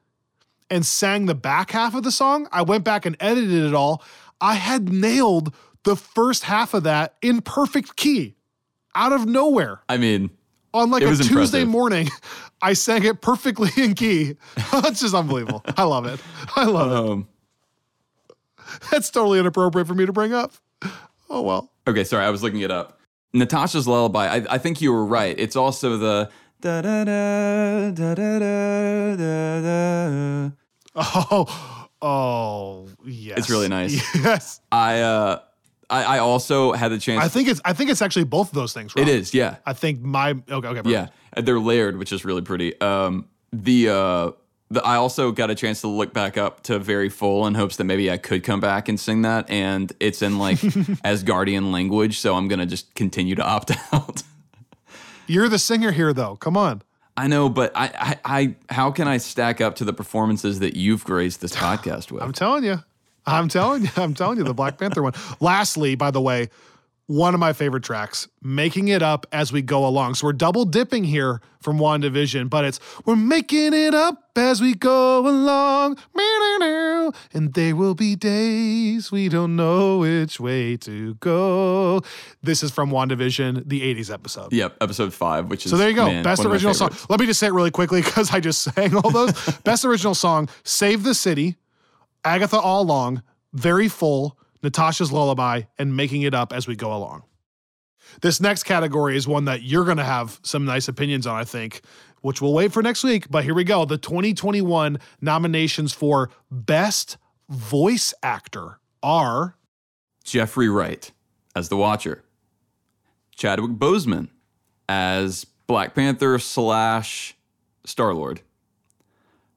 and 0.70 0.84
sang 0.84 1.26
the 1.26 1.34
back 1.34 1.70
half 1.70 1.94
of 1.94 2.02
the 2.02 2.10
song, 2.10 2.48
I 2.50 2.62
went 2.62 2.84
back 2.84 3.06
and 3.06 3.16
edited 3.20 3.64
it 3.64 3.74
all. 3.74 4.02
I 4.40 4.54
had 4.54 4.92
nailed 4.92 5.54
the 5.84 5.96
first 5.96 6.44
half 6.44 6.74
of 6.74 6.82
that 6.82 7.14
in 7.22 7.40
perfect 7.42 7.96
key 7.96 8.34
out 8.94 9.12
of 9.12 9.26
nowhere 9.26 9.82
I 9.88 9.96
mean 9.96 10.30
on 10.74 10.90
like 10.90 11.02
a 11.02 11.14
Tuesday 11.16 11.64
morning, 11.64 12.08
I 12.60 12.74
sang 12.74 13.04
it 13.04 13.22
perfectly 13.22 13.70
in 13.82 13.94
key. 13.94 14.36
That's 14.72 15.00
just 15.00 15.14
unbelievable. 15.14 15.64
I 15.76 15.84
love 15.84 16.04
it. 16.04 16.20
I 16.56 16.64
love 16.64 17.10
um, 17.10 17.28
it. 18.28 18.36
That's 18.90 19.10
totally 19.10 19.38
inappropriate 19.38 19.86
for 19.86 19.94
me 19.94 20.04
to 20.04 20.12
bring 20.12 20.34
up. 20.34 20.52
Oh 21.30 21.40
well. 21.40 21.70
Okay, 21.86 22.04
sorry. 22.04 22.24
I 22.24 22.30
was 22.30 22.42
looking 22.42 22.60
it 22.60 22.70
up. 22.70 23.00
Natasha's 23.32 23.88
lullaby. 23.88 24.26
I, 24.26 24.46
I 24.50 24.58
think 24.58 24.80
you 24.80 24.92
were 24.92 25.06
right. 25.06 25.38
It's 25.38 25.56
also 25.56 25.96
the 25.96 26.30
da 26.60 26.82
da 26.82 27.04
da 27.04 27.90
da 27.90 28.14
da 28.14 28.38
da 28.38 29.16
da. 29.16 29.60
da. 29.60 30.50
Oh, 30.96 31.88
oh 32.02 32.88
yes. 33.04 33.38
It's 33.38 33.50
really 33.50 33.68
nice. 33.68 33.94
Yes. 34.22 34.60
I 34.70 35.00
uh 35.00 35.40
I, 35.94 36.16
I 36.16 36.18
also 36.18 36.72
had 36.72 36.90
the 36.90 36.98
chance. 36.98 37.24
I 37.24 37.28
think 37.28 37.48
it's 37.48 37.60
I 37.64 37.72
think 37.72 37.90
it's 37.90 38.02
actually 38.02 38.24
both 38.24 38.48
of 38.48 38.54
those 38.54 38.72
things. 38.72 38.94
Rob. 38.96 39.06
it 39.06 39.10
is, 39.10 39.32
yeah, 39.32 39.56
I 39.64 39.72
think 39.72 40.00
my 40.00 40.30
okay 40.50 40.68
okay 40.68 40.90
yeah. 40.90 41.08
They're 41.36 41.60
layered, 41.60 41.98
which 41.98 42.12
is 42.12 42.24
really 42.24 42.42
pretty. 42.42 42.80
Um, 42.80 43.28
the 43.52 43.88
uh, 43.88 44.30
the 44.70 44.84
I 44.84 44.96
also 44.96 45.30
got 45.30 45.50
a 45.50 45.54
chance 45.54 45.80
to 45.82 45.88
look 45.88 46.12
back 46.12 46.36
up 46.36 46.64
to 46.64 46.78
very 46.78 47.08
full 47.08 47.46
in 47.46 47.54
hopes 47.54 47.76
that 47.76 47.84
maybe 47.84 48.10
I 48.10 48.16
could 48.16 48.42
come 48.42 48.60
back 48.60 48.88
and 48.88 48.98
sing 48.98 49.22
that, 49.22 49.48
and 49.48 49.92
it's 50.00 50.20
in 50.20 50.38
like 50.38 50.58
Asgardian 51.04 51.72
language, 51.72 52.18
so 52.18 52.34
I'm 52.34 52.48
gonna 52.48 52.66
just 52.66 52.94
continue 52.94 53.36
to 53.36 53.44
opt 53.44 53.70
out. 53.92 54.22
You're 55.26 55.48
the 55.48 55.58
singer 55.58 55.92
here 55.92 56.12
though. 56.12 56.36
Come 56.36 56.56
on. 56.56 56.82
I 57.16 57.28
know, 57.28 57.48
but 57.48 57.70
I, 57.76 58.16
I, 58.24 58.40
I, 58.40 58.54
how 58.74 58.90
can 58.90 59.06
I 59.06 59.18
stack 59.18 59.60
up 59.60 59.76
to 59.76 59.84
the 59.84 59.92
performances 59.92 60.58
that 60.58 60.74
you've 60.74 61.04
graced 61.04 61.40
this 61.40 61.52
podcast 61.56 62.10
with? 62.10 62.22
I'm 62.22 62.32
telling 62.32 62.64
you. 62.64 62.82
I'm 63.26 63.48
telling 63.48 63.84
you. 63.84 63.90
I'm 63.96 64.14
telling 64.14 64.38
you 64.38 64.44
the 64.44 64.54
Black 64.54 64.78
Panther 64.78 65.02
one. 65.02 65.14
Lastly, 65.40 65.94
by 65.94 66.10
the 66.10 66.20
way, 66.20 66.48
one 67.06 67.34
of 67.34 67.40
my 67.40 67.52
favorite 67.52 67.84
tracks, 67.84 68.28
making 68.42 68.88
it 68.88 69.02
up 69.02 69.26
as 69.30 69.52
we 69.52 69.60
go 69.60 69.86
along. 69.86 70.14
So 70.14 70.26
we're 70.26 70.32
double 70.32 70.64
dipping 70.64 71.04
here 71.04 71.42
from 71.60 71.78
WandaVision, 71.78 72.48
but 72.48 72.64
it's 72.64 72.80
we're 73.04 73.16
making 73.16 73.74
it 73.74 73.94
up 73.94 74.30
as 74.36 74.60
we 74.62 74.74
go 74.74 75.26
along. 75.26 75.98
And 77.34 77.52
there 77.52 77.76
will 77.76 77.94
be 77.94 78.16
days 78.16 79.12
we 79.12 79.28
don't 79.28 79.56
know 79.56 79.98
which 79.98 80.40
way 80.40 80.76
to 80.78 81.14
go. 81.16 82.00
This 82.42 82.62
is 82.62 82.70
from 82.70 82.90
WandaVision, 82.90 83.68
the 83.68 83.82
80s 83.94 84.10
episode. 84.12 84.52
Yep, 84.52 84.78
episode 84.80 85.12
five, 85.12 85.50
which 85.50 85.66
is 85.66 85.70
So 85.70 85.76
there 85.76 85.90
you 85.90 85.94
go. 85.94 86.06
man, 86.06 86.22
Best 86.22 86.38
one 86.38 86.46
of 86.46 86.50
my 86.52 86.54
original 86.54 86.72
song. 86.74 86.90
Let 87.10 87.20
me 87.20 87.26
just 87.26 87.38
say 87.40 87.48
it 87.48 87.52
really 87.52 87.70
quickly 87.70 88.00
because 88.00 88.32
I 88.32 88.40
just 88.40 88.62
sang 88.62 88.96
all 88.96 89.10
those. 89.10 89.32
Best 89.64 89.84
original 89.84 90.14
song, 90.14 90.48
Save 90.62 91.02
the 91.02 91.14
City, 91.14 91.56
Agatha 92.24 92.58
All 92.58 92.82
Along, 92.82 93.22
Very 93.52 93.88
Full, 93.88 94.38
Natasha's 94.62 95.12
Lullaby, 95.12 95.62
and 95.78 95.96
Making 95.96 96.22
It 96.22 96.34
Up 96.34 96.52
as 96.52 96.66
we 96.66 96.76
go 96.76 96.94
along. 96.94 97.22
This 98.20 98.40
next 98.40 98.64
category 98.64 99.16
is 99.16 99.26
one 99.26 99.46
that 99.46 99.62
you're 99.62 99.84
going 99.84 99.96
to 99.96 100.04
have 100.04 100.38
some 100.42 100.64
nice 100.64 100.88
opinions 100.88 101.26
on, 101.26 101.36
I 101.36 101.44
think, 101.44 101.82
which 102.20 102.40
we'll 102.40 102.52
wait 102.52 102.72
for 102.72 102.82
next 102.82 103.04
week. 103.04 103.30
But 103.30 103.44
here 103.44 103.54
we 103.54 103.64
go. 103.64 103.84
The 103.84 103.98
2021 103.98 104.98
nominations 105.20 105.92
for 105.92 106.30
Best 106.50 107.16
Voice 107.48 108.14
Actor 108.22 108.78
are 109.02 109.56
Jeffrey 110.24 110.68
Wright 110.68 111.10
as 111.54 111.68
the 111.68 111.76
Watcher, 111.76 112.24
Chadwick 113.36 113.72
Boseman 113.72 114.28
as 114.88 115.44
Black 115.66 115.94
Panther 115.94 116.38
slash 116.38 117.36
Star 117.84 118.14
Lord, 118.14 118.40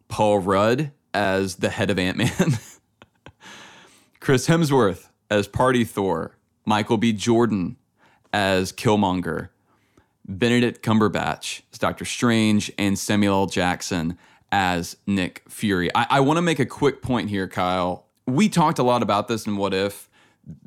Paul 0.10 0.40
Rudd 0.40 0.92
as 1.18 1.56
the 1.56 1.70
head 1.70 1.90
of 1.90 1.98
Ant 1.98 2.16
Man, 2.16 2.30
Chris 4.20 4.48
Hemsworth 4.48 5.10
as 5.32 5.48
Party 5.48 5.84
Thor, 5.84 6.38
Michael 6.64 6.98
B. 6.98 7.12
Jordan 7.12 7.76
as 8.32 8.72
Killmonger, 8.72 9.50
Benedict 10.28 10.86
Cumberbatch 10.86 11.64
as 11.74 11.80
Doctor 11.80 12.06
Strange, 12.06 12.72
and 12.78 13.00
Samuel 13.00 13.34
L. 13.34 13.46
Jackson 13.48 14.16
as 14.52 14.96
Nick 15.08 15.42
Fury. 15.50 15.90
I, 15.96 16.06
I 16.10 16.20
want 16.20 16.38
to 16.38 16.44
make 16.44 16.60
a 16.60 16.66
quick 16.66 17.02
point 17.02 17.30
here, 17.30 17.48
Kyle. 17.48 18.06
We 18.28 18.48
talked 18.48 18.78
a 18.78 18.84
lot 18.84 19.02
about 19.02 19.28
this 19.28 19.48
in 19.48 19.58
What 19.58 19.74
If. 19.74 20.10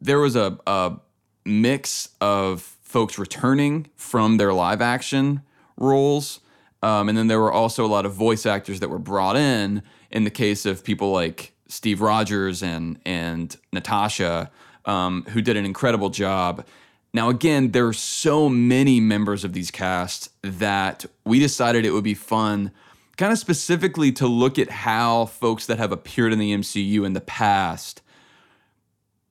There 0.00 0.18
was 0.18 0.34
a, 0.34 0.58
a 0.66 0.96
mix 1.44 2.08
of 2.20 2.76
folks 2.82 3.18
returning 3.18 3.86
from 3.94 4.36
their 4.36 4.52
live 4.52 4.82
action 4.82 5.42
roles. 5.76 6.40
Um, 6.82 7.08
and 7.08 7.16
then 7.16 7.28
there 7.28 7.38
were 7.38 7.52
also 7.52 7.84
a 7.84 7.88
lot 7.88 8.04
of 8.04 8.14
voice 8.14 8.46
actors 8.46 8.80
that 8.80 8.88
were 8.88 8.98
brought 8.98 9.36
in. 9.36 9.82
In 10.10 10.24
the 10.24 10.30
case 10.30 10.66
of 10.66 10.84
people 10.84 11.12
like 11.12 11.52
Steve 11.68 12.00
Rogers 12.00 12.62
and 12.62 12.98
and 13.04 13.56
Natasha, 13.72 14.50
um, 14.84 15.24
who 15.30 15.40
did 15.40 15.56
an 15.56 15.64
incredible 15.64 16.10
job. 16.10 16.66
Now, 17.12 17.28
again, 17.28 17.72
there 17.72 17.86
are 17.86 17.92
so 17.92 18.48
many 18.48 19.00
members 19.00 19.44
of 19.44 19.52
these 19.52 19.70
casts 19.70 20.30
that 20.42 21.04
we 21.24 21.40
decided 21.40 21.84
it 21.84 21.90
would 21.90 22.04
be 22.04 22.14
fun, 22.14 22.70
kind 23.16 23.32
of 23.32 23.38
specifically 23.38 24.12
to 24.12 24.28
look 24.28 24.58
at 24.58 24.70
how 24.70 25.26
folks 25.26 25.66
that 25.66 25.78
have 25.78 25.90
appeared 25.90 26.32
in 26.32 26.38
the 26.38 26.52
MCU 26.52 27.04
in 27.04 27.12
the 27.12 27.20
past 27.20 28.00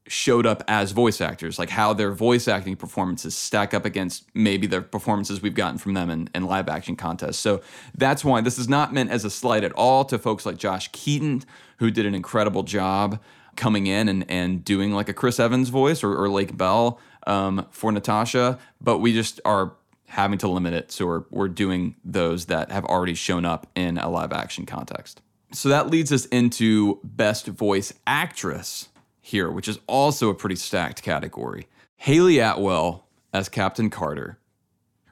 showed 0.10 0.48
up 0.48 0.64
as 0.68 0.92
voice 0.92 1.22
actors, 1.22 1.60
like 1.60 1.70
how 1.70 1.94
their 1.94 2.12
voice 2.12 2.48
acting 2.48 2.76
performances 2.76 3.36
stack 3.36 3.76
up 3.76 3.86
against 3.86 4.26
maybe 4.34 4.66
the 4.66 4.82
performances 4.82 5.40
we've 5.40 5.54
gotten 5.54 5.78
from 5.78 5.94
them 5.94 6.10
in, 6.10 6.28
in 6.34 6.46
live 6.46 6.68
action 6.68 6.96
contests. 6.96 7.38
So 7.38 7.62
that's 7.96 8.26
why 8.26 8.42
this 8.42 8.58
is 8.58 8.68
not 8.68 8.92
meant 8.92 9.12
as 9.12 9.24
a 9.24 9.30
slight 9.30 9.64
at 9.64 9.72
all 9.74 10.04
to 10.06 10.18
folks 10.18 10.48
like 10.48 10.58
Josh 10.58 10.90
Keaton, 10.92 11.44
who 11.78 11.92
did 11.92 12.08
an 12.08 12.16
incredible 12.16 12.64
job 12.64 13.22
coming 13.56 13.86
in 13.86 14.10
and, 14.10 14.26
and 14.30 14.66
doing 14.66 14.94
like 14.94 15.10
a 15.10 15.14
Chris 15.14 15.40
Evans 15.40 15.70
voice 15.70 16.04
or, 16.04 16.16
or 16.16 16.28
Lake 16.28 16.58
Bell 16.58 17.00
um, 17.28 17.68
for 17.70 17.92
Natasha, 17.92 18.58
but 18.82 18.98
we 18.98 19.14
just 19.14 19.40
are 19.46 19.74
having 20.08 20.40
to 20.40 20.48
limit 20.48 20.74
it. 20.74 20.92
So 20.92 21.06
we're, 21.06 21.24
we're 21.30 21.50
doing 21.50 21.96
those 22.04 22.48
that 22.48 22.72
have 22.72 22.86
already 22.86 23.14
shown 23.14 23.46
up 23.46 23.68
in 23.76 24.00
a 24.00 24.10
live 24.10 24.34
action 24.34 24.66
context. 24.66 25.22
So 25.52 25.70
that 25.70 25.90
leads 25.90 26.12
us 26.12 26.26
into 26.28 27.00
Best 27.04 27.46
Voice 27.46 27.94
Actress 28.08 28.90
here, 29.30 29.50
which 29.50 29.68
is 29.68 29.80
also 29.88 30.30
a 30.30 30.36
pretty 30.36 30.56
stacked 30.56 31.02
category. 31.02 31.68
Hayley 31.98 32.40
Atwell 32.40 33.08
as 33.34 33.50
Captain 33.50 33.90
Carter, 33.90 34.40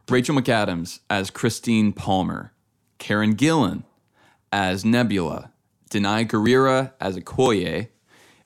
Rachel 0.10 0.36
McAdams 0.36 0.99
as 1.10 1.30
Christine 1.30 1.93
Palmer, 1.93 2.53
Karen 2.97 3.36
Gillan 3.36 3.84
as 4.51 4.86
Nebula, 4.86 5.51
Danai 5.89 6.27
Gurira 6.27 6.93
as 6.99 7.17
Okoye, 7.17 7.89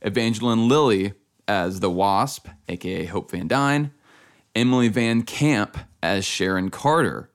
Evangeline 0.02 0.68
Lilly 0.68 1.14
as 1.48 1.80
the 1.80 1.90
Wasp, 1.92 2.48
aka 2.68 3.06
Hope 3.06 3.32
Van 3.32 3.48
Dyne, 3.48 3.92
Emily 4.56 4.88
Van 4.88 5.22
Camp 5.22 5.78
as 6.02 6.26
Sharon 6.26 6.70
Carter, 6.70 7.30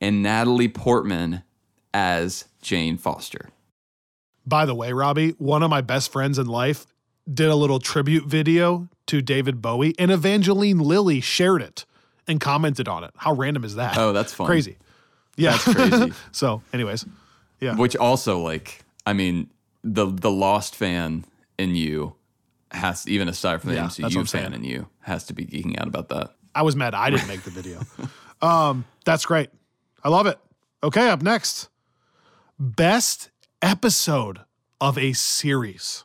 and 0.00 0.22
Natalie 0.22 0.68
Portman 0.68 1.42
as 1.94 2.46
Jane 2.60 2.98
Foster. 2.98 3.50
By 4.46 4.66
the 4.66 4.74
way, 4.74 4.92
Robbie, 4.92 5.30
one 5.38 5.62
of 5.62 5.70
my 5.70 5.80
best 5.80 6.12
friends 6.12 6.38
in 6.38 6.46
life 6.46 6.86
did 7.32 7.48
a 7.48 7.56
little 7.56 7.78
tribute 7.78 8.26
video 8.26 8.88
to 9.06 9.22
David 9.22 9.60
Bowie, 9.60 9.94
and 9.98 10.10
Evangeline 10.10 10.78
Lilly 10.78 11.20
shared 11.20 11.62
it 11.62 11.84
and 12.26 12.40
commented 12.40 12.88
on 12.88 13.04
it. 13.04 13.12
How 13.16 13.32
random 13.32 13.64
is 13.64 13.74
that? 13.76 13.96
Oh, 13.96 14.12
that's 14.12 14.32
fun. 14.32 14.46
crazy. 14.46 14.76
Yeah. 15.36 15.52
That's 15.52 15.64
crazy. 15.64 16.12
so, 16.32 16.62
anyways, 16.72 17.04
yeah. 17.60 17.76
Which 17.76 17.96
also, 17.96 18.40
like, 18.40 18.80
I 19.06 19.12
mean, 19.12 19.50
the 19.82 20.06
the 20.06 20.30
Lost 20.30 20.74
fan 20.74 21.24
in 21.58 21.74
you 21.74 22.14
has, 22.70 23.06
even 23.08 23.28
aside 23.28 23.60
from 23.60 23.70
the 23.70 23.76
Yeah, 23.76 23.82
that's 23.82 23.98
what 24.00 24.16
I'm 24.16 24.24
MCU 24.24 24.30
fan 24.30 24.52
in 24.54 24.64
you, 24.64 24.88
has 25.00 25.24
to 25.24 25.34
be 25.34 25.44
geeking 25.44 25.78
out 25.80 25.86
about 25.86 26.08
that. 26.10 26.34
I 26.54 26.62
was 26.62 26.76
mad 26.76 26.94
I 26.94 27.10
didn't 27.10 27.28
make 27.28 27.42
the 27.42 27.50
video. 27.50 27.80
um, 28.42 28.84
that's 29.04 29.24
great. 29.24 29.50
I 30.04 30.08
love 30.08 30.26
it. 30.26 30.38
Okay, 30.82 31.08
up 31.08 31.22
next. 31.22 31.68
Best 32.58 33.30
episode 33.60 34.40
of 34.80 34.98
a 34.98 35.12
series. 35.12 36.04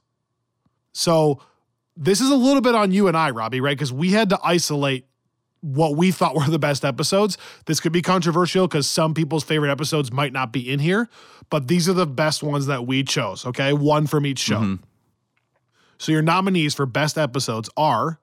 So 0.98 1.40
this 1.96 2.22
is 2.22 2.32
a 2.32 2.36
little 2.36 2.62
bit 2.62 2.74
on 2.74 2.92
you 2.92 3.08
and 3.08 3.16
I, 3.16 3.30
Robbie, 3.30 3.62
right? 3.62 3.78
Because 3.78 3.94
we 3.94 4.14
had 4.14 4.30
to 4.30 4.40
isolate 4.44 5.06
what 5.62 5.96
we 5.96 6.12
thought 6.12 6.36
were 6.36 6.48
the 6.48 6.58
best 6.58 6.84
episodes. 6.84 7.38
This 7.68 7.80
could 7.80 7.92
be 7.92 8.02
controversial 8.02 8.68
because 8.68 8.90
some 8.90 9.14
people's 9.14 9.44
favorite 9.44 9.70
episodes 9.70 10.12
might 10.12 10.34
not 10.34 10.52
be 10.52 10.68
in 10.68 10.80
here, 10.80 11.08
but 11.52 11.68
these 11.68 11.88
are 11.88 11.94
the 11.94 12.08
best 12.08 12.42
ones 12.42 12.66
that 12.66 12.88
we 12.88 13.04
chose, 13.04 13.46
okay? 13.46 13.74
One 13.74 14.08
from 14.08 14.26
each 14.26 14.40
show. 14.40 14.60
Mm-hmm. 14.60 14.84
So 16.00 16.12
your 16.12 16.24
nominees 16.24 16.74
for 16.74 16.88
best 16.88 17.16
episodes 17.16 17.70
are 17.78 18.20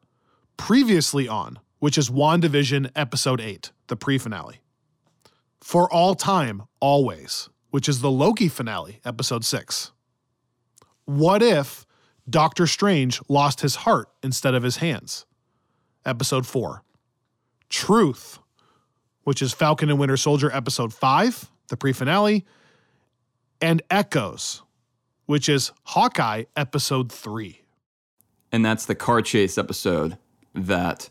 Previously 0.57 1.29
On, 1.29 1.61
which 1.79 1.97
is 1.97 2.11
WandaVision 2.11 2.91
episode 2.97 3.41
8, 3.41 3.71
the 3.87 3.97
pre-finale. 3.97 4.61
For 5.61 5.93
All 5.93 6.17
Time, 6.17 6.65
Always, 6.81 7.49
which 7.71 7.89
is 7.89 8.01
the 8.01 8.11
Loki 8.11 8.49
finale, 8.49 9.01
episode 9.05 9.45
6. 9.45 9.93
What 11.05 11.41
if 11.41 11.87
Doctor 12.29 12.67
Strange 12.67 13.21
lost 13.29 13.61
his 13.61 13.77
heart 13.77 14.09
instead 14.23 14.55
of 14.55 14.63
his 14.63 14.79
hands? 14.79 15.27
Episode 16.07 16.47
4. 16.47 16.83
Truth, 17.69 18.39
which 19.25 19.43
is 19.43 19.53
Falcon 19.53 19.91
and 19.91 19.99
Winter 19.99 20.17
Soldier 20.17 20.51
episode 20.53 20.93
5, 20.93 21.51
the 21.69 21.77
pre-finale, 21.77 22.45
and 23.61 23.83
Echoes, 23.91 24.63
which 25.27 25.49
is 25.49 25.73
Hawkeye 25.85 26.45
episode 26.57 27.11
3. 27.11 27.61
And 28.53 28.65
that's 28.65 28.87
the 28.87 28.95
car 28.95 29.21
chase 29.21 29.59
episode 29.59 30.17
that 30.55 31.09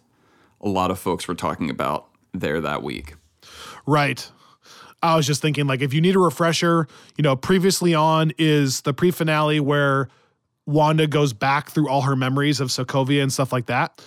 a 0.61 0.69
lot 0.69 0.91
of 0.91 0.99
folks 0.99 1.27
were 1.27 1.35
talking 1.35 1.69
about 1.69 2.07
there 2.33 2.61
that 2.61 2.81
week. 2.81 3.15
Right. 3.85 4.29
I 5.01 5.17
was 5.17 5.27
just 5.27 5.41
thinking, 5.41 5.67
like, 5.67 5.81
if 5.81 5.93
you 5.93 5.99
need 5.99 6.15
a 6.15 6.19
refresher, 6.19 6.87
you 7.17 7.21
know, 7.21 7.35
previously 7.35 7.93
on 7.93 8.31
is 8.37 8.81
the 8.81 8.93
pre 8.93 9.11
finale 9.11 9.59
where 9.59 10.07
Wanda 10.65 11.07
goes 11.07 11.33
back 11.33 11.69
through 11.69 11.89
all 11.89 12.01
her 12.01 12.15
memories 12.15 12.59
of 12.59 12.69
Sokovia 12.69 13.21
and 13.21 13.31
stuff 13.31 13.51
like 13.51 13.65
that. 13.65 14.01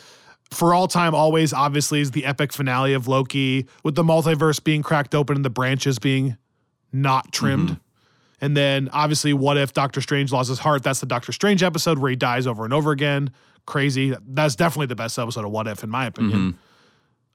For 0.53 0.73
all 0.73 0.87
time, 0.89 1.15
always, 1.15 1.53
obviously, 1.53 2.01
is 2.01 2.13
the 2.13 2.25
epic 2.25 2.53
finale 2.53 2.95
of 2.95 3.09
Loki 3.09 3.67
with 3.83 3.97
the 3.97 4.05
multiverse 4.05 4.63
being 4.63 4.83
cracked 4.83 5.15
open 5.15 5.37
and 5.37 5.45
the 5.45 5.51
branches 5.51 5.99
being 5.99 6.37
not 6.93 7.33
trimmed. 7.33 7.81
And 8.41 8.57
then, 8.57 8.89
obviously, 8.93 9.33
what 9.33 9.57
if 9.57 9.73
Doctor 9.73 10.01
Strange 10.01 10.31
lost 10.31 10.49
his 10.49 10.61
heart? 10.61 10.83
That's 10.83 11.01
the 11.01 11.07
Doctor 11.07 11.33
Strange 11.33 11.63
episode 11.63 11.99
where 11.99 12.11
he 12.11 12.17
dies 12.17 12.47
over 12.47 12.65
and 12.65 12.73
over 12.73 12.93
again. 12.93 13.31
crazy. 13.67 14.15
That's 14.27 14.57
definitely 14.57 14.87
the 14.87 14.97
best 14.97 15.19
episode 15.19 15.45
of 15.45 15.51
What 15.51 15.67
If, 15.67 15.85
in 15.85 15.91
my 15.91 16.07
opinion. 16.07 16.39
Mm-hmm. 16.39 16.59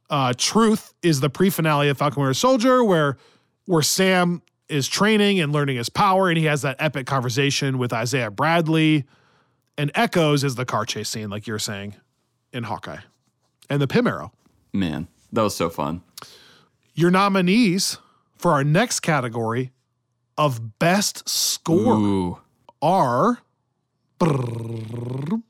Uh, 0.10 0.34
Truth 0.38 0.94
is 1.04 1.20
the 1.20 1.30
pre-finale 1.30 1.90
of 1.90 1.98
Falcon 1.98 2.22
Winter 2.22 2.34
Soldier, 2.34 2.84
where 2.84 3.18
where 3.66 3.82
Sam 3.82 4.42
is 4.72 4.88
training 4.88 5.40
and 5.40 5.52
learning 5.52 5.78
his 5.78 5.90
power, 5.90 6.30
and 6.30 6.38
he 6.38 6.46
has 6.46 6.62
that 6.62 6.78
epic 6.80 7.06
conversation 7.06 7.78
with 7.78 7.92
Isaiah 7.94 8.32
Bradley. 8.32 9.06
And 9.78 9.92
Echoes 9.96 10.44
is 10.44 10.56
the 10.56 10.66
car 10.66 10.86
chase 10.86 11.10
scene, 11.10 11.30
like 11.30 11.48
you're 11.48 11.60
saying, 11.60 11.96
in 12.54 12.64
Hawkeye, 12.64 13.00
and 13.70 13.82
the 13.82 13.88
Pym 13.88 14.06
arrow. 14.08 14.32
Man, 14.74 15.08
that 15.32 15.42
was 15.42 15.56
so 15.56 15.70
fun. 15.70 16.02
Your 16.94 17.10
nominees 17.12 17.98
for 18.38 18.52
our 18.52 18.64
next 18.64 19.00
category 19.00 19.72
of 20.38 20.78
best 20.80 21.28
score 21.28 21.96
Ooh. 21.96 22.40
are 22.82 23.40
The 24.20 25.42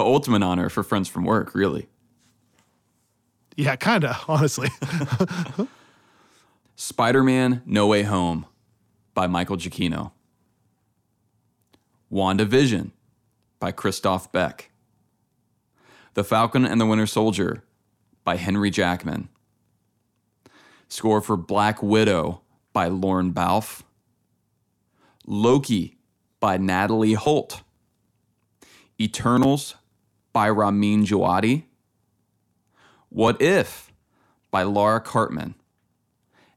ultimate 0.00 0.42
honor 0.42 0.68
for 0.68 0.82
friends 0.82 1.08
from 1.08 1.24
work, 1.24 1.54
really. 1.54 1.88
yeah, 3.56 3.76
kind 3.76 4.04
of 4.04 4.24
honestly. 4.28 4.68
Spider 6.76 7.22
Man 7.22 7.62
No 7.64 7.86
Way 7.86 8.02
Home 8.02 8.46
by 9.14 9.28
Michael 9.28 9.56
Giacchino. 9.56 10.10
WandaVision 12.12 12.90
by 13.60 13.70
Christophe 13.70 14.32
Beck. 14.32 14.72
The 16.14 16.24
Falcon 16.24 16.64
and 16.64 16.80
the 16.80 16.86
Winter 16.86 17.06
Soldier 17.06 17.62
by 18.24 18.34
Henry 18.36 18.70
Jackman. 18.70 19.28
Score 20.88 21.20
for 21.20 21.36
Black 21.36 21.80
Widow 21.80 22.40
by 22.72 22.88
Lorne 22.88 23.30
Balfe. 23.30 23.84
Loki 25.28 25.96
by 26.40 26.56
Natalie 26.56 27.14
Holt. 27.14 27.62
Eternals 29.00 29.76
by 30.32 30.50
Ramin 30.50 31.04
Djawadi. 31.04 31.66
What 33.10 33.40
If 33.40 33.92
by 34.50 34.64
Laura 34.64 35.00
Karpman 35.00 35.54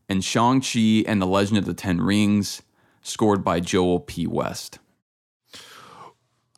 and 0.10 0.24
Shang-Chi 0.24 1.04
and 1.08 1.22
the 1.22 1.26
Legend 1.26 1.58
of 1.58 1.66
the 1.66 1.74
Ten 1.74 2.02
Rings, 2.02 2.62
scored 3.02 3.44
by 3.44 3.60
Joel 3.60 4.00
P. 4.00 4.28
West. 4.28 4.80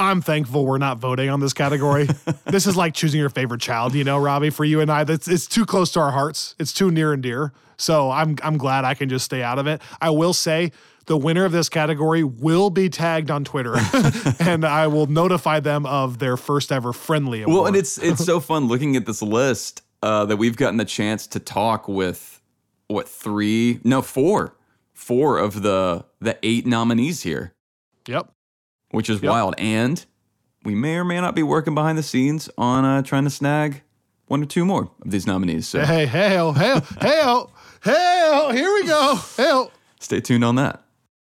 I'm 0.02 0.22
thankful 0.22 0.66
we're 0.66 0.78
not 0.78 0.97
voting 0.97 1.30
on 1.30 1.41
this 1.41 1.52
category. 1.52 2.08
this 2.45 2.66
is 2.66 2.78
like 2.78 2.93
choosing 2.93 3.20
your 3.20 3.30
favorite 3.30 3.60
child, 3.60 3.93
you 3.93 4.06
know, 4.06 4.18
Robbie, 4.18 4.50
for 4.50 4.64
you 4.64 4.80
and 4.80 4.89
I. 4.89 5.04
That's 5.04 5.28
it's 5.28 5.45
too 5.45 5.66
close 5.66 5.91
to 5.91 6.00
our 6.00 6.12
hearts. 6.12 6.56
It's 6.58 6.72
too 6.72 6.89
near 6.89 7.12
and 7.12 7.22
dear. 7.22 7.52
So 7.76 8.10
I'm 8.10 8.38
I'm 8.41 8.58
glad 8.58 8.86
I 8.86 8.93
can 8.93 9.10
just 9.10 9.26
stay 9.26 9.43
out 9.43 9.60
of 9.60 9.68
it. 9.68 9.82
I 10.00 10.10
will 10.10 10.34
say 10.34 10.72
the 11.08 11.18
winner 11.18 11.43
of 11.43 11.52
this 11.52 11.68
category 11.68 12.24
will 12.24 12.70
be 12.70 12.88
tagged 12.88 13.30
on 13.30 13.43
Twitter 13.43 13.76
and 14.39 14.64
I 14.64 14.88
will 14.88 15.08
notify 15.08 15.60
them 15.60 15.86
of 15.86 16.20
their 16.20 16.38
first 16.38 16.72
ever 16.72 16.93
friendly 16.93 17.41
award. 17.41 17.56
Well, 17.56 17.66
and 17.68 17.76
it's 17.76 17.97
it's 17.97 18.24
so 18.24 18.39
fun 18.39 18.68
looking 18.68 18.95
at 18.95 19.06
this 19.06 19.22
list 19.22 19.82
uh, 20.02 20.26
that 20.26 20.38
we've 20.38 20.56
gotten 20.56 20.78
the 20.78 20.86
chance 20.86 21.28
to 21.28 21.39
talk 21.41 21.89
with 21.89 22.39
what 22.90 23.08
three? 23.08 23.80
No, 23.86 24.02
four, 24.02 24.56
four 24.94 25.38
of 25.38 25.62
the 25.62 26.04
the 26.20 26.38
eight 26.44 26.66
nominees 26.68 27.24
here, 27.24 27.54
Yep. 28.08 28.30
which 28.92 29.10
is 29.10 29.22
Yep. 29.22 29.32
wild. 29.32 29.56
And 29.58 30.06
we 30.66 30.76
may 30.76 30.96
or 30.98 31.06
may 31.06 31.22
not 31.22 31.36
be 31.36 31.44
working 31.44 31.74
behind 31.74 31.98
the 31.98 32.04
scenes 32.04 32.50
on 32.58 32.84
uh, 32.84 33.02
trying 33.02 33.24
to 33.24 33.30
snag 33.30 33.84
one 34.28 34.44
or 34.44 34.46
two 34.46 34.66
more 34.66 34.92
of 35.04 35.12
these 35.12 35.26
nominees. 35.26 35.68
So 35.70 35.80
Hey, 35.86 36.06
hey, 36.06 36.30
hey, 36.30 36.82
hey, 37.00 37.22
oh, 37.24 37.50
hey, 37.84 38.30
oh, 38.34 38.52
here 38.52 38.74
we 38.74 38.86
go. 38.86 39.16
Hey, 39.38 39.48
oh. 39.50 39.72
stay 40.00 40.20
tuned 40.20 40.44
on 40.44 40.56
that. 40.56 40.84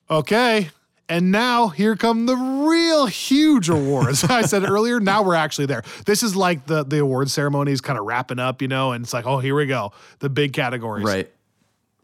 Okay. 0.09 0.69
And 1.07 1.29
now 1.31 1.67
here 1.67 1.95
come 1.97 2.25
the 2.25 2.35
real 2.37 3.05
huge 3.05 3.69
awards. 3.69 4.23
I 4.29 4.43
said 4.43 4.63
earlier, 4.63 4.99
now 4.99 5.23
we're 5.23 5.35
actually 5.35 5.65
there. 5.67 5.83
This 6.05 6.23
is 6.23 6.35
like 6.35 6.65
the 6.67 6.83
the 6.85 6.99
award 6.99 7.29
ceremony 7.29 7.71
is 7.73 7.81
kind 7.81 7.99
of 7.99 8.05
wrapping 8.05 8.39
up, 8.39 8.61
you 8.61 8.67
know, 8.69 8.91
and 8.93 9.03
it's 9.03 9.13
like, 9.13 9.25
oh, 9.25 9.39
here 9.39 9.53
we 9.55 9.65
go. 9.65 9.91
The 10.19 10.29
big 10.29 10.53
categories. 10.53 11.05
Right. 11.05 11.29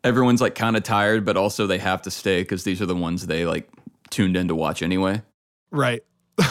Everyone's 0.04 0.41
like 0.41 0.56
kind 0.56 0.78
of 0.78 0.84
tired, 0.84 1.26
but 1.26 1.38
also 1.38 1.68
they 1.68 1.80
have 1.80 2.02
to 2.04 2.12
stay 2.12 2.41
because 2.41 2.64
these 2.64 2.82
are 2.82 2.86
the 2.86 2.95
ones 2.95 3.28
they 3.28 3.45
like 3.45 3.70
tuned 4.10 4.38
in 4.38 4.48
to 4.48 4.56
watch 4.56 4.82
anyway. 4.82 5.22
Right. 5.72 6.04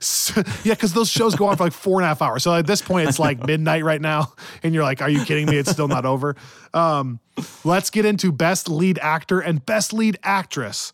So- 0.00 0.42
yeah, 0.64 0.74
because 0.74 0.92
those 0.92 1.08
shows 1.08 1.36
go 1.36 1.46
on 1.46 1.56
for 1.56 1.64
like 1.64 1.72
four 1.72 2.00
and 2.00 2.04
a 2.04 2.08
half 2.08 2.20
hours. 2.22 2.42
So 2.42 2.54
at 2.54 2.66
this 2.66 2.82
point, 2.82 3.08
it's 3.08 3.18
like 3.20 3.46
midnight 3.46 3.84
right 3.84 4.00
now, 4.00 4.32
and 4.64 4.74
you're 4.74 4.82
like, 4.82 5.00
"Are 5.00 5.08
you 5.08 5.24
kidding 5.24 5.46
me? 5.46 5.56
It's 5.56 5.70
still 5.70 5.86
not 5.86 6.04
over." 6.04 6.34
Um, 6.74 7.20
let's 7.64 7.88
get 7.90 8.04
into 8.04 8.32
best 8.32 8.68
lead 8.68 8.98
actor 8.98 9.38
and 9.40 9.64
best 9.64 9.92
lead 9.92 10.18
actress 10.24 10.90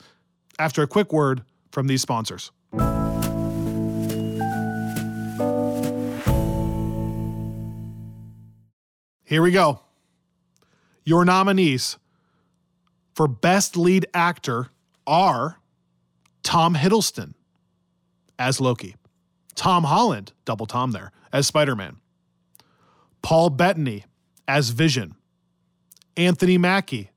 after 0.58 0.82
a 0.82 0.86
quick 0.86 1.12
word 1.12 1.42
from 1.72 1.86
these 1.86 2.02
sponsors. 2.02 2.50
Here 9.24 9.42
we 9.42 9.50
go. 9.50 9.80
Your 11.08 11.24
nominees 11.24 11.96
for 13.14 13.26
best 13.26 13.78
lead 13.78 14.04
actor 14.12 14.68
are 15.06 15.58
Tom 16.42 16.74
Hiddleston 16.74 17.32
as 18.38 18.60
Loki, 18.60 18.94
Tom 19.54 19.84
Holland, 19.84 20.34
double 20.44 20.66
Tom 20.66 20.90
there, 20.90 21.10
as 21.32 21.46
Spider 21.46 21.74
Man, 21.74 21.96
Paul 23.22 23.48
Bettany 23.48 24.04
as 24.46 24.68
Vision, 24.68 25.14
Anthony 26.14 26.58
Mackie 26.58 27.08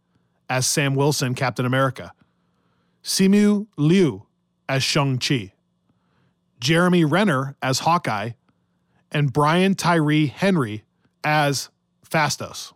as 0.49 0.65
Sam 0.65 0.95
Wilson, 0.95 1.35
Captain 1.35 1.65
America, 1.65 2.13
Simu 3.03 3.67
Liu 3.75 4.25
as 4.69 4.83
Shang-Chi, 4.83 5.51
Jeremy 6.61 7.03
Renner 7.03 7.57
as 7.61 7.79
Hawkeye, 7.79 8.29
and 9.11 9.33
Brian 9.33 9.75
Tyree 9.75 10.27
Henry 10.27 10.85
as 11.25 11.67
Phastos. 12.09 12.71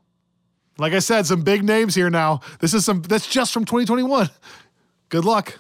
Like 0.77 0.93
I 0.93 0.99
said, 0.99 1.25
some 1.25 1.41
big 1.43 1.63
names 1.63 1.95
here 1.95 2.09
now. 2.09 2.41
This 2.59 2.73
is 2.73 2.83
some 2.85 3.01
that's 3.01 3.27
just 3.27 3.53
from 3.53 3.65
2021. 3.65 4.29
Good 5.09 5.25
luck. 5.25 5.59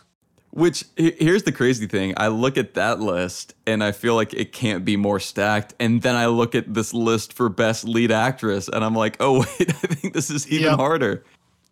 Which 0.51 0.85
here's 0.95 1.43
the 1.43 1.51
crazy 1.51 1.85
thing. 1.85 2.13
I 2.15 2.27
look 2.29 2.57
at 2.57 2.75
that 2.75 2.99
list 3.01 3.53
and 3.67 3.83
I 3.83 3.91
feel 3.91 4.15
like 4.15 4.33
it 4.33 4.53
can't 4.53 4.85
be 4.85 4.95
more 4.95 5.19
stacked. 5.19 5.73
And 5.81 6.01
then 6.01 6.15
I 6.15 6.27
look 6.27 6.55
at 6.55 6.73
this 6.73 6.93
list 6.93 7.33
for 7.33 7.49
best 7.49 7.83
lead 7.85 8.09
actress 8.11 8.69
and 8.69 8.83
I'm 8.83 8.95
like, 8.95 9.17
oh 9.19 9.39
wait, 9.59 9.69
I 9.69 9.73
think 9.73 10.13
this 10.13 10.29
is 10.29 10.47
even 10.49 10.67
Yep. 10.67 10.75
harder. 10.77 11.23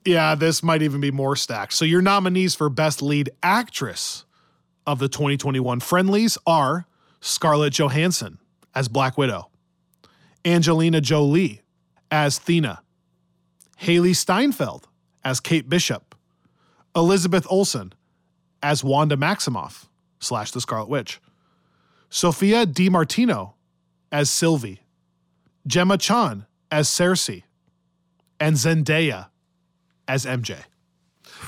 Yeah, 0.06 0.36
this 0.36 0.62
might 0.62 0.82
even 0.82 1.00
be 1.00 1.12
more 1.12 1.38
stacked. 1.38 1.72
So 1.74 1.86
your 1.86 2.02
nominees 2.02 2.56
for 2.56 2.68
Best 2.70 3.02
Lead 3.02 3.30
Actress 3.42 4.26
of 4.86 5.00
the 5.00 5.08
2021 5.08 5.80
Friendlies 5.80 6.38
are 6.46 6.86
Scarlett 7.22 7.74
Johansson 7.74 8.38
as 8.76 8.90
Black 8.90 9.18
Widow, 9.18 9.50
Angelina 10.44 11.00
Jolie 11.00 11.62
as 12.12 12.38
Thena, 12.38 12.80
Hailee 13.84 14.16
Steinfeld 14.16 14.88
as 15.26 15.40
Kate 15.40 15.68
Bishop, 15.68 16.16
Elizabeth 16.96 17.46
Olsen 17.50 17.94
as 18.62 18.84
Wanda 18.84 19.18
Maximoff 19.18 19.88
slash 20.20 20.52
the 20.52 20.62
Scarlet 20.62 20.88
Witch, 20.88 21.20
Sophia 22.10 22.66
DiMartino 22.66 23.54
as 24.12 24.30
Sylvie, 24.30 24.82
Gemma 25.68 25.98
Chan 25.98 26.46
as 26.72 26.88
Sersi, 26.88 27.44
and 28.40 28.56
Zendaya 28.56 29.28
as 30.08 30.26
MJ. 30.26 30.60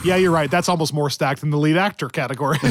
Yeah, 0.03 0.17
you're 0.17 0.31
right. 0.31 0.51
That's 0.51 0.67
almost 0.67 0.93
more 0.93 1.09
stacked 1.09 1.39
than 1.41 1.51
the 1.51 1.57
lead 1.57 1.77
actor 1.77 2.09
category. 2.09 2.57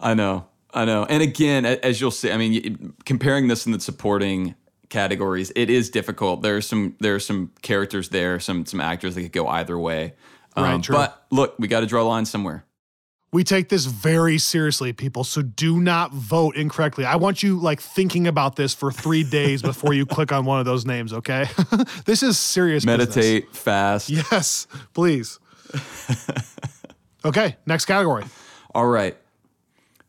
I 0.00 0.12
know. 0.14 0.46
I 0.72 0.84
know. 0.84 1.04
And 1.04 1.22
again, 1.22 1.64
as 1.64 2.00
you'll 2.00 2.10
see, 2.10 2.30
I 2.30 2.36
mean, 2.36 2.92
comparing 3.04 3.48
this 3.48 3.64
in 3.64 3.72
the 3.72 3.80
supporting 3.80 4.54
categories, 4.90 5.50
it 5.56 5.70
is 5.70 5.88
difficult. 5.90 6.42
There's 6.42 6.66
some 6.66 6.96
there's 7.00 7.24
some 7.24 7.52
characters 7.62 8.10
there, 8.10 8.38
some 8.40 8.66
some 8.66 8.80
actors 8.80 9.14
that 9.14 9.22
could 9.22 9.32
go 9.32 9.48
either 9.48 9.78
way. 9.78 10.14
Um, 10.56 10.64
Right, 10.64 10.82
true. 10.82 10.96
But 10.96 11.24
look, 11.30 11.54
we 11.58 11.68
got 11.68 11.80
to 11.80 11.86
draw 11.86 12.02
a 12.02 12.04
line 12.04 12.26
somewhere. 12.26 12.64
we 13.32 13.44
take 13.44 13.68
this 13.68 13.84
very 13.86 14.36
seriously, 14.38 14.92
people. 14.92 15.22
So 15.22 15.40
do 15.42 15.80
not 15.80 16.12
vote 16.12 16.56
incorrectly. 16.56 17.04
I 17.04 17.14
want 17.16 17.42
you 17.44 17.56
like 17.58 17.80
thinking 17.80 18.26
about 18.26 18.56
this 18.56 18.74
for 18.74 18.90
three 18.90 19.22
days 19.38 19.62
before 19.62 19.94
you 19.94 20.04
click 20.04 20.32
on 20.32 20.44
one 20.44 20.58
of 20.58 20.66
those 20.66 20.84
names. 20.84 21.12
Okay, 21.12 21.46
this 22.04 22.22
is 22.22 22.38
serious. 22.38 22.84
business. 22.84 23.14
Meditate, 23.16 23.54
fast. 23.56 24.10
Yes, 24.32 24.66
please. 24.92 25.38
okay, 27.24 27.56
next 27.66 27.84
category. 27.86 28.24
All 28.74 28.86
right. 28.86 29.16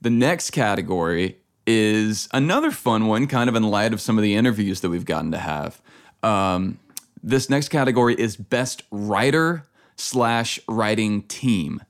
The 0.01 0.09
next 0.09 0.49
category 0.51 1.37
is 1.65 2.27
another 2.33 2.71
fun 2.71 3.07
one, 3.07 3.27
kind 3.27 3.49
of 3.49 3.55
in 3.55 3.63
light 3.63 3.93
of 3.93 4.01
some 4.01 4.17
of 4.17 4.23
the 4.23 4.35
interviews 4.35 4.81
that 4.81 4.89
we've 4.89 5.05
gotten 5.05 5.31
to 5.31 5.37
have. 5.37 5.81
Um, 6.23 6.79
this 7.23 7.49
next 7.49 7.69
category 7.69 8.15
is 8.15 8.35
best 8.35 8.83
writer 8.91 9.65
slash 9.95 10.59
writing 10.67 11.23
team. 11.23 11.81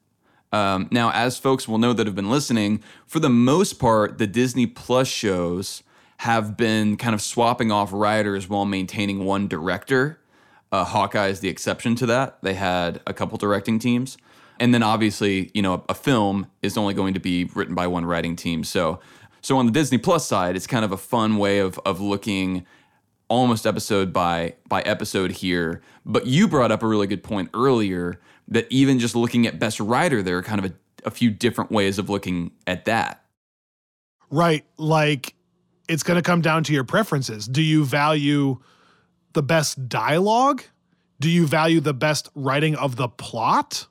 Um, 0.51 0.89
now, 0.91 1.11
as 1.11 1.37
folks 1.37 1.67
will 1.67 1.77
know 1.77 1.93
that 1.93 2.05
have 2.05 2.15
been 2.15 2.29
listening, 2.29 2.83
for 3.07 3.19
the 3.19 3.29
most 3.29 3.79
part, 3.79 4.17
the 4.17 4.27
Disney 4.27 4.67
Plus 4.67 5.07
shows 5.07 5.83
have 6.17 6.57
been 6.57 6.97
kind 6.97 7.15
of 7.15 7.21
swapping 7.21 7.71
off 7.71 7.91
writers 7.93 8.49
while 8.49 8.65
maintaining 8.65 9.23
one 9.23 9.47
director. 9.47 10.19
Uh, 10.71 10.83
Hawkeye 10.83 11.27
is 11.27 11.39
the 11.39 11.49
exception 11.49 11.95
to 11.95 12.05
that. 12.05 12.37
They 12.41 12.53
had 12.53 13.01
a 13.07 13.13
couple 13.13 13.37
directing 13.37 13.79
teams. 13.79 14.17
And 14.59 14.73
then 14.73 14.83
obviously, 14.83 15.49
you 15.53 15.61
know, 15.61 15.73
a, 15.73 15.81
a 15.89 15.93
film 15.95 16.47
is 16.61 16.77
only 16.77 16.93
going 16.93 17.15
to 17.15 17.19
be 17.19 17.45
written 17.55 17.73
by 17.73 17.87
one 17.87 18.05
writing 18.05 18.35
team. 18.35 18.63
So 18.63 18.99
So 19.41 19.57
on 19.57 19.65
the 19.65 19.71
Disney 19.71 19.97
Plus 19.97 20.27
side, 20.27 20.55
it's 20.55 20.67
kind 20.67 20.85
of 20.85 20.91
a 20.91 20.97
fun 20.97 21.37
way 21.37 21.59
of 21.59 21.79
of 21.85 21.99
looking 21.99 22.65
almost 23.27 23.65
episode 23.65 24.13
by 24.13 24.55
by 24.67 24.81
episode 24.81 25.31
here. 25.31 25.81
But 26.05 26.27
you 26.27 26.47
brought 26.47 26.71
up 26.71 26.83
a 26.83 26.87
really 26.87 27.07
good 27.07 27.23
point 27.23 27.49
earlier 27.53 28.19
that 28.47 28.67
even 28.69 28.99
just 28.99 29.15
looking 29.15 29.47
at 29.47 29.57
best 29.59 29.79
writer, 29.79 30.21
there 30.21 30.37
are 30.37 30.43
kind 30.43 30.63
of 30.63 30.71
a, 30.71 30.73
a 31.05 31.11
few 31.11 31.31
different 31.31 31.71
ways 31.71 31.97
of 31.97 32.09
looking 32.09 32.51
at 32.67 32.85
that. 32.85 33.23
Right. 34.29 34.65
Like 34.77 35.35
it's 35.87 36.03
going 36.03 36.15
to 36.15 36.21
come 36.21 36.41
down 36.41 36.63
to 36.65 36.73
your 36.73 36.83
preferences. 36.83 37.47
Do 37.47 37.61
you 37.61 37.85
value 37.85 38.59
the 39.33 39.43
best 39.43 39.89
dialogue? 39.89 40.63
Do 41.19 41.29
you 41.29 41.47
value 41.47 41.79
the 41.79 41.93
best 41.93 42.29
writing 42.35 42.75
of 42.75 42.95
the 42.95 43.07
plot? 43.07 43.87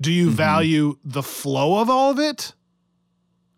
Do 0.00 0.10
you 0.10 0.26
mm-hmm. 0.26 0.36
value 0.36 0.96
the 1.04 1.22
flow 1.22 1.80
of 1.80 1.90
all 1.90 2.10
of 2.10 2.18
it? 2.18 2.54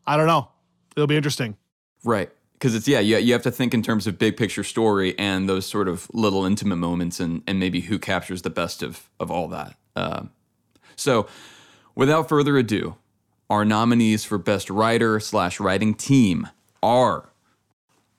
I 0.07 0.16
don't 0.16 0.26
know. 0.26 0.51
It'll 0.97 1.07
be 1.07 1.16
interesting. 1.16 1.57
Right. 2.05 2.30
Because 2.55 2.74
it's, 2.74 2.86
yeah, 2.86 3.01
you, 3.01 3.16
you 3.18 3.32
have 3.32 3.43
to 3.43 3.51
think 3.51 3.74
in 3.74 3.82
terms 3.82 4.07
of 4.07 4.18
big 4.18 4.36
picture 4.36 4.62
story 4.62 5.18
and 5.18 5.49
those 5.49 5.66
sort 5.66 5.88
of 5.88 6.09
little 6.12 6.45
intimate 6.45 6.76
moments 6.76 7.18
and, 7.18 7.43
and 7.47 7.59
maybe 7.59 7.80
who 7.82 7.99
captures 7.99 8.43
the 8.43 8.51
best 8.51 8.82
of, 8.82 9.09
of 9.18 9.30
all 9.30 9.49
that. 9.49 9.74
Um, 9.97 10.30
so, 10.95 11.26
without 11.97 12.28
further 12.28 12.57
ado, 12.57 12.97
our 13.51 13.64
nominees 13.64 14.24
for 14.24 14.38
Best 14.38 14.70
Writer 14.70 15.18
slash 15.18 15.59
Writing 15.59 15.95
Team 15.95 16.49
are 16.82 17.30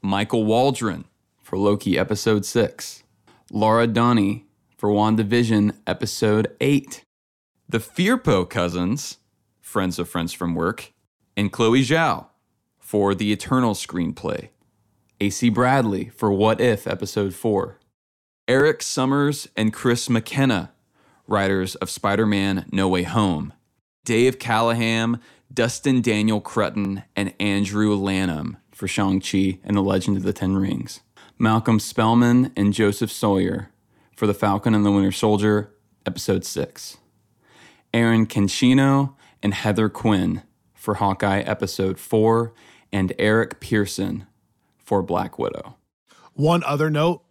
Michael 0.01 0.43
Waldron 0.43 1.05
for 1.41 1.57
Loki 1.57 1.97
Episode 1.97 2.45
6, 2.45 3.03
Laura 3.49 3.87
Donney 3.87 4.45
for 4.77 4.89
WandaVision 4.89 5.77
Episode 5.87 6.53
8, 6.59 7.05
the 7.69 7.77
Firpo 7.79 8.49
Cousins, 8.49 9.17
Friends 9.61 9.97
of 9.97 10.09
Friends 10.09 10.33
from 10.33 10.53
Work, 10.53 10.91
and 11.37 11.51
Chloe 11.51 11.83
Zhao 11.83 12.27
for 12.93 13.15
the 13.15 13.33
Eternal 13.33 13.73
screenplay, 13.73 14.49
AC 15.19 15.49
Bradley 15.49 16.09
for 16.09 16.31
What 16.31 16.61
If 16.61 16.85
Episode 16.85 17.33
4, 17.33 17.79
Erik 18.47 18.83
Sommers 18.83 19.47
and 19.57 19.73
Chris 19.73 20.11
McKenna, 20.11 20.71
writers 21.25 21.73
of 21.73 21.89
Spider 21.89 22.27
Man 22.27 22.67
No 22.71 22.87
Way 22.87 23.01
Home, 23.01 23.51
Dave 24.05 24.37
Callaham, 24.37 25.19
Destin 25.51 26.03
Daniel 26.03 26.39
Cretton, 26.39 27.01
and 27.15 27.33
Andrew 27.39 27.95
Lanham 27.95 28.57
for 28.71 28.87
Shang-Chi 28.87 29.57
and 29.63 29.75
the 29.75 29.81
Legend 29.81 30.15
of 30.15 30.21
the 30.21 30.31
Ten 30.31 30.55
Rings, 30.55 30.99
Malcolm 31.39 31.79
Spellman 31.79 32.51
and 32.55 32.73
Josef 32.73 33.11
Sawyer 33.11 33.71
for 34.15 34.27
The 34.27 34.35
Falcon 34.35 34.75
and 34.75 34.85
the 34.85 34.91
Winter 34.91 35.11
Soldier, 35.11 35.73
Episode 36.05 36.45
6, 36.45 36.97
Erin 37.91 38.27
Cancino 38.27 39.15
and 39.41 39.55
Heather 39.55 39.89
Quinn 39.89 40.43
for 40.75 40.93
Hawkeye 40.93 41.39
Episode 41.39 41.97
4, 41.97 42.53
and 42.93 43.11
Eric 43.17 43.59
Pearson 43.59 44.27
for 44.77 45.01
Black 45.01 45.37
Widow. 45.37 45.75
One 46.33 46.63
other 46.63 46.89
note 46.89 47.23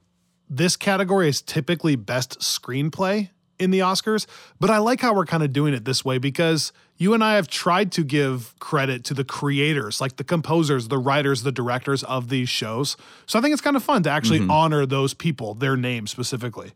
this 0.50 0.76
category 0.76 1.28
is 1.28 1.40
typically 1.40 1.96
best 1.96 2.40
screenplay 2.40 3.30
in 3.58 3.70
the 3.70 3.78
Oscars, 3.78 4.26
but 4.60 4.68
I 4.68 4.78
like 4.78 5.00
how 5.00 5.14
we're 5.14 5.24
kind 5.24 5.42
of 5.42 5.52
doing 5.52 5.72
it 5.72 5.86
this 5.86 6.04
way 6.04 6.18
because 6.18 6.72
you 6.96 7.14
and 7.14 7.24
I 7.24 7.36
have 7.36 7.48
tried 7.48 7.90
to 7.92 8.04
give 8.04 8.54
credit 8.58 9.04
to 9.04 9.14
the 9.14 9.24
creators, 9.24 10.00
like 10.00 10.16
the 10.16 10.24
composers, 10.24 10.88
the 10.88 10.98
writers, 10.98 11.42
the 11.42 11.52
directors 11.52 12.02
of 12.04 12.28
these 12.28 12.50
shows. 12.50 12.96
So 13.24 13.38
I 13.38 13.42
think 13.42 13.52
it's 13.52 13.62
kind 13.62 13.76
of 13.76 13.82
fun 13.82 14.02
to 14.02 14.10
actually 14.10 14.40
mm-hmm. 14.40 14.50
honor 14.50 14.84
those 14.84 15.14
people, 15.14 15.54
their 15.54 15.76
names 15.76 16.10
specifically. 16.10 16.72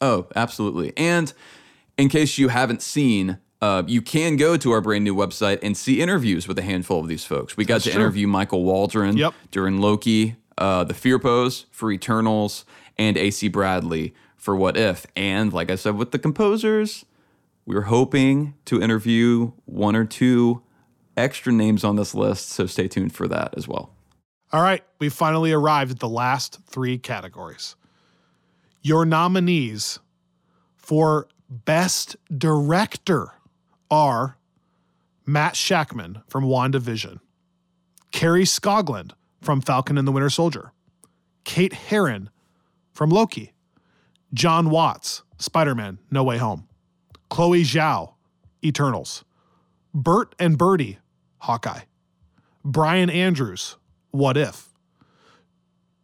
Oh, 0.00 0.28
absolutely. 0.34 0.94
And 0.96 1.32
in 1.98 2.08
case 2.08 2.38
you 2.38 2.48
haven't 2.48 2.80
seen, 2.80 3.38
uh, 3.60 3.82
you 3.86 4.00
can 4.02 4.36
go 4.36 4.56
to 4.56 4.70
our 4.72 4.80
brand 4.80 5.04
new 5.04 5.14
website 5.14 5.58
and 5.62 5.76
see 5.76 6.00
interviews 6.00 6.48
with 6.48 6.58
a 6.58 6.62
handful 6.62 6.98
of 7.00 7.08
these 7.08 7.24
folks. 7.24 7.56
We 7.56 7.64
got 7.64 7.82
to 7.82 7.90
true. 7.90 8.00
interview 8.00 8.26
Michael 8.26 8.64
Waldron 8.64 9.16
Yep. 9.16 9.34
during 9.50 9.80
Loki, 9.80 10.36
uh, 10.58 10.84
The 10.84 10.94
Firpos 10.94 11.66
for 11.70 11.92
Eternals, 11.92 12.64
and 12.96 13.16
AC 13.16 13.48
Bradley 13.48 14.14
for 14.36 14.56
What 14.56 14.76
If. 14.76 15.06
And 15.14 15.52
like 15.52 15.70
I 15.70 15.74
said 15.74 15.96
with 15.96 16.10
the 16.10 16.18
composers, 16.18 17.04
we 17.66 17.74
were 17.74 17.82
hoping 17.82 18.54
to 18.64 18.80
interview 18.82 19.52
one 19.66 19.94
or 19.94 20.04
two 20.06 20.62
extra 21.16 21.52
names 21.52 21.84
on 21.84 21.96
this 21.96 22.14
list. 22.14 22.48
So 22.48 22.66
stay 22.66 22.88
tuned 22.88 23.14
for 23.14 23.28
that 23.28 23.54
as 23.56 23.68
well. 23.68 23.92
All 24.52 24.62
right, 24.62 24.82
we 24.98 25.08
finally 25.10 25.52
arrived 25.52 25.90
at 25.92 25.98
the 26.00 26.08
last 26.08 26.58
three 26.66 26.98
categories. 26.98 27.76
Your 28.82 29.04
nominees 29.04 29.98
for 30.76 31.28
Best 31.48 32.16
Director 32.36 33.32
are 33.90 34.36
Matt 35.26 35.54
Shakman 35.54 36.22
from 36.28 36.44
WandaVision, 36.44 37.20
Kari 38.12 38.44
Skogland 38.44 39.12
from 39.40 39.60
Falcon 39.60 39.98
and 39.98 40.06
the 40.06 40.12
Winter 40.12 40.30
Soldier, 40.30 40.72
Kate 41.44 41.72
Herron 41.72 42.30
from 42.92 43.10
Loki, 43.10 43.52
John 44.34 44.70
Watts, 44.70 45.22
Spider 45.38 45.74
Man 45.74 45.98
No 46.10 46.24
Way 46.24 46.38
Home, 46.38 46.68
Chloe 47.28 47.62
Zhao, 47.62 48.14
Eternals, 48.64 49.24
Bert 49.94 50.34
and 50.38 50.58
Bertie, 50.58 50.98
Hawkeye, 51.38 51.82
Bryan 52.64 53.10
Andrews, 53.10 53.76
What 54.10 54.36
If, 54.36 54.68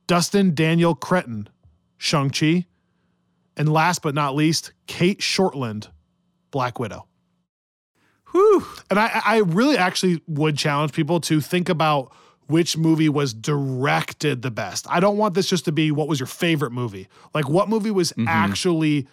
Destin 0.06 0.54
Daniel 0.54 0.94
Cretton, 0.94 1.48
Shang-Chi, 1.98 2.66
and 3.56 3.72
last 3.72 4.02
but 4.02 4.14
not 4.14 4.34
least, 4.34 4.72
Cate 4.86 5.20
Shortland, 5.20 5.88
Black 6.50 6.78
Widow. 6.78 7.06
Whew. 8.36 8.66
And 8.90 8.98
I, 8.98 9.22
I 9.24 9.38
really 9.38 9.78
actually 9.78 10.20
would 10.26 10.58
challenge 10.58 10.92
people 10.92 11.20
to 11.22 11.40
think 11.40 11.70
about 11.70 12.12
which 12.48 12.76
movie 12.76 13.08
was 13.08 13.32
directed 13.32 14.42
the 14.42 14.50
best. 14.50 14.86
I 14.90 15.00
don't 15.00 15.16
want 15.16 15.34
this 15.34 15.48
just 15.48 15.64
to 15.64 15.72
be 15.72 15.90
what 15.90 16.06
was 16.06 16.20
your 16.20 16.26
favorite 16.26 16.70
movie. 16.70 17.08
Like 17.32 17.48
what 17.48 17.68
movie 17.68 17.90
was 17.90 18.12
mm-hmm. 18.12 18.28
actually 18.28 19.08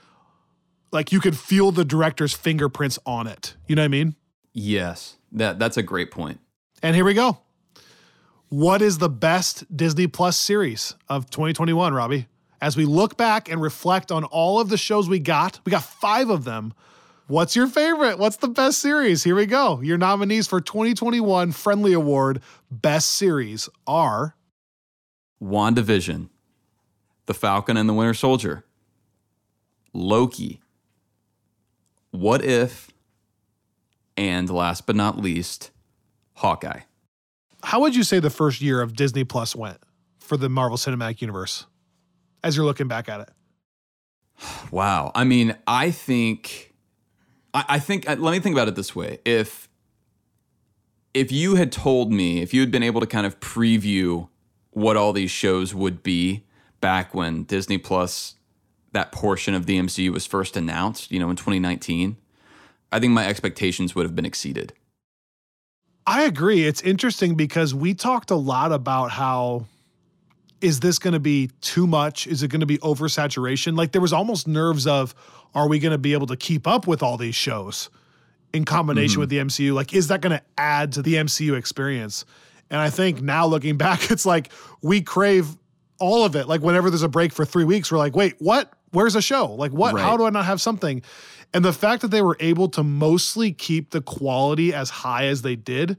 like 0.91 1.11
you 1.13 1.21
could 1.21 1.37
feel 1.37 1.71
the 1.71 1.85
director's 1.85 2.33
fingerprints 2.33 2.99
on 3.05 3.27
it. 3.27 3.55
You 3.65 3.75
know 3.75 3.81
what 3.81 3.85
I 3.85 3.89
mean? 3.89 4.15
Yes, 4.51 5.15
that 5.31 5.57
that's 5.57 5.77
a 5.77 5.83
great 5.83 6.11
point. 6.11 6.39
And 6.83 6.93
here 6.95 7.05
we 7.05 7.13
go. 7.13 7.39
What 8.49 8.81
is 8.81 8.97
the 8.97 9.09
best 9.09 9.75
Disney 9.75 10.05
Plus 10.05 10.37
series 10.37 10.95
of 11.07 11.29
2021, 11.29 11.93
Robbie? 11.93 12.27
As 12.61 12.77
we 12.77 12.85
look 12.85 13.17
back 13.17 13.49
and 13.49 13.61
reflect 13.61 14.11
on 14.11 14.25
all 14.25 14.59
of 14.59 14.69
the 14.69 14.77
shows 14.77 15.09
we 15.09 15.19
got, 15.19 15.59
we 15.65 15.71
got 15.71 15.83
five 15.83 16.29
of 16.29 16.43
them. 16.43 16.73
What's 17.27 17.55
your 17.55 17.67
favorite? 17.67 18.19
What's 18.19 18.37
the 18.37 18.49
best 18.49 18.79
series? 18.79 19.23
Here 19.23 19.35
we 19.35 19.45
go. 19.45 19.79
Your 19.81 19.97
nominees 19.97 20.45
for 20.45 20.59
2021 20.59 21.53
Friendly 21.53 21.93
Award 21.93 22.41
Best 22.69 23.11
Series 23.11 23.69
are 23.87 24.35
WandaVision, 25.41 26.29
The 27.25 27.33
Falcon 27.33 27.77
and 27.77 27.87
the 27.87 27.93
Winter 27.93 28.13
Soldier, 28.13 28.65
Loki, 29.93 30.59
What 32.11 32.43
If, 32.43 32.91
and 34.17 34.49
last 34.49 34.85
but 34.85 34.97
not 34.97 35.17
least, 35.17 35.71
Hawkeye. 36.35 36.81
How 37.63 37.79
would 37.79 37.95
you 37.95 38.03
say 38.03 38.19
the 38.19 38.29
first 38.29 38.59
year 38.59 38.81
of 38.81 38.95
Disney 38.97 39.23
Plus 39.23 39.55
went 39.55 39.77
for 40.19 40.35
the 40.35 40.49
Marvel 40.49 40.77
Cinematic 40.77 41.21
Universe 41.21 41.67
as 42.43 42.57
you're 42.57 42.65
looking 42.65 42.89
back 42.89 43.07
at 43.07 43.21
it? 43.21 43.29
Wow. 44.71 45.11
I 45.15 45.23
mean, 45.23 45.55
I 45.65 45.91
think, 45.91 46.72
I, 47.53 47.65
I 47.69 47.79
think. 47.79 48.09
uh, 48.09 48.15
Let 48.17 48.31
me 48.31 48.39
think 48.39 48.55
about 48.55 48.67
it 48.67 48.75
this 48.75 48.95
way: 48.95 49.19
if 49.25 49.69
if 51.13 51.31
you 51.31 51.55
had 51.55 51.71
told 51.71 52.11
me, 52.11 52.41
if 52.41 52.53
you 52.53 52.61
had 52.61 52.71
been 52.71 52.83
able 52.83 53.01
to 53.01 53.07
kind 53.07 53.25
of 53.25 53.39
preview 53.39 54.27
what 54.71 54.97
all 54.97 55.13
these 55.13 55.31
shows 55.31 55.73
would 55.75 56.01
be 56.01 56.43
back 56.81 57.13
when 57.13 57.43
Disney 57.43 57.77
Plus, 57.77 58.35
that 58.91 59.11
portion 59.11 59.53
of 59.53 59.65
the 59.67 59.77
MCU 59.79 60.11
was 60.11 60.25
first 60.25 60.57
announced, 60.57 61.11
you 61.11 61.19
know, 61.19 61.29
in 61.29 61.35
2019, 61.35 62.17
I 62.91 62.99
think 62.99 63.13
my 63.13 63.27
expectations 63.27 63.93
would 63.95 64.05
have 64.05 64.15
been 64.15 64.25
exceeded. 64.25 64.73
I 66.05 66.23
agree. 66.23 66.65
It's 66.65 66.81
interesting 66.81 67.35
because 67.35 67.73
we 67.73 67.93
talked 67.93 68.29
a 68.31 68.35
lot 68.35 68.71
about 68.71 69.11
how 69.11 69.65
is 70.63 70.79
this 70.79 70.97
going 70.97 71.13
to 71.13 71.19
be 71.19 71.51
too 71.61 71.85
much? 71.85 72.25
Is 72.25 72.41
it 72.41 72.47
going 72.47 72.61
to 72.61 72.65
be 72.65 72.77
oversaturation? 72.79 73.77
Like 73.77 73.91
there 73.91 74.01
was 74.01 74.13
almost 74.13 74.47
nerves 74.47 74.87
of 74.87 75.13
are 75.53 75.67
we 75.67 75.77
going 75.77 75.91
to 75.91 75.97
be 75.97 76.13
able 76.13 76.27
to 76.27 76.37
keep 76.37 76.65
up 76.67 76.87
with 76.87 77.03
all 77.03 77.17
these 77.17 77.35
shows 77.35 77.89
in 78.53 78.65
combination 78.65 79.19
with 79.19 79.29
the 79.29 79.37
MCU? 79.37 79.73
Like 79.73 79.93
is 79.93 80.07
that 80.07 80.21
going 80.21 80.35
to 80.37 80.43
add 80.57 80.93
to 80.93 81.01
the 81.01 81.15
MCU 81.15 81.57
experience? 81.57 82.25
And 82.69 82.79
I 82.79 82.89
think 82.89 83.21
now 83.21 83.45
looking 83.45 83.77
back 83.85 84.09
it's 84.09 84.25
like 84.25 84.51
we 84.81 85.01
crave 85.01 85.47
all 85.99 86.25
of 86.25 86.35
it. 86.35 86.47
Like 86.47 86.61
whenever 86.61 86.89
there's 86.89 87.03
a 87.03 87.09
break 87.09 87.33
for 87.33 87.45
3 87.45 87.65
weeks 87.65 87.91
we're 87.91 87.97
like, 87.97 88.15
"Wait, 88.15 88.35
what? 88.39 88.71
Where's 88.91 89.15
a 89.15 89.21
show? 89.21 89.53
Like 89.53 89.71
what? 89.71 89.93
Right. 89.95 90.03
How 90.03 90.17
do 90.17 90.23
I 90.23 90.29
not 90.29 90.45
have 90.45 90.61
something?" 90.61 91.01
And 91.53 91.63
the 91.63 91.73
fact 91.73 92.01
that 92.01 92.07
they 92.07 92.21
were 92.21 92.37
able 92.39 92.67
to 92.69 92.83
mostly 92.83 93.51
keep 93.51 93.91
the 93.91 94.01
quality 94.01 94.73
as 94.73 94.89
high 94.89 95.25
as 95.25 95.41
they 95.43 95.55
did 95.55 95.97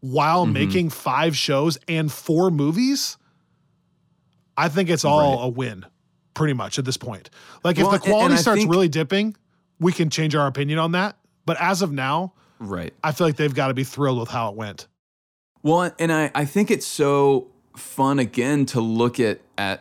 while 0.00 0.44
Mm-hmm. 0.44 0.52
making 0.52 0.90
five 0.90 1.36
shows 1.36 1.78
and 1.86 2.10
four 2.10 2.50
movies, 2.50 3.16
I 4.60 4.68
think 4.68 4.90
it's 4.90 5.04
all 5.04 5.36
Right. 5.36 5.44
a 5.44 5.48
win, 5.48 5.86
pretty 6.34 6.52
much 6.54 6.78
at 6.78 6.84
this 6.84 6.96
point. 6.96 7.30
Like 7.64 7.78
if 7.78 7.90
the 7.90 7.98
quality 7.98 8.36
starts 8.36 8.60
think- 8.60 8.70
really 8.70 8.88
dipping, 8.88 9.36
we 9.78 9.92
can 9.92 10.10
change 10.10 10.34
our 10.34 10.46
opinion 10.46 10.78
on 10.78 10.92
that. 10.92 11.16
But 11.46 11.56
as 11.60 11.82
of 11.82 11.92
now, 11.92 12.34
Right. 12.58 12.92
I 13.02 13.12
feel 13.12 13.26
like 13.26 13.36
they've 13.36 13.54
got 13.54 13.68
to 13.68 13.74
be 13.74 13.84
thrilled 13.84 14.18
with 14.20 14.28
how 14.28 14.50
it 14.50 14.56
went. 14.56 14.86
Well, 15.62 15.90
and 15.98 16.12
I, 16.12 16.30
I 16.34 16.44
think 16.44 16.70
it's 16.70 16.86
so 16.86 17.48
fun 17.76 18.18
again 18.18 18.66
to 18.66 18.80
look 18.80 19.18
at 19.18 19.40
at 19.56 19.80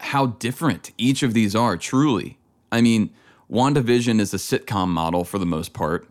how 0.00 0.26
different 0.26 0.92
each 0.98 1.22
of 1.22 1.34
these 1.34 1.54
are 1.56 1.76
truly. 1.76 2.38
I 2.72 2.80
mean, 2.80 3.10
WandaVision 3.50 4.20
is 4.20 4.32
a 4.34 4.36
sitcom 4.36 4.88
model 4.88 5.24
for 5.24 5.38
the 5.38 5.46
most 5.46 5.72
part, 5.72 6.08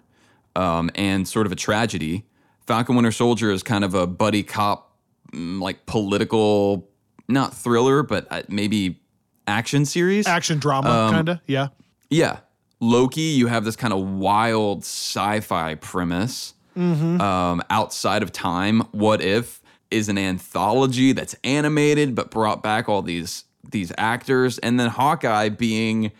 um, 0.55 0.89
and 0.95 1.27
sort 1.27 1.45
of 1.45 1.51
a 1.51 1.55
tragedy. 1.55 2.25
Falcon 2.65 2.95
Winter 2.95 3.11
Soldier 3.11 3.51
is 3.51 3.63
kind 3.63 3.83
of 3.85 3.93
a 3.93 4.05
buddy 4.07 4.43
cop, 4.43 4.91
mm, 5.33 5.61
like 5.61 5.85
political, 5.85 6.89
not 7.27 7.53
thriller, 7.53 8.03
but 8.03 8.27
uh, 8.29 8.43
maybe 8.49 8.99
action 9.47 9.85
series. 9.85 10.27
Action 10.27 10.59
drama, 10.59 10.89
Um, 10.89 11.11
kind 11.13 11.29
of. 11.29 11.39
Yeah. 11.47 11.67
Yeah. 12.09 12.39
Loki, 12.79 13.21
you 13.21 13.47
have 13.47 13.65
this 13.65 13.75
kind 13.75 13.93
of 13.93 13.99
wild 14.05 14.79
sci 14.83 15.39
fi 15.41 15.75
premise 15.75 16.53
um, 16.75 17.61
outside 17.71 18.21
of 18.21 18.31
time. 18.31 18.81
What 18.91 19.19
if 19.21 19.61
is 19.89 20.09
an 20.09 20.17
anthology 20.19 21.11
that's 21.11 21.35
animated 21.43 22.13
but 22.13 22.29
brought 22.29 22.61
back 22.61 22.87
all 22.87 23.01
these 23.01 23.45
these 23.69 23.91
actors, 23.97 24.59
and 24.59 24.79
then 24.79 24.89
Hawkeye 24.89 25.49
being 25.49 26.11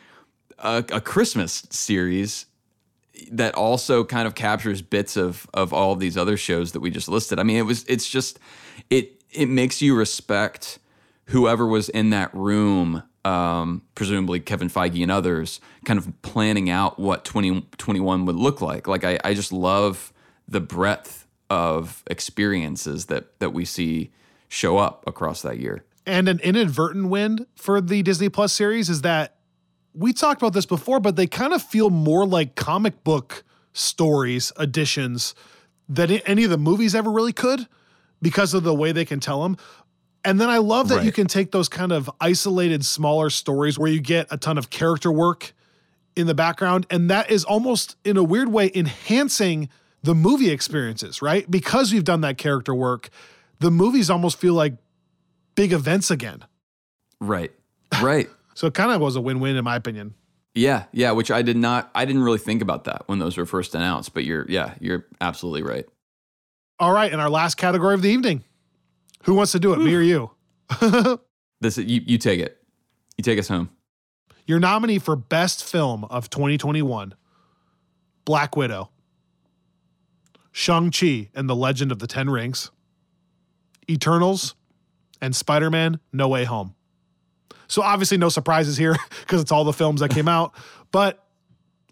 a, 0.58 0.84
a 0.92 1.00
Christmas 1.00 1.64
series 1.70 2.48
that 3.32 3.54
also 3.56 4.04
kind 4.04 4.26
of 4.28 4.34
captures 4.34 4.82
bits 4.82 5.16
of 5.16 5.48
of 5.54 5.74
all 5.74 5.92
of 5.94 6.00
these 6.00 6.18
other 6.18 6.38
shows 6.38 6.72
that 6.72 6.80
we 6.80 6.90
just 6.90 7.08
listed. 7.08 7.38
I 7.40 7.44
mean, 7.44 7.58
it 7.58 7.62
was 7.68 7.84
it's 7.84 8.10
just 8.10 8.40
it 8.90 9.22
it 9.32 9.48
makes 9.50 9.80
you 9.82 9.96
respect 9.96 10.80
whoever 11.28 11.66
was 11.66 11.90
in 11.90 12.10
that 12.12 12.34
room, 12.34 13.04
um, 13.24 13.84
presumably 13.96 14.40
Kevin 14.40 14.70
Feige 14.70 15.02
and 15.02 15.12
others, 15.12 15.60
kind 15.86 15.98
of 15.98 16.10
planning 16.22 16.70
out 16.70 17.00
what 17.00 17.26
2021 17.26 18.26
would 18.26 18.36
look 18.36 18.62
like. 18.62 18.88
Like 18.88 19.04
I, 19.04 19.20
I 19.24 19.34
just 19.34 19.52
love 19.52 20.14
the 20.48 20.62
breadth 20.62 21.28
of 21.50 22.04
experiences 22.08 23.06
that 23.06 23.40
that 23.40 23.52
we 23.52 23.66
see 23.66 24.12
show 24.50 24.78
up 24.78 25.04
across 25.08 25.42
that 25.42 25.60
year. 25.60 25.84
And 26.06 26.30
an 26.30 26.40
inadvertent 26.40 27.10
win 27.10 27.48
for 27.56 27.82
the 27.82 28.02
Disney 28.02 28.30
Plus 28.30 28.54
series 28.54 28.90
is 28.90 29.02
that 29.02 29.36
we 29.94 30.14
talked 30.14 30.42
about 30.42 30.54
this 30.54 30.66
before, 30.66 31.00
but 31.00 31.16
they 31.16 31.28
kind 31.28 31.54
of 31.54 31.62
feel 31.62 31.90
more 31.90 32.26
like 32.26 32.56
comic 32.56 33.04
book 33.04 33.44
stories, 33.74 34.54
editions 34.58 35.36
than 35.90 36.12
any 36.12 36.44
of 36.44 36.50
the 36.50 36.58
movies 36.58 36.96
ever 36.96 37.12
really 37.12 37.34
could 37.34 37.68
because 38.22 38.54
of 38.54 38.64
the 38.64 38.74
way 38.74 38.92
they 38.92 39.06
can 39.06 39.20
tell 39.20 39.44
them. 39.44 39.58
And 40.28 40.42
then 40.42 40.50
I 40.50 40.58
love 40.58 40.90
that 40.90 41.06
you 41.06 41.14
can 41.14 41.28
take 41.28 41.52
those 41.52 41.70
kind 41.70 41.94
of 41.94 42.12
isolated, 42.20 42.84
smaller 42.86 43.30
stories 43.30 43.80
where 43.80 43.90
you 43.90 44.02
get 44.02 44.28
a 44.30 44.36
ton 44.38 44.58
of 44.58 44.70
character 44.70 45.10
work 45.10 45.54
in 46.18 46.28
the 46.28 46.36
background. 46.36 46.86
And 46.90 47.10
that 47.10 47.32
is 47.32 47.46
almost, 47.46 47.96
in 48.04 48.18
a 48.18 48.24
weird 48.24 48.50
way, 48.50 48.70
enhancing 48.76 49.70
the 50.04 50.14
movie 50.14 50.50
experiences, 50.50 51.22
right? 51.22 51.50
Because 51.50 51.94
we've 51.94 52.04
done 52.04 52.22
that 52.22 52.38
character 52.38 52.76
work, 52.76 53.10
the 53.60 53.72
movies 53.72 54.10
almost 54.10 54.38
feel 54.38 54.54
like 54.54 54.74
big 55.56 55.72
events 55.72 56.12
again. 56.12 56.44
Right. 57.22 57.52
Right. 58.02 58.30
So 58.54 58.66
it 58.66 58.74
kind 58.74 58.92
of 58.92 59.00
was 59.00 59.16
a 59.16 59.22
win-win 59.22 59.56
in 59.56 59.64
my 59.64 59.76
opinion. 59.76 60.16
yeah, 60.56 60.86
yeah, 60.92 61.12
which 61.12 61.30
I 61.30 61.44
did 61.44 61.58
not 61.58 61.92
I 61.94 62.06
didn't 62.06 62.24
really 62.24 62.40
think 62.40 62.64
about 62.64 62.86
that 62.86 63.04
when 63.06 63.20
those 63.20 63.38
were 63.38 63.46
first 63.46 63.76
announced, 63.76 64.16
but 64.16 64.24
you're 64.24 64.48
yeah, 64.50 64.74
you're 64.80 65.06
absolutely 65.22 65.62
right. 65.62 65.86
All 66.80 66.92
right, 66.92 67.12
and 67.12 67.22
our 67.22 67.30
last 67.30 67.54
category 67.54 67.94
of 67.94 68.02
the 68.02 68.10
evening. 68.10 68.44
Who 69.28 69.36
wants 69.36 69.52
to 69.52 69.60
do 69.60 69.74
it, 69.74 69.80
me 69.80 69.94
or 69.94 70.02
you? 70.02 70.32
This 71.60 71.78
you 71.78 72.02
you 72.06 72.20
take 72.20 72.40
it. 72.40 72.62
You 73.18 73.24
take 73.24 73.40
us 73.40 73.48
home. 73.48 73.72
Your 74.46 74.60
nominee 74.60 75.00
for 75.00 75.16
best 75.16 75.64
film 75.64 76.04
of 76.06 76.30
2021. 76.30 77.16
Black 78.26 78.56
Widow. 78.56 78.92
Shang-Chi 80.52 81.30
and 81.34 81.50
the 81.50 81.56
Legend 81.56 81.92
of 81.92 81.98
the 81.98 82.06
Ten 82.06 82.30
Rings. 82.30 82.70
Eternals 83.90 84.54
and 85.20 85.36
Spider-Man 85.36 86.00
No 86.14 86.28
Way 86.28 86.44
Home. 86.44 86.76
So 87.68 87.82
obviously 87.82 88.18
no 88.18 88.30
surprises 88.30 88.78
here 88.78 88.96
because 89.22 89.42
it's 89.42 89.52
all 89.52 89.64
the 89.64 89.74
films 89.74 90.02
that 90.02 90.12
came 90.12 90.28
out, 90.28 90.54
but 90.92 91.26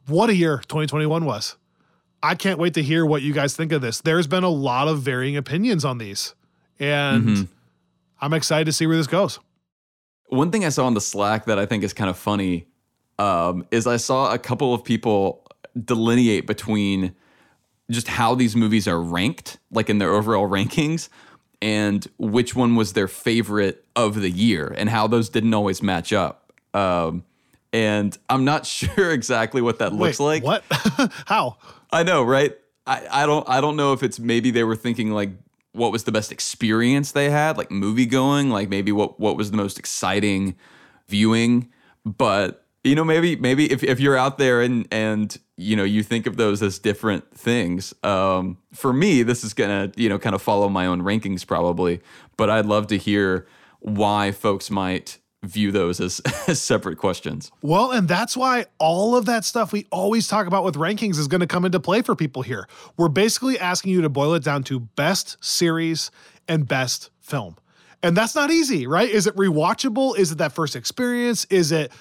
what 0.08 0.30
a 0.30 0.36
year 0.36 0.58
2021 0.68 1.26
was. 1.26 1.58
I 2.22 2.36
can't 2.36 2.60
wait 2.60 2.76
to 2.76 2.84
hear 2.84 3.06
what 3.06 3.22
you 3.22 3.34
guys 3.34 3.56
think 3.56 3.72
of 3.72 3.82
this. 3.82 4.02
There's 4.02 4.28
been 4.28 4.44
a 4.44 4.50
lot 4.50 4.88
of 4.88 5.02
varying 5.02 5.38
opinions 5.38 5.84
on 5.84 5.98
these, 5.98 6.34
and 6.80 7.26
Mhm. 7.28 7.48
I'm 8.22 8.34
excited 8.34 8.66
to 8.66 8.72
see 8.74 8.88
where 8.88 8.98
this 8.98 9.08
goes. 9.08 9.40
One 10.28 10.52
thing 10.52 10.66
I 10.66 10.70
saw 10.70 10.86
on 10.86 10.94
the 10.94 11.02
Slack 11.02 11.46
that 11.46 11.60
I 11.60 11.66
think 11.66 11.84
is 11.84 11.94
kind 11.94 12.10
of 12.10 12.18
funny 12.18 12.68
um, 13.20 13.66
is 13.72 13.88
I 13.88 13.98
saw 13.98 14.34
a 14.34 14.38
couple 14.38 14.74
of 14.74 14.84
people 14.84 15.46
delineate 15.86 16.46
between 16.48 17.16
just 17.90 18.08
how 18.08 18.36
these 18.36 18.56
movies 18.56 18.88
are 18.88 19.00
ranked, 19.02 19.58
like 19.72 19.90
in 19.90 20.00
their 20.00 20.12
overall 20.12 20.50
rankings, 20.50 21.08
and 21.62 22.06
which 22.18 22.56
one 22.56 22.76
was 22.76 22.94
their 22.94 23.08
favorite 23.08 23.86
of 23.96 24.16
the 24.16 24.30
year, 24.30 24.74
and 24.78 24.90
how 24.90 25.08
those 25.08 25.30
didn't 25.30 25.54
always 25.54 25.82
match 25.82 26.12
up. 26.12 26.52
Um, 26.74 27.24
and 27.72 28.18
I'm 28.30 28.44
not 28.44 28.66
sure 28.80 29.12
exactly 29.12 29.62
what 29.62 29.80
that 29.80 29.94
looks 29.94 30.20
Wait, 30.20 30.44
like. 30.44 30.44
What? 30.44 30.64
How? 31.26 31.58
I 31.92 32.04
know, 32.04 32.24
right? 32.24 32.58
I, 32.88 33.08
I 33.10 33.26
don't 33.26 33.48
I 33.48 33.62
don't 33.62 33.76
know 33.78 33.94
if 33.94 34.04
it's 34.04 34.20
maybe 34.20 34.52
they 34.52 34.64
were 34.64 34.76
thinking 34.76 35.12
like 35.12 35.30
what 35.76 35.92
was 35.92 36.06
the 36.06 36.12
best 36.12 36.32
experience 36.32 37.12
they 37.12 37.30
had, 37.30 37.58
like 37.58 37.70
movie 37.72 38.06
going, 38.06 38.50
like 38.50 38.70
maybe 38.70 38.92
what 38.92 39.20
what 39.20 39.38
was 39.38 39.52
the 39.52 39.58
most 39.58 39.78
exciting 39.78 40.56
viewing. 41.08 41.70
But 42.06 42.66
you 42.84 42.96
know, 42.96 43.04
maybe 43.04 43.36
maybe 43.36 43.72
if, 43.72 43.84
if 43.84 44.00
you're 44.00 44.18
out 44.18 44.38
there 44.38 44.62
and 44.62 44.88
and 44.92 45.38
you 45.58 45.76
know 45.76 45.84
you 45.84 46.04
think 46.04 46.28
of 46.28 46.38
those 46.38 46.62
as 46.62 46.80
different 46.80 47.36
things. 47.36 47.94
Um, 48.04 48.58
for 48.74 48.94
me, 48.94 49.24
this 49.24 49.44
is 49.44 49.54
gonna 49.54 49.92
you 49.96 50.08
know 50.08 50.20
kind 50.20 50.36
of 50.36 50.42
follow 50.42 50.70
my 50.70 50.86
own 50.86 51.02
rankings 51.02 51.46
probably. 51.46 52.02
But 52.38 52.50
I'd 52.50 52.66
love 52.66 52.88
to 52.88 52.98
hear 52.98 53.48
why 53.80 54.32
folks 54.32 54.70
might 54.70 55.20
view 55.46 55.72
those 55.72 56.00
as, 56.00 56.20
as 56.48 56.62
separate 56.62 56.98
questions. 56.98 57.52
Well, 57.62 57.92
and 57.92 58.08
that's 58.08 58.36
why 58.36 58.66
all 58.80 59.16
of 59.16 59.26
that 59.26 59.46
stuff 59.46 59.72
we 59.72 59.86
always 59.92 60.28
talk 60.28 60.48
about 60.48 60.64
with 60.64 60.76
rankings 60.76 61.18
is 61.18 61.28
going 61.28 61.42
to 61.42 61.48
come 61.48 61.66
into 61.66 61.80
play 61.80 62.02
for 62.02 62.16
people 62.16 62.42
here. 62.42 62.68
We're 62.98 63.10
basically 63.10 63.58
asking 63.60 63.92
you 63.94 64.02
to 64.02 64.10
boil 64.10 64.34
it 64.34 64.44
down 64.44 64.64
to 64.66 64.80
best 64.80 65.44
series 65.44 66.12
and 66.48 66.68
best 66.68 67.10
film. 67.22 67.58
And 68.04 68.16
that's 68.16 68.36
not 68.36 68.52
easy, 68.52 68.86
right? 68.86 69.10
Is 69.10 69.26
it 69.26 69.36
rewatchable? 69.36 70.18
Is 70.18 70.32
it 70.32 70.38
that 70.38 70.52
first 70.52 70.76
experience? 70.76 71.46
Is 71.50 71.72
it 71.72 71.92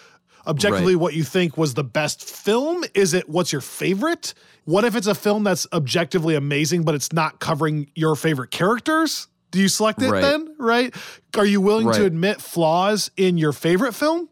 objectively 0.46 0.94
Right. 0.94 1.00
what 1.00 1.14
you 1.14 1.24
think 1.24 1.56
was 1.56 1.74
the 1.74 1.84
best 1.84 2.28
film? 2.28 2.84
Is 2.94 3.14
it 3.14 3.28
what's 3.28 3.52
your 3.52 3.62
favorite? 3.62 4.34
What 4.64 4.84
if 4.84 4.96
it's 4.96 5.06
a 5.06 5.14
film 5.14 5.44
that's 5.44 5.66
objectively 5.72 6.34
amazing, 6.34 6.82
but 6.82 6.94
it's 6.94 7.12
not 7.12 7.40
covering 7.40 7.90
your 7.94 8.16
favorite 8.16 8.50
characters? 8.50 9.28
Do 9.54 9.60
you 9.60 9.68
select 9.68 10.02
it 10.02 10.10
Right. 10.10 10.20
then, 10.20 10.52
right? 10.58 10.92
Are 11.38 11.46
you 11.46 11.60
willing 11.60 11.86
to 11.92 12.04
admit 12.04 12.40
flaws 12.40 13.10
in 13.16 13.38
your 13.38 13.52
favorite 13.52 13.92
film? 13.94 14.28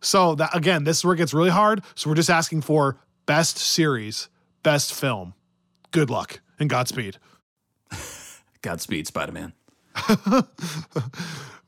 So 0.00 0.34
that 0.34 0.54
again, 0.54 0.82
this 0.82 0.98
is 0.98 1.04
where 1.04 1.14
it 1.14 1.18
gets 1.18 1.32
really 1.32 1.50
hard. 1.50 1.82
So 1.94 2.10
we're 2.10 2.16
just 2.16 2.28
asking 2.28 2.62
for 2.62 2.98
best 3.24 3.56
series, 3.56 4.28
best 4.64 4.92
film. 4.92 5.34
Good 5.92 6.10
luck 6.10 6.40
and 6.58 6.68
Godspeed. 6.68 7.18
Godspeed, 8.62 9.06
Spider 9.06 9.30
Man. 9.32 9.52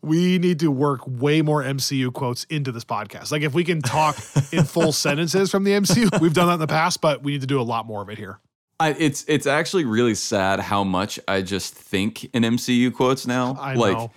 We 0.03 0.39
need 0.39 0.61
to 0.61 0.71
work 0.71 1.01
way 1.07 1.43
more 1.43 1.65
MCU 1.65 2.13
quotes 2.13 2.45
into 2.45 2.71
this 2.71 2.85
podcast. 2.85 3.33
Like 3.33 3.43
if 3.43 3.55
we 3.55 3.65
can 3.65 3.83
talk 3.83 4.17
in 4.53 4.63
full 4.65 4.93
sentences 4.93 5.51
from 5.51 5.65
the 5.65 5.73
MCU, 5.73 6.21
we've 6.21 6.35
done 6.35 6.47
that 6.47 6.55
in 6.55 6.61
the 6.61 6.69
past, 6.69 7.01
but 7.01 7.25
we 7.25 7.33
need 7.33 7.41
to 7.41 7.47
do 7.49 7.61
a 7.61 7.63
lot 7.63 7.87
more 7.87 8.03
of 8.03 8.09
it 8.09 8.17
here. 8.17 8.39
I, 8.79 8.91
it's 8.91 9.25
it's 9.27 9.47
actually 9.47 9.85
really 9.87 10.15
sad 10.15 10.61
how 10.61 10.85
much 10.85 11.19
I 11.27 11.41
just 11.43 11.75
think 11.75 12.25
in 12.35 12.43
MCU 12.43 12.93
quotes 12.93 13.27
now. 13.27 13.57
I 13.59 13.75
like 13.75 13.97
know. 13.97 14.11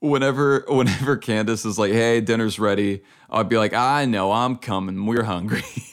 whenever 0.00 0.64
whenever 0.68 1.16
Candace 1.16 1.64
is 1.64 1.78
like, 1.78 1.92
"Hey, 1.92 2.20
dinner's 2.20 2.60
ready," 2.60 3.02
I'd 3.28 3.48
be 3.48 3.58
like, 3.58 3.74
"I 3.74 4.04
know, 4.04 4.30
I'm 4.30 4.56
coming. 4.56 5.04
We're 5.04 5.24
hungry." 5.24 5.64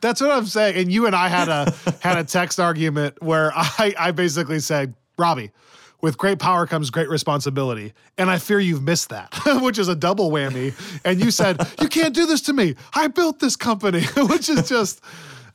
That's 0.00 0.20
what 0.20 0.30
I'm 0.30 0.46
saying. 0.46 0.76
And 0.76 0.92
you 0.92 1.06
and 1.06 1.14
I 1.14 1.28
had 1.28 1.48
a 1.48 1.72
had 2.00 2.18
a 2.18 2.24
text 2.24 2.58
argument 2.58 3.22
where 3.22 3.52
I 3.54 3.94
I 3.96 4.10
basically 4.10 4.58
said, 4.58 4.94
Robbie, 5.16 5.52
with 6.00 6.18
great 6.18 6.38
power 6.40 6.66
comes 6.66 6.90
great 6.90 7.08
responsibility. 7.08 7.92
And 8.16 8.30
I 8.30 8.38
fear 8.38 8.58
you've 8.58 8.82
missed 8.82 9.10
that, 9.10 9.32
which 9.62 9.78
is 9.78 9.88
a 9.88 9.96
double 9.96 10.30
whammy. 10.30 10.74
And 11.04 11.20
you 11.20 11.30
said, 11.30 11.60
You 11.80 11.88
can't 11.88 12.14
do 12.14 12.26
this 12.26 12.40
to 12.42 12.52
me. 12.52 12.74
I 12.94 13.08
built 13.08 13.38
this 13.38 13.56
company, 13.56 14.02
which 14.16 14.48
is 14.48 14.68
just 14.68 15.00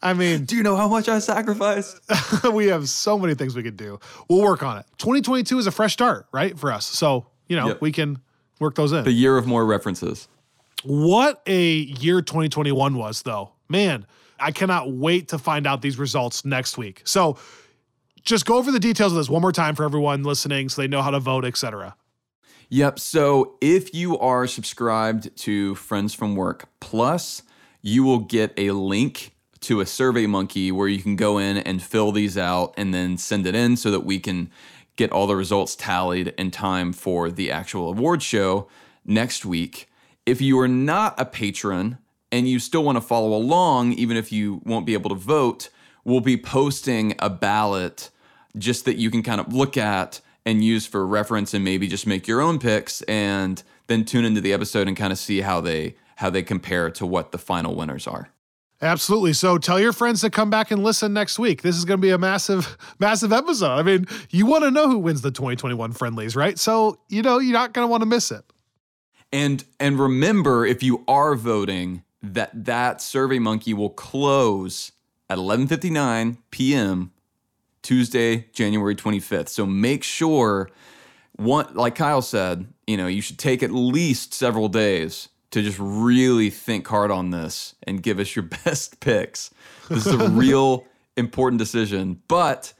I 0.03 0.13
mean, 0.13 0.43
Do 0.43 0.57
you 0.57 0.63
know 0.63 0.75
how 0.75 0.89
much 0.89 1.07
I 1.07 1.19
sacrificed? 1.19 2.01
we 2.53 2.67
have 2.67 2.89
so 2.89 3.17
many 3.17 3.35
things 3.35 3.55
we 3.55 3.63
could 3.63 3.77
do. 3.77 3.99
We'll 4.29 4.41
work 4.41 4.61
on 4.61 4.77
it. 4.77 4.85
2022 4.97 5.57
is 5.59 5.65
a 5.65 5.71
fresh 5.71 5.93
start, 5.93 6.27
right? 6.33 6.59
For 6.59 6.71
us. 6.71 6.85
So, 6.85 7.25
you 7.47 7.55
know, 7.55 7.67
Yep. 7.69 7.81
we 7.81 7.91
can 7.93 8.19
work 8.59 8.75
those 8.75 8.91
in. 8.91 9.05
The 9.05 9.11
year 9.13 9.37
of 9.37 9.47
more 9.47 9.65
references. 9.65 10.27
What 10.83 11.41
a 11.47 11.63
year 11.63 12.21
2021 12.21 12.95
was, 12.95 13.21
though. 13.21 13.53
Man, 13.69 14.05
I 14.39 14.51
cannot 14.51 14.91
wait 14.91 15.29
to 15.29 15.37
find 15.37 15.65
out 15.65 15.81
these 15.81 15.97
results 15.97 16.43
next 16.43 16.77
week. 16.77 17.01
So 17.05 17.37
just 18.23 18.45
go 18.45 18.57
over 18.57 18.71
the 18.71 18.79
details 18.79 19.13
of 19.13 19.17
this 19.17 19.29
one 19.29 19.41
more 19.41 19.53
time 19.53 19.73
for 19.73 19.85
everyone 19.85 20.23
listening 20.23 20.67
so 20.67 20.81
they 20.81 20.87
know 20.87 21.01
how 21.01 21.11
to 21.11 21.19
vote, 21.21 21.45
etc. 21.45 21.95
Yep. 22.69 22.99
So 22.99 23.55
if 23.61 23.93
you 23.93 24.19
are 24.19 24.47
subscribed 24.47 25.35
to 25.37 25.75
Friends 25.75 26.13
from 26.13 26.35
Work 26.35 26.67
Plus, 26.81 27.43
you 27.81 28.03
will 28.03 28.19
get 28.19 28.53
a 28.57 28.71
link 28.71 29.32
to 29.63 29.81
a 29.81 29.85
survey 29.85 30.25
monkey 30.27 30.71
where 30.71 30.87
you 30.87 31.01
can 31.01 31.15
go 31.15 31.37
in 31.37 31.57
and 31.57 31.81
fill 31.81 32.11
these 32.11 32.37
out 32.37 32.73
and 32.77 32.93
then 32.93 33.17
send 33.17 33.47
it 33.47 33.55
in 33.55 33.75
so 33.75 33.91
that 33.91 34.01
we 34.01 34.19
can 34.19 34.49
get 34.95 35.11
all 35.11 35.27
the 35.27 35.35
results 35.35 35.75
tallied 35.75 36.33
in 36.37 36.51
time 36.51 36.93
for 36.93 37.31
the 37.31 37.51
actual 37.51 37.89
award 37.89 38.21
show 38.21 38.67
next 39.05 39.45
week. 39.45 39.89
If 40.25 40.39
you 40.41 40.59
are 40.59 40.67
not 40.67 41.19
a 41.19 41.25
patron 41.25 41.97
and 42.31 42.47
you 42.47 42.59
still 42.59 42.83
want 42.83 42.97
to 42.97 43.01
follow 43.01 43.33
along, 43.33 43.93
even 43.93 44.17
if 44.17 44.31
you 44.31 44.61
won't 44.65 44.85
be 44.85 44.93
able 44.93 45.09
to 45.09 45.15
vote, 45.15 45.69
we'll 46.03 46.21
be 46.21 46.37
posting 46.37 47.15
a 47.19 47.29
ballot 47.29 48.09
just 48.57 48.85
that 48.85 48.97
you 48.97 49.09
can 49.09 49.23
kind 49.23 49.41
of 49.41 49.53
look 49.53 49.77
at 49.77 50.21
and 50.45 50.63
use 50.63 50.85
for 50.85 51.05
reference 51.07 51.53
and 51.53 51.63
maybe 51.63 51.87
just 51.87 52.05
make 52.05 52.27
your 52.27 52.41
own 52.41 52.59
picks 52.59 53.01
and 53.03 53.63
then 53.87 54.05
tune 54.05 54.25
into 54.25 54.41
the 54.41 54.53
episode 54.53 54.87
and 54.87 54.97
kind 54.97 55.11
of 55.11 55.19
see 55.19 55.41
how 55.41 55.61
they 55.61 55.95
how 56.17 56.29
they 56.29 56.43
compare 56.43 56.91
to 56.91 57.05
what 57.05 57.31
the 57.31 57.37
final 57.37 57.75
winners 57.75 58.07
are. 58.07 58.29
Absolutely. 58.83 59.31
So 59.31 59.57
tell 59.57 59.79
your 59.79 59.93
friends 59.93 60.21
to 60.21 60.29
come 60.29 60.49
back 60.49 60.69
and 60.69 60.83
listen 60.83 61.13
next 61.13 61.39
week. 61.39 61.61
This 61.61 61.77
is 61.77 61.85
going 61.85 61.99
to 61.99 62.01
be 62.01 62.09
a 62.09 62.17
massive, 62.17 62.77
massive 62.99 63.31
episode. 63.31 63.71
I 63.71 63.81
mean, 63.81 64.05
you 64.29 64.45
want 64.45 64.65
to 64.65 64.71
know 64.71 64.89
who 64.89 64.99
wins 64.99 65.21
the 65.21 65.31
2021 65.31 65.93
friendlies, 65.93 66.35
right? 66.35 66.59
So, 66.59 66.99
you 67.07 67.21
know, 67.21 67.39
you're 67.39 67.53
not 67.53 67.73
going 67.73 67.87
to 67.87 67.89
want 67.89 68.01
to 68.01 68.05
miss 68.05 68.29
it. 68.29 68.43
And 69.31 69.63
and 69.79 69.97
remember 69.97 70.63
if 70.65 70.83
you 70.83 71.03
are 71.07 71.33
voting 71.33 72.03
that 72.21 72.65
that 72.65 73.01
survey 73.01 73.39
monkey 73.39 73.73
will 73.73 73.89
close 73.89 74.91
at 75.27 75.39
11:59 75.39 76.37
p.m. 76.51 77.11
Tuesday, 77.81 78.47
January 78.53 78.95
25th. 78.95 79.49
So 79.49 79.65
make 79.65 80.03
sure 80.03 80.69
one 81.35 81.73
like 81.73 81.95
Kyle 81.95 82.21
said, 82.21 82.67
you 82.85 82.95
know, 82.95 83.07
you 83.07 83.21
should 83.21 83.39
take 83.39 83.63
at 83.63 83.71
least 83.71 84.35
several 84.35 84.69
days 84.69 85.29
to 85.53 85.61
just 85.61 85.77
really 85.79 86.49
think 86.49 86.87
hard 86.87 87.11
on 87.11 87.29
this 87.29 87.75
and 87.83 88.01
give 88.01 88.19
us 88.19 88.35
your 88.35 88.43
best 88.65 88.99
picks. 88.99 89.51
This 89.87 90.05
is 90.07 90.13
a 90.13 90.29
real 90.29 90.85
important 91.17 91.59
decision, 91.59 92.21
but 92.27 92.73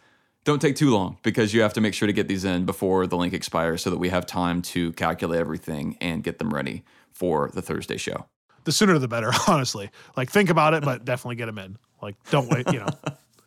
don't 0.44 0.60
take 0.60 0.76
too 0.76 0.90
long 0.90 1.18
because 1.22 1.54
you 1.54 1.62
have 1.62 1.74
to 1.74 1.82
make 1.82 1.94
sure 1.94 2.08
to 2.08 2.14
get 2.14 2.28
these 2.28 2.44
in 2.44 2.66
before 2.66 3.06
the 3.06 3.16
link 3.16 3.32
expires 3.32 3.84
so 3.84 3.92
that 3.92 3.98
we 3.98 4.10
have 4.10 4.26
time 4.26 4.62
to 4.64 4.92
calculate 4.94 5.40
everything 5.40 5.98
and 6.02 6.24
get 6.24 6.40
them 6.40 6.52
ready 6.52 6.84
for 7.12 7.52
the 7.54 7.62
Thursday 7.62 7.98
show. 7.98 8.26
The 8.64 8.72
sooner 8.72 8.98
the 8.98 9.08
better, 9.08 9.32
honestly. 9.48 9.92
Like 10.18 10.32
think 10.32 10.50
about 10.50 10.74
it, 10.74 10.84
but 10.84 11.06
definitely 11.06 11.36
get 11.36 11.46
them 11.46 11.60
in. 11.60 11.78
Like 12.02 12.16
don't 12.32 12.50
wait, 12.50 12.66
you 12.74 12.80
know. 12.80 12.90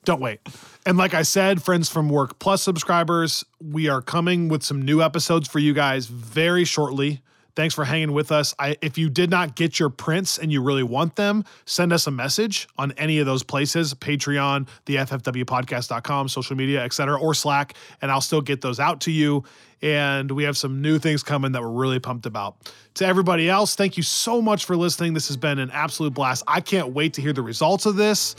don't 0.05 0.21
wait. 0.21 0.39
And 0.87 0.97
like 0.97 1.15
I 1.15 1.23
said, 1.23 1.65
friends 1.65 1.89
from 1.89 2.09
work 2.09 2.39
plus 2.39 2.63
subscribers, 2.63 3.45
we 3.61 3.89
are 3.89 4.01
coming 4.01 4.47
with 4.47 4.63
some 4.63 4.81
new 4.83 5.03
episodes 5.03 5.49
for 5.49 5.59
you 5.59 5.75
guys 5.75 6.07
very 6.07 6.65
shortly. 6.65 7.23
Thanks 7.57 7.75
for 7.75 7.87
hanging 7.87 8.13
with 8.13 8.31
us. 8.31 8.55
I, 8.59 8.77
if 8.83 8.99
you 8.99 9.09
did 9.09 9.31
not 9.31 9.57
get 9.57 9.81
your 9.81 9.89
prints 9.89 10.37
and 10.37 10.53
you 10.53 10.63
really 10.63 10.83
want 10.83 11.17
them, 11.17 11.43
send 11.65 11.91
us 11.91 12.07
a 12.07 12.11
message 12.11 12.69
on 12.77 12.93
any 12.93 13.19
of 13.19 13.25
those 13.25 13.43
places 13.43 13.95
Patreon, 13.95 14.69
the 14.85 14.97
FFWpodcast.com, 14.97 16.29
social 16.29 16.55
media, 16.55 16.85
etc., 16.85 17.19
or 17.19 17.33
Slack, 17.33 17.75
and 18.03 18.11
I'll 18.11 18.21
still 18.21 18.43
get 18.43 18.61
those 18.61 18.79
out 18.79 19.01
to 19.03 19.11
you. 19.11 19.43
And 19.81 20.31
we 20.31 20.45
have 20.45 20.57
some 20.57 20.83
new 20.83 20.99
things 20.99 21.23
coming 21.23 21.53
that 21.53 21.63
we're 21.63 21.69
really 21.69 21.99
pumped 21.99 22.27
about. 22.27 22.57
To 22.95 23.07
everybody 23.07 23.49
else, 23.49 23.75
thank 23.75 23.97
you 23.97 24.03
so 24.03 24.43
much 24.43 24.67
for 24.67 24.77
listening. 24.77 25.15
This 25.15 25.29
has 25.29 25.37
been 25.39 25.59
an 25.59 25.71
absolute 25.71 26.13
blast. 26.13 26.45
I 26.47 26.61
can't 26.61 26.89
wait 26.89 27.15
to 27.15 27.23
hear 27.23 27.33
the 27.33 27.43
results 27.43 27.87
of 27.87 27.97
this. 27.97 28.37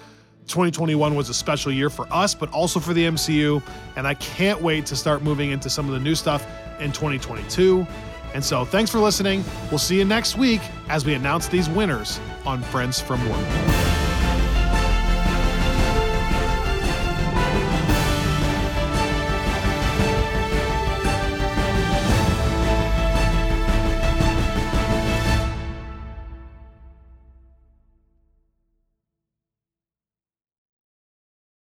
2021 0.47 1.15
was 1.15 1.29
a 1.29 1.33
special 1.33 1.71
year 1.71 1.89
for 1.89 2.07
us, 2.11 2.33
but 2.33 2.51
also 2.51 2.79
for 2.79 2.93
the 2.93 3.03
MCU. 3.03 3.61
And 3.95 4.07
I 4.07 4.13
can't 4.15 4.61
wait 4.61 4.85
to 4.87 4.95
start 4.95 5.23
moving 5.23 5.51
into 5.51 5.69
some 5.69 5.87
of 5.87 5.93
the 5.93 5.99
new 5.99 6.15
stuff 6.15 6.45
in 6.79 6.91
2022. 6.91 7.85
And 8.33 8.43
so 8.43 8.65
thanks 8.65 8.91
for 8.91 8.99
listening. 8.99 9.43
We'll 9.69 9.79
see 9.79 9.97
you 9.97 10.05
next 10.05 10.37
week 10.37 10.61
as 10.89 11.05
we 11.05 11.13
announce 11.13 11.47
these 11.47 11.69
winners 11.69 12.19
on 12.45 12.61
Friends 12.61 12.99
from 12.99 13.27
Work. 13.29 13.96